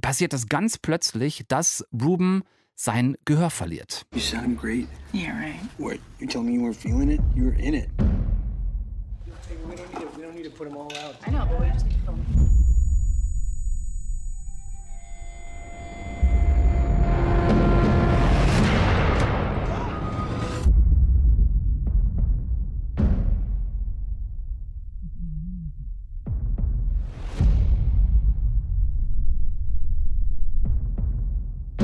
passiert 0.00 0.32
es 0.32 0.46
ganz 0.46 0.78
plötzlich, 0.78 1.44
dass 1.48 1.84
Ruben 1.92 2.42
sein 2.76 3.16
Gehör 3.24 3.50
verliert. 3.50 4.06
You 4.14 4.20
sound 4.20 4.60
great. 4.60 4.86
Yeah, 5.12 5.32
right. 5.32 5.56
What? 5.78 5.98
You 6.20 6.28
telling 6.28 6.46
me 6.46 6.54
you 6.54 6.62
weren't 6.62 6.76
feeling 6.76 7.10
it? 7.10 7.20
You 7.34 7.46
were 7.46 7.58
in 7.58 7.74
it. 7.74 7.88
We 9.68 9.74
don't 9.74 9.92
need 9.92 10.00
to, 10.00 10.16
we 10.16 10.22
don't 10.22 10.34
need 10.34 10.44
to 10.44 10.50
put 10.50 10.68
them 10.68 10.76
all 10.76 10.92
out. 11.04 11.16
I 11.26 11.30
know, 11.30 11.46
but 11.46 11.60
we 11.60 11.66
just 11.72 11.84
need 11.86 11.94
to 11.94 12.12
film. 12.12 12.59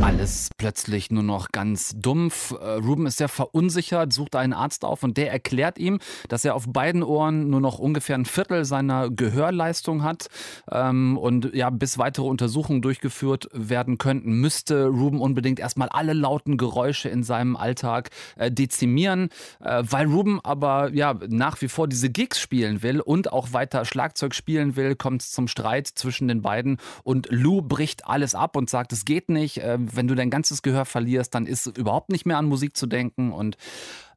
Alles 0.07 0.51
plötzlich 0.57 1.11
nur 1.11 1.25
noch 1.25 1.49
ganz 1.51 1.93
dumpf. 1.97 2.53
Äh, 2.53 2.75
Ruben 2.75 3.07
ist 3.07 3.19
sehr 3.19 3.29
verunsichert, 3.29 4.13
sucht 4.13 4.37
einen 4.37 4.53
Arzt 4.53 4.85
auf 4.85 5.03
und 5.03 5.17
der 5.17 5.33
erklärt 5.33 5.79
ihm, 5.79 5.99
dass 6.29 6.45
er 6.45 6.55
auf 6.55 6.67
beiden 6.69 7.03
Ohren 7.03 7.51
nur 7.51 7.61
noch 7.61 7.81
ungefähr 7.81 8.15
ein 8.17 8.25
Viertel 8.25 8.65
seiner 8.65 9.11
Gehörleistung 9.11 10.05
hat. 10.05 10.29
Ähm, 10.71 11.19
und 11.19 11.53
ja, 11.57 11.71
bis 11.71 11.99
weitere 11.99 12.25
Untersuchungen 12.25 12.83
durchgeführt 12.83 13.49
werden 13.53 13.99
könnten, 13.99 14.35
müsste 14.35 14.87
Ruben 14.87 15.21
unbedingt 15.21 15.59
erstmal 15.59 15.89
alle 15.89 16.13
lauten 16.13 16.57
Geräusche 16.57 17.09
in 17.09 17.25
seinem 17.25 17.57
Alltag 17.57 18.11
äh, 18.37 18.49
dezimieren. 18.49 19.31
Äh, 19.59 19.83
weil 19.91 20.07
Ruben 20.07 20.39
aber 20.45 20.93
ja 20.95 21.19
nach 21.27 21.61
wie 21.63 21.69
vor 21.69 21.89
diese 21.89 22.11
Gigs 22.11 22.39
spielen 22.39 22.85
will 22.85 23.01
und 23.01 23.33
auch 23.33 23.53
weiter 23.53 23.85
Schlagzeug 23.85 24.37
spielen 24.37 24.77
will, 24.77 24.95
kommt 24.95 25.23
es 25.23 25.33
zum 25.33 25.49
Streit 25.49 25.89
zwischen 25.89 26.29
den 26.29 26.43
beiden 26.43 26.77
und 27.03 27.27
Lou 27.31 27.61
bricht 27.61 28.07
alles 28.07 28.37
ab 28.37 28.55
und 28.55 28.71
sagt, 28.71 28.93
es 28.93 29.05
geht 29.05 29.31
nicht. 29.31 29.61
Wenn 29.97 30.09
du 30.09 30.15
dein 30.15 30.31
ganzes 30.31 30.63
Gehör 30.63 30.85
verlierst, 30.85 31.35
dann 31.35 31.47
ist 31.47 31.67
überhaupt 31.79 32.11
nicht 32.11 32.27
mehr 32.27 32.39
an 32.39 32.47
Musik 32.47 32.77
zu 32.77 32.87
denken 32.87 33.33
und 33.33 33.57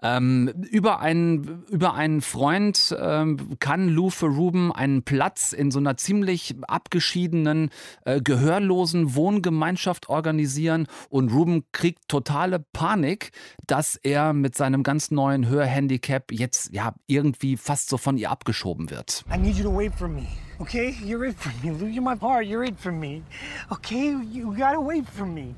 ähm, 0.01 0.47
über, 0.71 0.99
einen, 0.99 1.63
über 1.69 1.93
einen 1.93 2.21
Freund 2.21 2.95
ähm, 2.99 3.57
kann 3.59 3.89
Lou 3.89 4.09
für 4.09 4.27
Ruben 4.27 4.71
einen 4.71 5.03
Platz 5.03 5.53
in 5.53 5.71
so 5.71 5.79
einer 5.79 5.97
ziemlich 5.97 6.55
abgeschiedenen, 6.67 7.69
äh, 8.05 8.21
gehörlosen 8.21 9.15
Wohngemeinschaft 9.15 10.09
organisieren 10.09 10.87
und 11.09 11.31
Ruben 11.31 11.65
kriegt 11.71 12.07
totale 12.07 12.59
Panik, 12.59 13.31
dass 13.67 13.95
er 13.95 14.33
mit 14.33 14.55
seinem 14.55 14.83
ganz 14.83 15.11
neuen 15.11 15.47
Hörhandicap 15.47 16.31
jetzt 16.31 16.73
ja 16.73 16.93
irgendwie 17.07 17.57
fast 17.57 17.89
so 17.89 17.97
von 17.97 18.17
ihr 18.17 18.31
abgeschoben 18.31 18.89
wird. 18.89 19.23
I 19.33 19.37
need 19.37 19.55
you 19.55 19.63
to 19.63 19.75
wait 19.75 19.93
for 19.93 20.07
me. 20.07 20.27
Okay? 20.59 20.95
You're 21.03 21.25
it 21.25 21.35
for 21.37 21.51
me. 21.63 21.77
Lou, 21.77 21.87
you're 21.87 22.01
my 22.01 22.15
part. 22.15 22.45
You're 22.45 22.65
it 22.65 22.79
for 22.79 22.91
me. 22.91 23.21
Okay? 23.69 24.15
You 24.31 24.53
gotta 24.53 24.79
wait 24.79 25.05
for 25.07 25.25
me. 25.25 25.55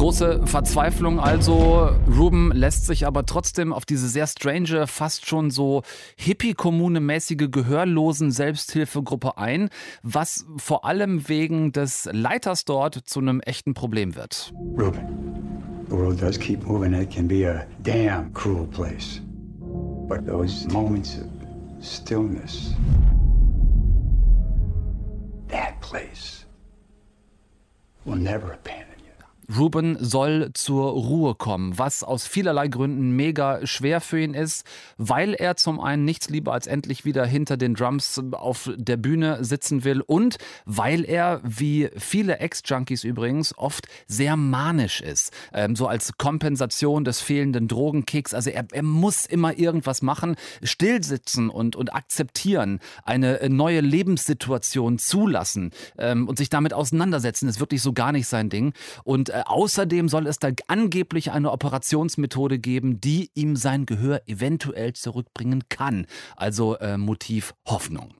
Große 0.00 0.46
Verzweiflung 0.46 1.20
also. 1.20 1.90
Ruben 2.08 2.52
lässt 2.52 2.86
sich 2.86 3.06
aber 3.06 3.26
trotzdem 3.26 3.70
auf 3.74 3.84
diese 3.84 4.08
sehr 4.08 4.26
strange, 4.26 4.86
fast 4.86 5.26
schon 5.26 5.50
so 5.50 5.82
Hippie-Kommune-mäßige 6.16 7.50
gehörlosen 7.50 8.30
Selbsthilfegruppe 8.30 9.36
ein, 9.36 9.68
was 10.02 10.46
vor 10.56 10.86
allem 10.86 11.28
wegen 11.28 11.72
des 11.72 12.08
Leiters 12.10 12.64
dort 12.64 12.94
zu 12.94 13.20
einem 13.20 13.40
echten 13.40 13.74
Problem 13.74 14.16
wird. 14.16 14.54
Ruben, 14.78 15.84
the 15.90 15.94
world 15.94 16.22
does 16.22 16.38
keep 16.38 16.66
moving. 16.66 16.94
It 16.94 17.10
can 17.10 17.28
be 17.28 17.46
a 17.46 17.66
damn 17.82 18.32
cruel 18.32 18.66
place. 18.68 19.20
But 20.08 20.24
those 20.26 20.66
moments 20.72 21.18
of 21.18 21.26
stillness, 21.84 22.74
that 25.48 25.78
place 25.82 26.46
will 28.06 28.16
never 28.16 28.54
abandon. 28.54 28.89
Ruben 29.56 29.96
soll 30.00 30.50
zur 30.54 30.90
Ruhe 30.90 31.34
kommen, 31.34 31.76
was 31.78 32.02
aus 32.02 32.26
vielerlei 32.26 32.68
Gründen 32.68 33.10
mega 33.12 33.66
schwer 33.66 34.00
für 34.00 34.20
ihn 34.20 34.34
ist, 34.34 34.64
weil 34.96 35.34
er 35.34 35.56
zum 35.56 35.80
einen 35.80 36.04
nichts 36.04 36.28
lieber 36.28 36.52
als 36.52 36.66
endlich 36.66 37.04
wieder 37.04 37.26
hinter 37.26 37.56
den 37.56 37.74
Drums 37.74 38.20
auf 38.32 38.70
der 38.76 38.96
Bühne 38.96 39.42
sitzen 39.44 39.84
will 39.84 40.02
und 40.02 40.36
weil 40.66 41.04
er, 41.04 41.40
wie 41.42 41.90
viele 41.96 42.38
Ex-Junkies 42.38 43.04
übrigens, 43.04 43.56
oft 43.58 43.88
sehr 44.06 44.36
manisch 44.36 45.00
ist. 45.00 45.32
Ähm, 45.52 45.74
so 45.74 45.86
als 45.86 46.16
Kompensation 46.16 47.04
des 47.04 47.20
fehlenden 47.20 47.66
Drogenkicks. 47.66 48.34
Also 48.34 48.50
er, 48.50 48.66
er 48.70 48.82
muss 48.82 49.26
immer 49.26 49.58
irgendwas 49.58 50.02
machen, 50.02 50.36
stillsitzen 50.62 51.50
und, 51.50 51.76
und 51.76 51.94
akzeptieren, 51.94 52.80
eine 53.04 53.40
neue 53.48 53.80
Lebenssituation 53.80 54.98
zulassen 54.98 55.70
ähm, 55.98 56.28
und 56.28 56.38
sich 56.38 56.50
damit 56.50 56.72
auseinandersetzen, 56.72 57.48
ist 57.48 57.60
wirklich 57.60 57.82
so 57.82 57.92
gar 57.92 58.12
nicht 58.12 58.28
sein 58.28 58.48
Ding. 58.48 58.72
Und 59.04 59.30
äh, 59.30 59.39
außerdem 59.46 60.08
soll 60.08 60.26
es 60.26 60.38
da 60.38 60.50
angeblich 60.66 61.30
eine 61.32 61.52
Operationsmethode 61.52 62.58
geben, 62.58 63.00
die 63.00 63.30
ihm 63.34 63.56
sein 63.56 63.86
Gehör 63.86 64.22
eventuell 64.26 64.92
zurückbringen 64.92 65.64
kann. 65.68 66.06
Also 66.36 66.76
äh, 66.76 66.96
Motiv 66.96 67.54
Hoffnung. 67.66 68.14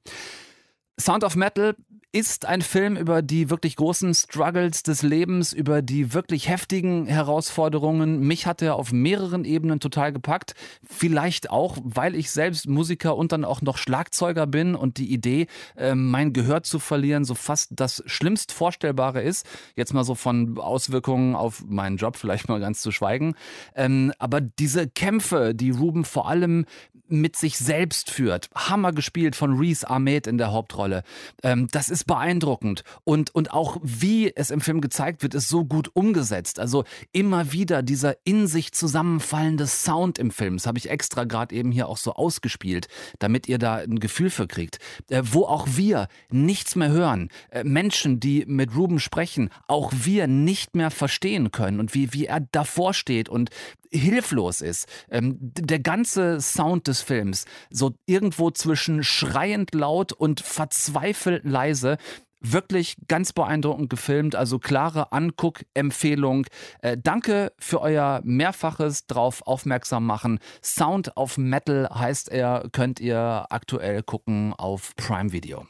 Sound 1.01 1.25
of 1.25 1.35
Metal 1.35 1.75
ist 2.13 2.47
ein 2.47 2.61
Film 2.61 2.97
über 2.97 3.23
die 3.23 3.51
wirklich 3.51 3.77
großen 3.77 4.15
Struggles 4.15 4.83
des 4.83 5.03
Lebens, 5.03 5.53
über 5.53 5.81
die 5.81 6.13
wirklich 6.13 6.49
heftigen 6.49 7.07
Herausforderungen. 7.07 8.21
Mich 8.21 8.47
hat 8.47 8.63
er 8.63 8.75
auf 8.75 8.91
mehreren 8.91 9.45
Ebenen 9.45 9.79
total 9.79 10.13
gepackt. 10.13 10.55
Vielleicht 10.83 11.51
auch, 11.51 11.79
weil 11.85 12.17
ich 12.17 12.33
selbst 12.33 12.67
Musiker 12.69 13.17
und 13.17 13.31
dann 13.31 13.45
auch 13.45 13.63
noch 13.63 13.79
Schlagzeuger 13.79 14.49
bin 14.49 14.75
und 14.75 14.99
die 14.99 15.13
Idee, 15.13 15.47
äh, 15.77 15.95
mein 15.95 16.33
Gehör 16.33 16.65
zu 16.65 16.81
verlieren, 16.81 17.25
so 17.25 17.37
fast 17.37 17.71
das 17.77 18.03
schlimmst 18.07 18.51
Vorstellbare 18.51 19.23
ist. 19.23 19.47
Jetzt 19.77 19.95
mal 19.95 20.05
so 20.05 20.17
von 20.17 20.59
Auswirkungen 20.59 21.37
auf 21.37 21.65
meinen 21.69 21.97
Job 21.97 22.17
vielleicht 22.17 22.49
mal 22.49 22.59
ganz 22.59 22.83
zu 22.83 22.91
schweigen. 22.91 23.35
Ähm, 23.77 24.13
aber 24.19 24.41
diese 24.41 24.89
Kämpfe, 24.89 25.55
die 25.55 25.71
Ruben 25.71 26.05
vor 26.05 26.29
allem 26.29 26.65
mit 27.11 27.37
sich 27.37 27.59
selbst 27.59 28.11
führt, 28.11 28.49
Hammer 28.55 28.93
gespielt 28.93 29.37
von 29.37 29.57
Reese 29.59 29.89
Ahmed 29.89 30.27
in 30.27 30.39
der 30.39 30.53
Hauptrolle. 30.53 31.03
Ähm, 31.43 31.69
das 31.73 31.89
ist 31.89 32.07
beeindruckend 32.07 32.85
und, 33.05 33.35
und 33.35 33.53
auch 33.53 33.79
wie 33.83 34.35
es 34.35 34.51
im 34.51 34.61
Film 34.61 34.81
gezeigt 34.81 35.23
wird, 35.23 35.35
ist 35.35 35.49
so 35.49 35.65
gut 35.65 35.91
umgesetzt. 35.95 36.59
Also 36.59 36.85
immer 37.13 37.53
wieder 37.53 37.83
dieser 37.83 38.17
in 38.25 38.47
sich 38.47 38.73
zusammenfallende 38.73 39.67
Sound 39.67 40.19
im 40.19 40.31
Film. 40.31 40.57
Das 40.57 40.67
habe 40.67 40.79
ich 40.79 40.91
extra 40.91 41.25
gerade 41.25 41.55
eben 41.55 41.73
hier 41.73 41.89
auch 41.89 41.97
so 41.97 42.13
ausgespielt, 42.15 42.89
damit 43.19 43.49
ihr 43.49 43.59
da 43.59 43.77
ein 43.77 44.01
Gefühl 44.01 44.31
für 44.31 44.47
kriegt. 44.47 44.79
Äh, 45.09 45.23
wo 45.25 45.45
auch 45.45 45.67
wir 45.77 46.09
nichts 46.31 46.77
mehr 46.77 46.91
hören. 46.91 47.29
Äh, 47.51 47.65
Menschen, 47.65 48.21
die 48.21 48.45
mit 48.47 48.75
Ruben 48.77 49.01
sprechen, 49.01 49.51
auch 49.67 49.93
wir 49.95 50.27
nicht 50.27 50.75
mehr 50.75 50.91
verstehen 50.91 51.51
können 51.51 51.81
und 51.81 51.95
wie, 51.95 52.13
wie 52.13 52.27
er 52.27 52.41
davor 52.41 52.93
steht 52.95 53.29
und 53.29 53.51
hilflos 53.93 54.61
ist. 54.61 54.89
Ähm, 55.11 55.37
der 55.41 55.81
ganze 55.81 56.41
Sound 56.41 56.87
des 56.87 57.03
Films, 57.03 57.45
so 57.71 57.95
irgendwo 58.07 58.51
zwischen 58.51 59.03
schreiend 59.03 59.75
laut 59.75 60.13
und 60.13 60.41
verzweifelt 60.41 61.45
leise, 61.45 61.97
wirklich 62.41 62.97
ganz 63.07 63.33
beeindruckend 63.33 63.91
gefilmt, 63.91 64.35
also 64.35 64.59
klare 64.59 65.13
Anguck-Empfehlung. 65.13 66.47
Äh, 66.81 66.97
danke 66.97 67.53
für 67.59 67.81
euer 67.81 68.21
mehrfaches 68.25 69.07
drauf 69.07 69.43
aufmerksam 69.47 70.07
machen. 70.07 70.39
Sound 70.63 71.17
of 71.17 71.37
Metal 71.39 71.89
heißt 71.93 72.31
er, 72.31 72.69
könnt 72.73 73.01
ihr 73.01 73.47
aktuell 73.51 74.03
gucken 74.03 74.55
auf 74.55 74.95
Prime 74.97 75.33
Video. 75.33 75.67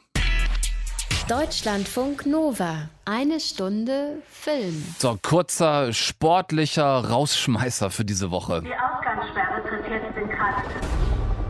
Deutschlandfunk 1.31 2.25
Nova. 2.25 2.89
Eine 3.05 3.39
Stunde 3.39 4.21
Film. 4.29 4.83
So, 4.97 5.17
kurzer 5.21 5.93
sportlicher 5.93 7.07
Rausschmeißer 7.07 7.89
für 7.89 8.03
diese 8.03 8.31
Woche. 8.31 8.61
Die 8.61 8.73
Ausgangssperre 8.73 9.63
tritt 9.63 9.89
jetzt 9.89 10.17
in 10.17 10.29
Kraft. 10.29 10.65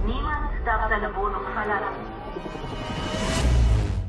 Niemand 0.06 0.68
darf 0.68 0.88
seine 0.88 1.10
Wohnung. 1.16 1.51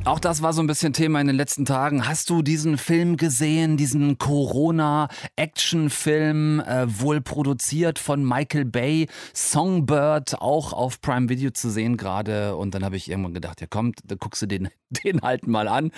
Auch 0.04 0.18
das 0.18 0.42
war 0.42 0.52
so 0.52 0.60
ein 0.60 0.66
bisschen 0.66 0.92
Thema 0.92 1.20
in 1.20 1.28
den 1.28 1.36
letzten 1.36 1.64
Tagen. 1.64 2.08
Hast 2.08 2.28
du 2.28 2.42
diesen 2.42 2.76
Film 2.76 3.16
gesehen, 3.16 3.76
diesen 3.76 4.18
Corona-Action-Film, 4.18 6.58
äh, 6.58 7.00
wohl 7.00 7.20
produziert 7.20 8.00
von 8.00 8.24
Michael 8.24 8.64
Bay, 8.64 9.06
Songbird, 9.32 10.40
auch 10.40 10.72
auf 10.72 11.00
Prime 11.00 11.28
Video 11.28 11.52
zu 11.52 11.70
sehen 11.70 11.96
gerade. 11.96 12.56
Und 12.56 12.74
dann 12.74 12.84
habe 12.84 12.96
ich 12.96 13.08
irgendwann 13.08 13.34
gedacht, 13.34 13.60
ja 13.60 13.68
komm, 13.70 13.92
da 14.04 14.16
guckst 14.16 14.42
du 14.42 14.46
den, 14.46 14.70
den 15.04 15.20
halt 15.20 15.46
mal 15.46 15.68
an. 15.68 15.92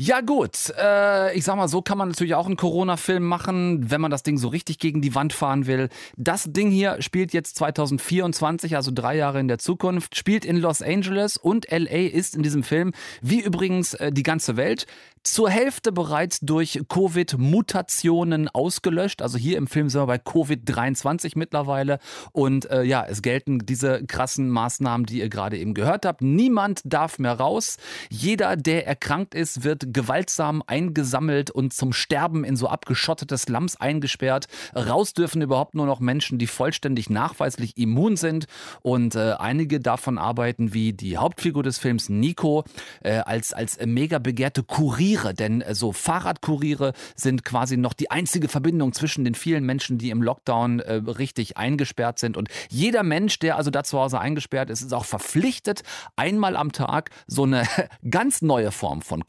Ja 0.00 0.20
gut, 0.20 0.72
äh, 0.80 1.36
ich 1.36 1.42
sag 1.42 1.56
mal, 1.56 1.66
so 1.66 1.82
kann 1.82 1.98
man 1.98 2.06
natürlich 2.06 2.36
auch 2.36 2.46
einen 2.46 2.54
Corona-Film 2.54 3.24
machen, 3.24 3.90
wenn 3.90 4.00
man 4.00 4.12
das 4.12 4.22
Ding 4.22 4.38
so 4.38 4.46
richtig 4.46 4.78
gegen 4.78 5.02
die 5.02 5.16
Wand 5.16 5.32
fahren 5.32 5.66
will. 5.66 5.88
Das 6.16 6.44
Ding 6.52 6.70
hier 6.70 7.02
spielt 7.02 7.32
jetzt 7.32 7.56
2024, 7.56 8.76
also 8.76 8.92
drei 8.94 9.16
Jahre 9.16 9.40
in 9.40 9.48
der 9.48 9.58
Zukunft, 9.58 10.16
spielt 10.16 10.44
in 10.44 10.56
Los 10.56 10.82
Angeles 10.82 11.36
und 11.36 11.68
LA 11.68 12.10
ist 12.12 12.36
in 12.36 12.44
diesem 12.44 12.62
Film, 12.62 12.92
wie 13.22 13.40
übrigens 13.40 13.94
äh, 13.94 14.12
die 14.12 14.22
ganze 14.22 14.56
Welt, 14.56 14.86
zur 15.24 15.50
Hälfte 15.50 15.92
bereits 15.92 16.40
durch 16.40 16.80
Covid-Mutationen 16.88 18.48
ausgelöscht. 18.48 19.22
Also 19.22 19.38
hier 19.38 19.58
im 19.58 19.66
Film 19.66 19.88
sind 19.88 20.00
wir 20.00 20.06
bei 20.06 20.16
Covid-23 20.16 21.32
mittlerweile. 21.34 21.98
Und 22.32 22.70
äh, 22.70 22.82
ja, 22.82 23.04
es 23.04 23.22
gelten 23.22 23.58
diese 23.60 24.04
krassen 24.06 24.48
Maßnahmen, 24.48 25.06
die 25.06 25.18
ihr 25.18 25.28
gerade 25.28 25.58
eben 25.58 25.74
gehört 25.74 26.06
habt. 26.06 26.22
Niemand 26.22 26.82
darf 26.84 27.18
mehr 27.18 27.34
raus. 27.34 27.76
Jeder, 28.10 28.56
der 28.56 28.86
erkrankt 28.86 29.34
ist, 29.34 29.64
wird 29.64 29.87
gewaltsam 29.92 30.62
eingesammelt 30.66 31.50
und 31.50 31.72
zum 31.72 31.92
Sterben 31.92 32.44
in 32.44 32.56
so 32.56 32.68
abgeschottete 32.68 33.36
Slums 33.38 33.76
eingesperrt. 33.76 34.46
Raus 34.74 35.14
dürfen 35.14 35.42
überhaupt 35.42 35.74
nur 35.74 35.86
noch 35.86 36.00
Menschen, 36.00 36.38
die 36.38 36.46
vollständig 36.46 37.10
nachweislich 37.10 37.76
immun 37.76 38.16
sind. 38.16 38.46
Und 38.82 39.14
äh, 39.14 39.34
einige 39.38 39.80
davon 39.80 40.18
arbeiten 40.18 40.74
wie 40.74 40.92
die 40.92 41.16
Hauptfigur 41.16 41.62
des 41.62 41.78
Films 41.78 42.08
Nico 42.08 42.64
äh, 43.02 43.18
als, 43.18 43.52
als 43.52 43.78
mega 43.84 44.18
begehrte 44.18 44.62
Kuriere. 44.62 45.34
Denn 45.34 45.60
äh, 45.60 45.74
so 45.74 45.92
Fahrradkuriere 45.92 46.92
sind 47.16 47.44
quasi 47.44 47.76
noch 47.76 47.92
die 47.92 48.10
einzige 48.10 48.48
Verbindung 48.48 48.92
zwischen 48.92 49.24
den 49.24 49.34
vielen 49.34 49.64
Menschen, 49.64 49.98
die 49.98 50.10
im 50.10 50.22
Lockdown 50.22 50.80
äh, 50.80 50.94
richtig 50.94 51.56
eingesperrt 51.56 52.18
sind. 52.18 52.36
Und 52.36 52.48
jeder 52.68 53.02
Mensch, 53.02 53.38
der 53.38 53.56
also 53.56 53.70
da 53.70 53.84
zu 53.84 53.98
Hause 53.98 54.20
eingesperrt 54.20 54.70
ist, 54.70 54.82
ist 54.82 54.92
auch 54.92 55.04
verpflichtet, 55.04 55.82
einmal 56.16 56.56
am 56.56 56.72
Tag 56.72 57.10
so 57.26 57.44
eine 57.44 57.64
ganz 58.10 58.42
neue 58.42 58.70
Form 58.70 59.02
von 59.02 59.26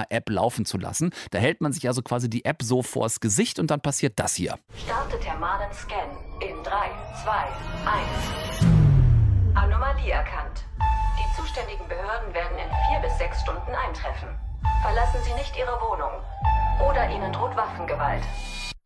Corona-App 0.00 0.30
laufen 0.30 0.64
zu 0.64 0.78
lassen. 0.78 1.10
Da 1.30 1.38
hält 1.38 1.60
man 1.60 1.72
sich 1.72 1.86
also 1.86 2.02
quasi 2.02 2.30
die 2.30 2.44
App 2.44 2.62
so 2.62 2.82
vors 2.82 3.20
Gesicht 3.20 3.58
und 3.58 3.70
dann 3.70 3.80
passiert 3.80 4.18
das 4.18 4.34
hier. 4.34 4.58
Starte 4.84 5.18
thermalen 5.20 5.72
Scan 5.72 6.16
in 6.40 6.62
3, 6.62 6.72
2, 7.22 7.30
1. 7.86 8.66
Anomalie 9.54 10.10
erkannt. 10.10 10.64
Die 11.18 11.40
zuständigen 11.40 11.86
Behörden 11.88 12.32
werden 12.34 12.56
in 12.58 12.70
vier 12.88 13.00
bis 13.02 13.16
sechs 13.18 13.40
Stunden 13.42 13.72
eintreffen. 13.74 14.28
Verlassen 14.82 15.18
Sie 15.24 15.34
nicht 15.34 15.56
Ihre 15.56 15.78
Wohnung. 15.80 16.12
Oder 16.88 17.10
Ihnen 17.10 17.32
droht 17.32 17.54
Waffengewalt. 17.56 18.22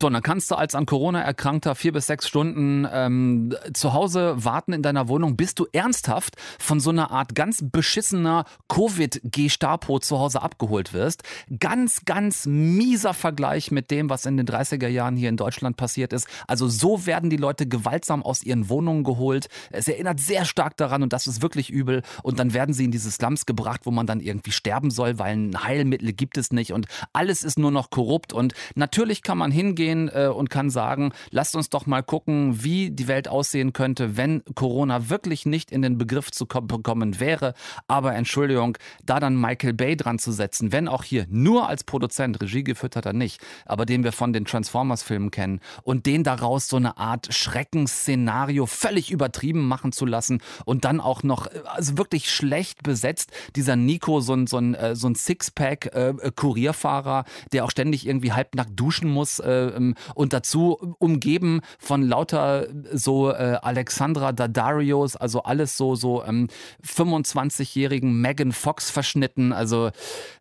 So, 0.03 0.11
dann 0.11 0.23
kannst 0.23 0.51
du 0.51 0.57
als 0.57 0.75
an 0.75 0.87
Corona 0.87 1.23
erkrankter 1.23 1.75
vier 1.75 1.93
bis 1.93 2.07
sechs 2.07 2.27
Stunden 2.27 2.87
ähm, 2.93 3.55
zu 3.73 3.93
Hause 3.93 4.35
warten 4.37 4.73
in 4.73 4.83
deiner 4.83 5.09
Wohnung, 5.09 5.37
bis 5.37 5.55
du 5.55 5.67
ernsthaft 5.73 6.35
von 6.59 6.81
so 6.81 6.91
einer 6.91 7.13
Art 7.13 7.35
ganz 7.35 7.65
beschissener 7.65 8.45
Covid-Gestapo 8.69 10.01
zu 10.01 10.19
Hause 10.19 10.43
abgeholt 10.43 10.93
wirst. 10.93 11.23
Ganz, 11.61 12.05
ganz 12.05 12.45
mieser 12.45 13.15
Vergleich 13.15 13.71
mit 13.71 13.93
dem, 13.93 14.11
was 14.11 14.27
in 14.27 14.37
den 14.37 14.47
30er 14.47 14.89
Jahren 14.89 15.17
hier 15.17 15.29
in 15.29 15.37
Deutschland 15.37 15.77
passiert 15.77 16.13
ist. 16.13 16.27
Also 16.49 16.69
so 16.69 17.07
werden 17.07 17.31
die 17.31 17.37
Leute 17.37 17.67
gewaltsam 17.67 18.23
aus 18.25 18.43
ihren 18.43 18.69
Wohnungen 18.69 19.05
geholt. 19.05 19.47
Es 19.71 19.87
erinnert 19.87 20.19
sehr 20.19 20.45
stark 20.45 20.77
daran 20.77 21.05
und 21.05 21.13
das 21.13 21.29
ist 21.29 21.41
wirklich 21.41 21.71
übel. 21.71 22.03
Und 22.25 22.41
dann 22.41 22.53
werden 22.53 22.75
sie 22.75 22.85
in 22.85 22.91
diese 22.91 23.13
Slums 23.13 23.47
gebracht, 23.47 23.83
wo 23.85 23.93
man 23.93 24.09
dann 24.09 24.21
irgendwie 24.21 24.53
sterben 24.53 24.91
soll, 24.91 25.21
weil 25.21 25.37
ein 25.37 25.65
Heilmittel 25.65 26.13
gibt 26.13 26.37
es 26.37 26.51
nicht 26.51 26.73
und 26.73 26.87
alles 27.13 27.45
ist 27.45 27.61
nur 27.61 27.71
noch 27.71 27.91
korrupt. 27.91 28.33
Und 28.33 28.55
natürlich 28.75 29.23
kann 29.23 29.39
man 29.39 29.53
hingehen, 29.53 29.84
hingehen 29.85 30.11
äh, 30.13 30.29
und 30.29 30.51
kann 30.51 30.71
sagen, 30.71 31.13
lasst 31.31 31.57
uns 31.57 31.71
doch 31.71 31.87
mal 31.87 32.03
gucken, 32.03 32.63
wie 32.63 32.91
die 32.91 33.09
Welt 33.09 33.29
aussehen 33.29 33.73
könnte, 33.73 34.17
wenn 34.17 34.43
Corona 34.55 35.11
wirklich 35.11 35.47
nicht 35.47 35.71
in 35.71 35.83
den 35.83 35.99
Begriff 35.99 36.31
zu 36.31 36.47
kommen 36.47 37.21
wäre. 37.21 37.55
Aber 37.89 38.15
Entschuldigung, 38.15 38.79
da 39.05 39.21
dann 39.21 39.41
Michael 39.41 39.75
Bay 39.75 39.97
dran 39.97 40.19
zu 40.19 40.33
setzen, 40.33 40.73
wenn 40.73 40.89
auch 40.89 41.05
hier 41.05 41.27
nur 41.29 41.69
als 41.69 41.85
Produzent, 41.85 42.41
Regie 42.41 42.65
geführt 42.65 42.97
hat 42.97 43.07
er 43.07 43.13
nicht, 43.13 43.41
aber 43.67 43.87
den 43.87 44.05
wir 44.05 44.13
von 44.13 44.33
den 44.33 44.45
Transformers-Filmen 44.45 45.31
kennen 45.31 45.61
und 45.83 46.07
den 46.07 46.25
daraus 46.25 46.69
so 46.69 46.77
eine 46.77 46.97
Art 46.97 47.33
Schreckensszenario 47.33 48.67
völlig 48.67 49.11
übertrieben 49.11 49.67
machen 49.69 49.93
zu 49.93 50.07
lassen 50.07 50.41
und 50.65 50.85
dann 50.85 51.01
auch 51.01 51.23
noch 51.23 51.47
äh, 51.47 51.63
also 51.67 51.99
wirklich 51.99 52.33
schlecht 52.33 52.83
besetzt, 52.83 53.31
dieser 53.57 53.77
Nico, 53.77 54.21
so 54.21 54.35
ein, 54.35 54.47
so 54.47 54.59
ein, 54.59 54.75
äh, 54.75 54.97
so 54.97 55.09
ein 55.09 55.15
Sixpack-Kurierfahrer, 55.15 57.21
äh, 57.21 57.25
der 57.53 57.65
auch 57.65 57.71
ständig 57.71 58.07
irgendwie 58.07 58.33
halbnackt 58.33 58.79
duschen 58.79 59.11
muss, 59.11 59.41
ähm, 59.75 59.95
und 60.15 60.33
dazu 60.33 60.97
umgeben 60.99 61.61
von 61.79 62.03
lauter 62.03 62.67
so 62.93 63.31
äh, 63.31 63.59
Alexandra 63.63 64.33
Dadarios, 64.33 65.17
also 65.17 65.43
alles 65.43 65.77
so 65.77 65.95
so 65.95 66.25
ähm, 66.25 66.49
25-jährigen 66.87 68.21
Megan 68.21 68.53
Fox 68.53 68.91
verschnitten. 68.91 69.53
Also 69.53 69.91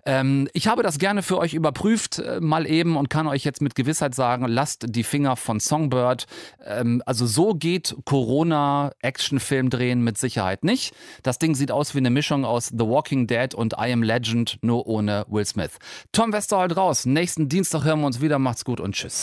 ähm, 0.05 0.47
ich 0.53 0.67
habe 0.67 0.83
das 0.83 0.99
gerne 0.99 1.23
für 1.23 1.37
euch 1.37 1.53
überprüft 1.53 2.19
äh, 2.19 2.39
mal 2.39 2.67
eben 2.67 2.97
und 2.97 3.09
kann 3.09 3.27
euch 3.27 3.43
jetzt 3.43 3.61
mit 3.61 3.75
Gewissheit 3.75 4.15
sagen, 4.15 4.45
lasst 4.47 4.85
die 4.87 5.03
Finger 5.03 5.35
von 5.35 5.59
Songbird. 5.59 6.25
Ähm, 6.65 7.01
also 7.05 7.25
so 7.25 7.53
geht 7.53 7.95
Corona 8.05 8.91
Actionfilm 9.01 9.69
drehen 9.69 10.03
mit 10.03 10.17
Sicherheit 10.17 10.63
nicht. 10.63 10.93
Das 11.23 11.39
Ding 11.39 11.55
sieht 11.55 11.71
aus 11.71 11.95
wie 11.95 11.99
eine 11.99 12.09
Mischung 12.09 12.45
aus 12.45 12.67
The 12.67 12.85
Walking 12.85 13.27
Dead 13.27 13.53
und 13.53 13.73
I 13.73 13.91
Am 13.91 14.03
Legend, 14.03 14.57
nur 14.61 14.87
ohne 14.87 15.25
Will 15.29 15.45
Smith. 15.45 15.71
Tom 16.11 16.33
Westerholt 16.33 16.75
raus. 16.77 17.05
Nächsten 17.05 17.49
Dienstag 17.49 17.83
hören 17.83 18.01
wir 18.01 18.07
uns 18.07 18.21
wieder. 18.21 18.39
Macht's 18.39 18.65
gut 18.65 18.79
und 18.79 18.95
tschüss. 18.95 19.22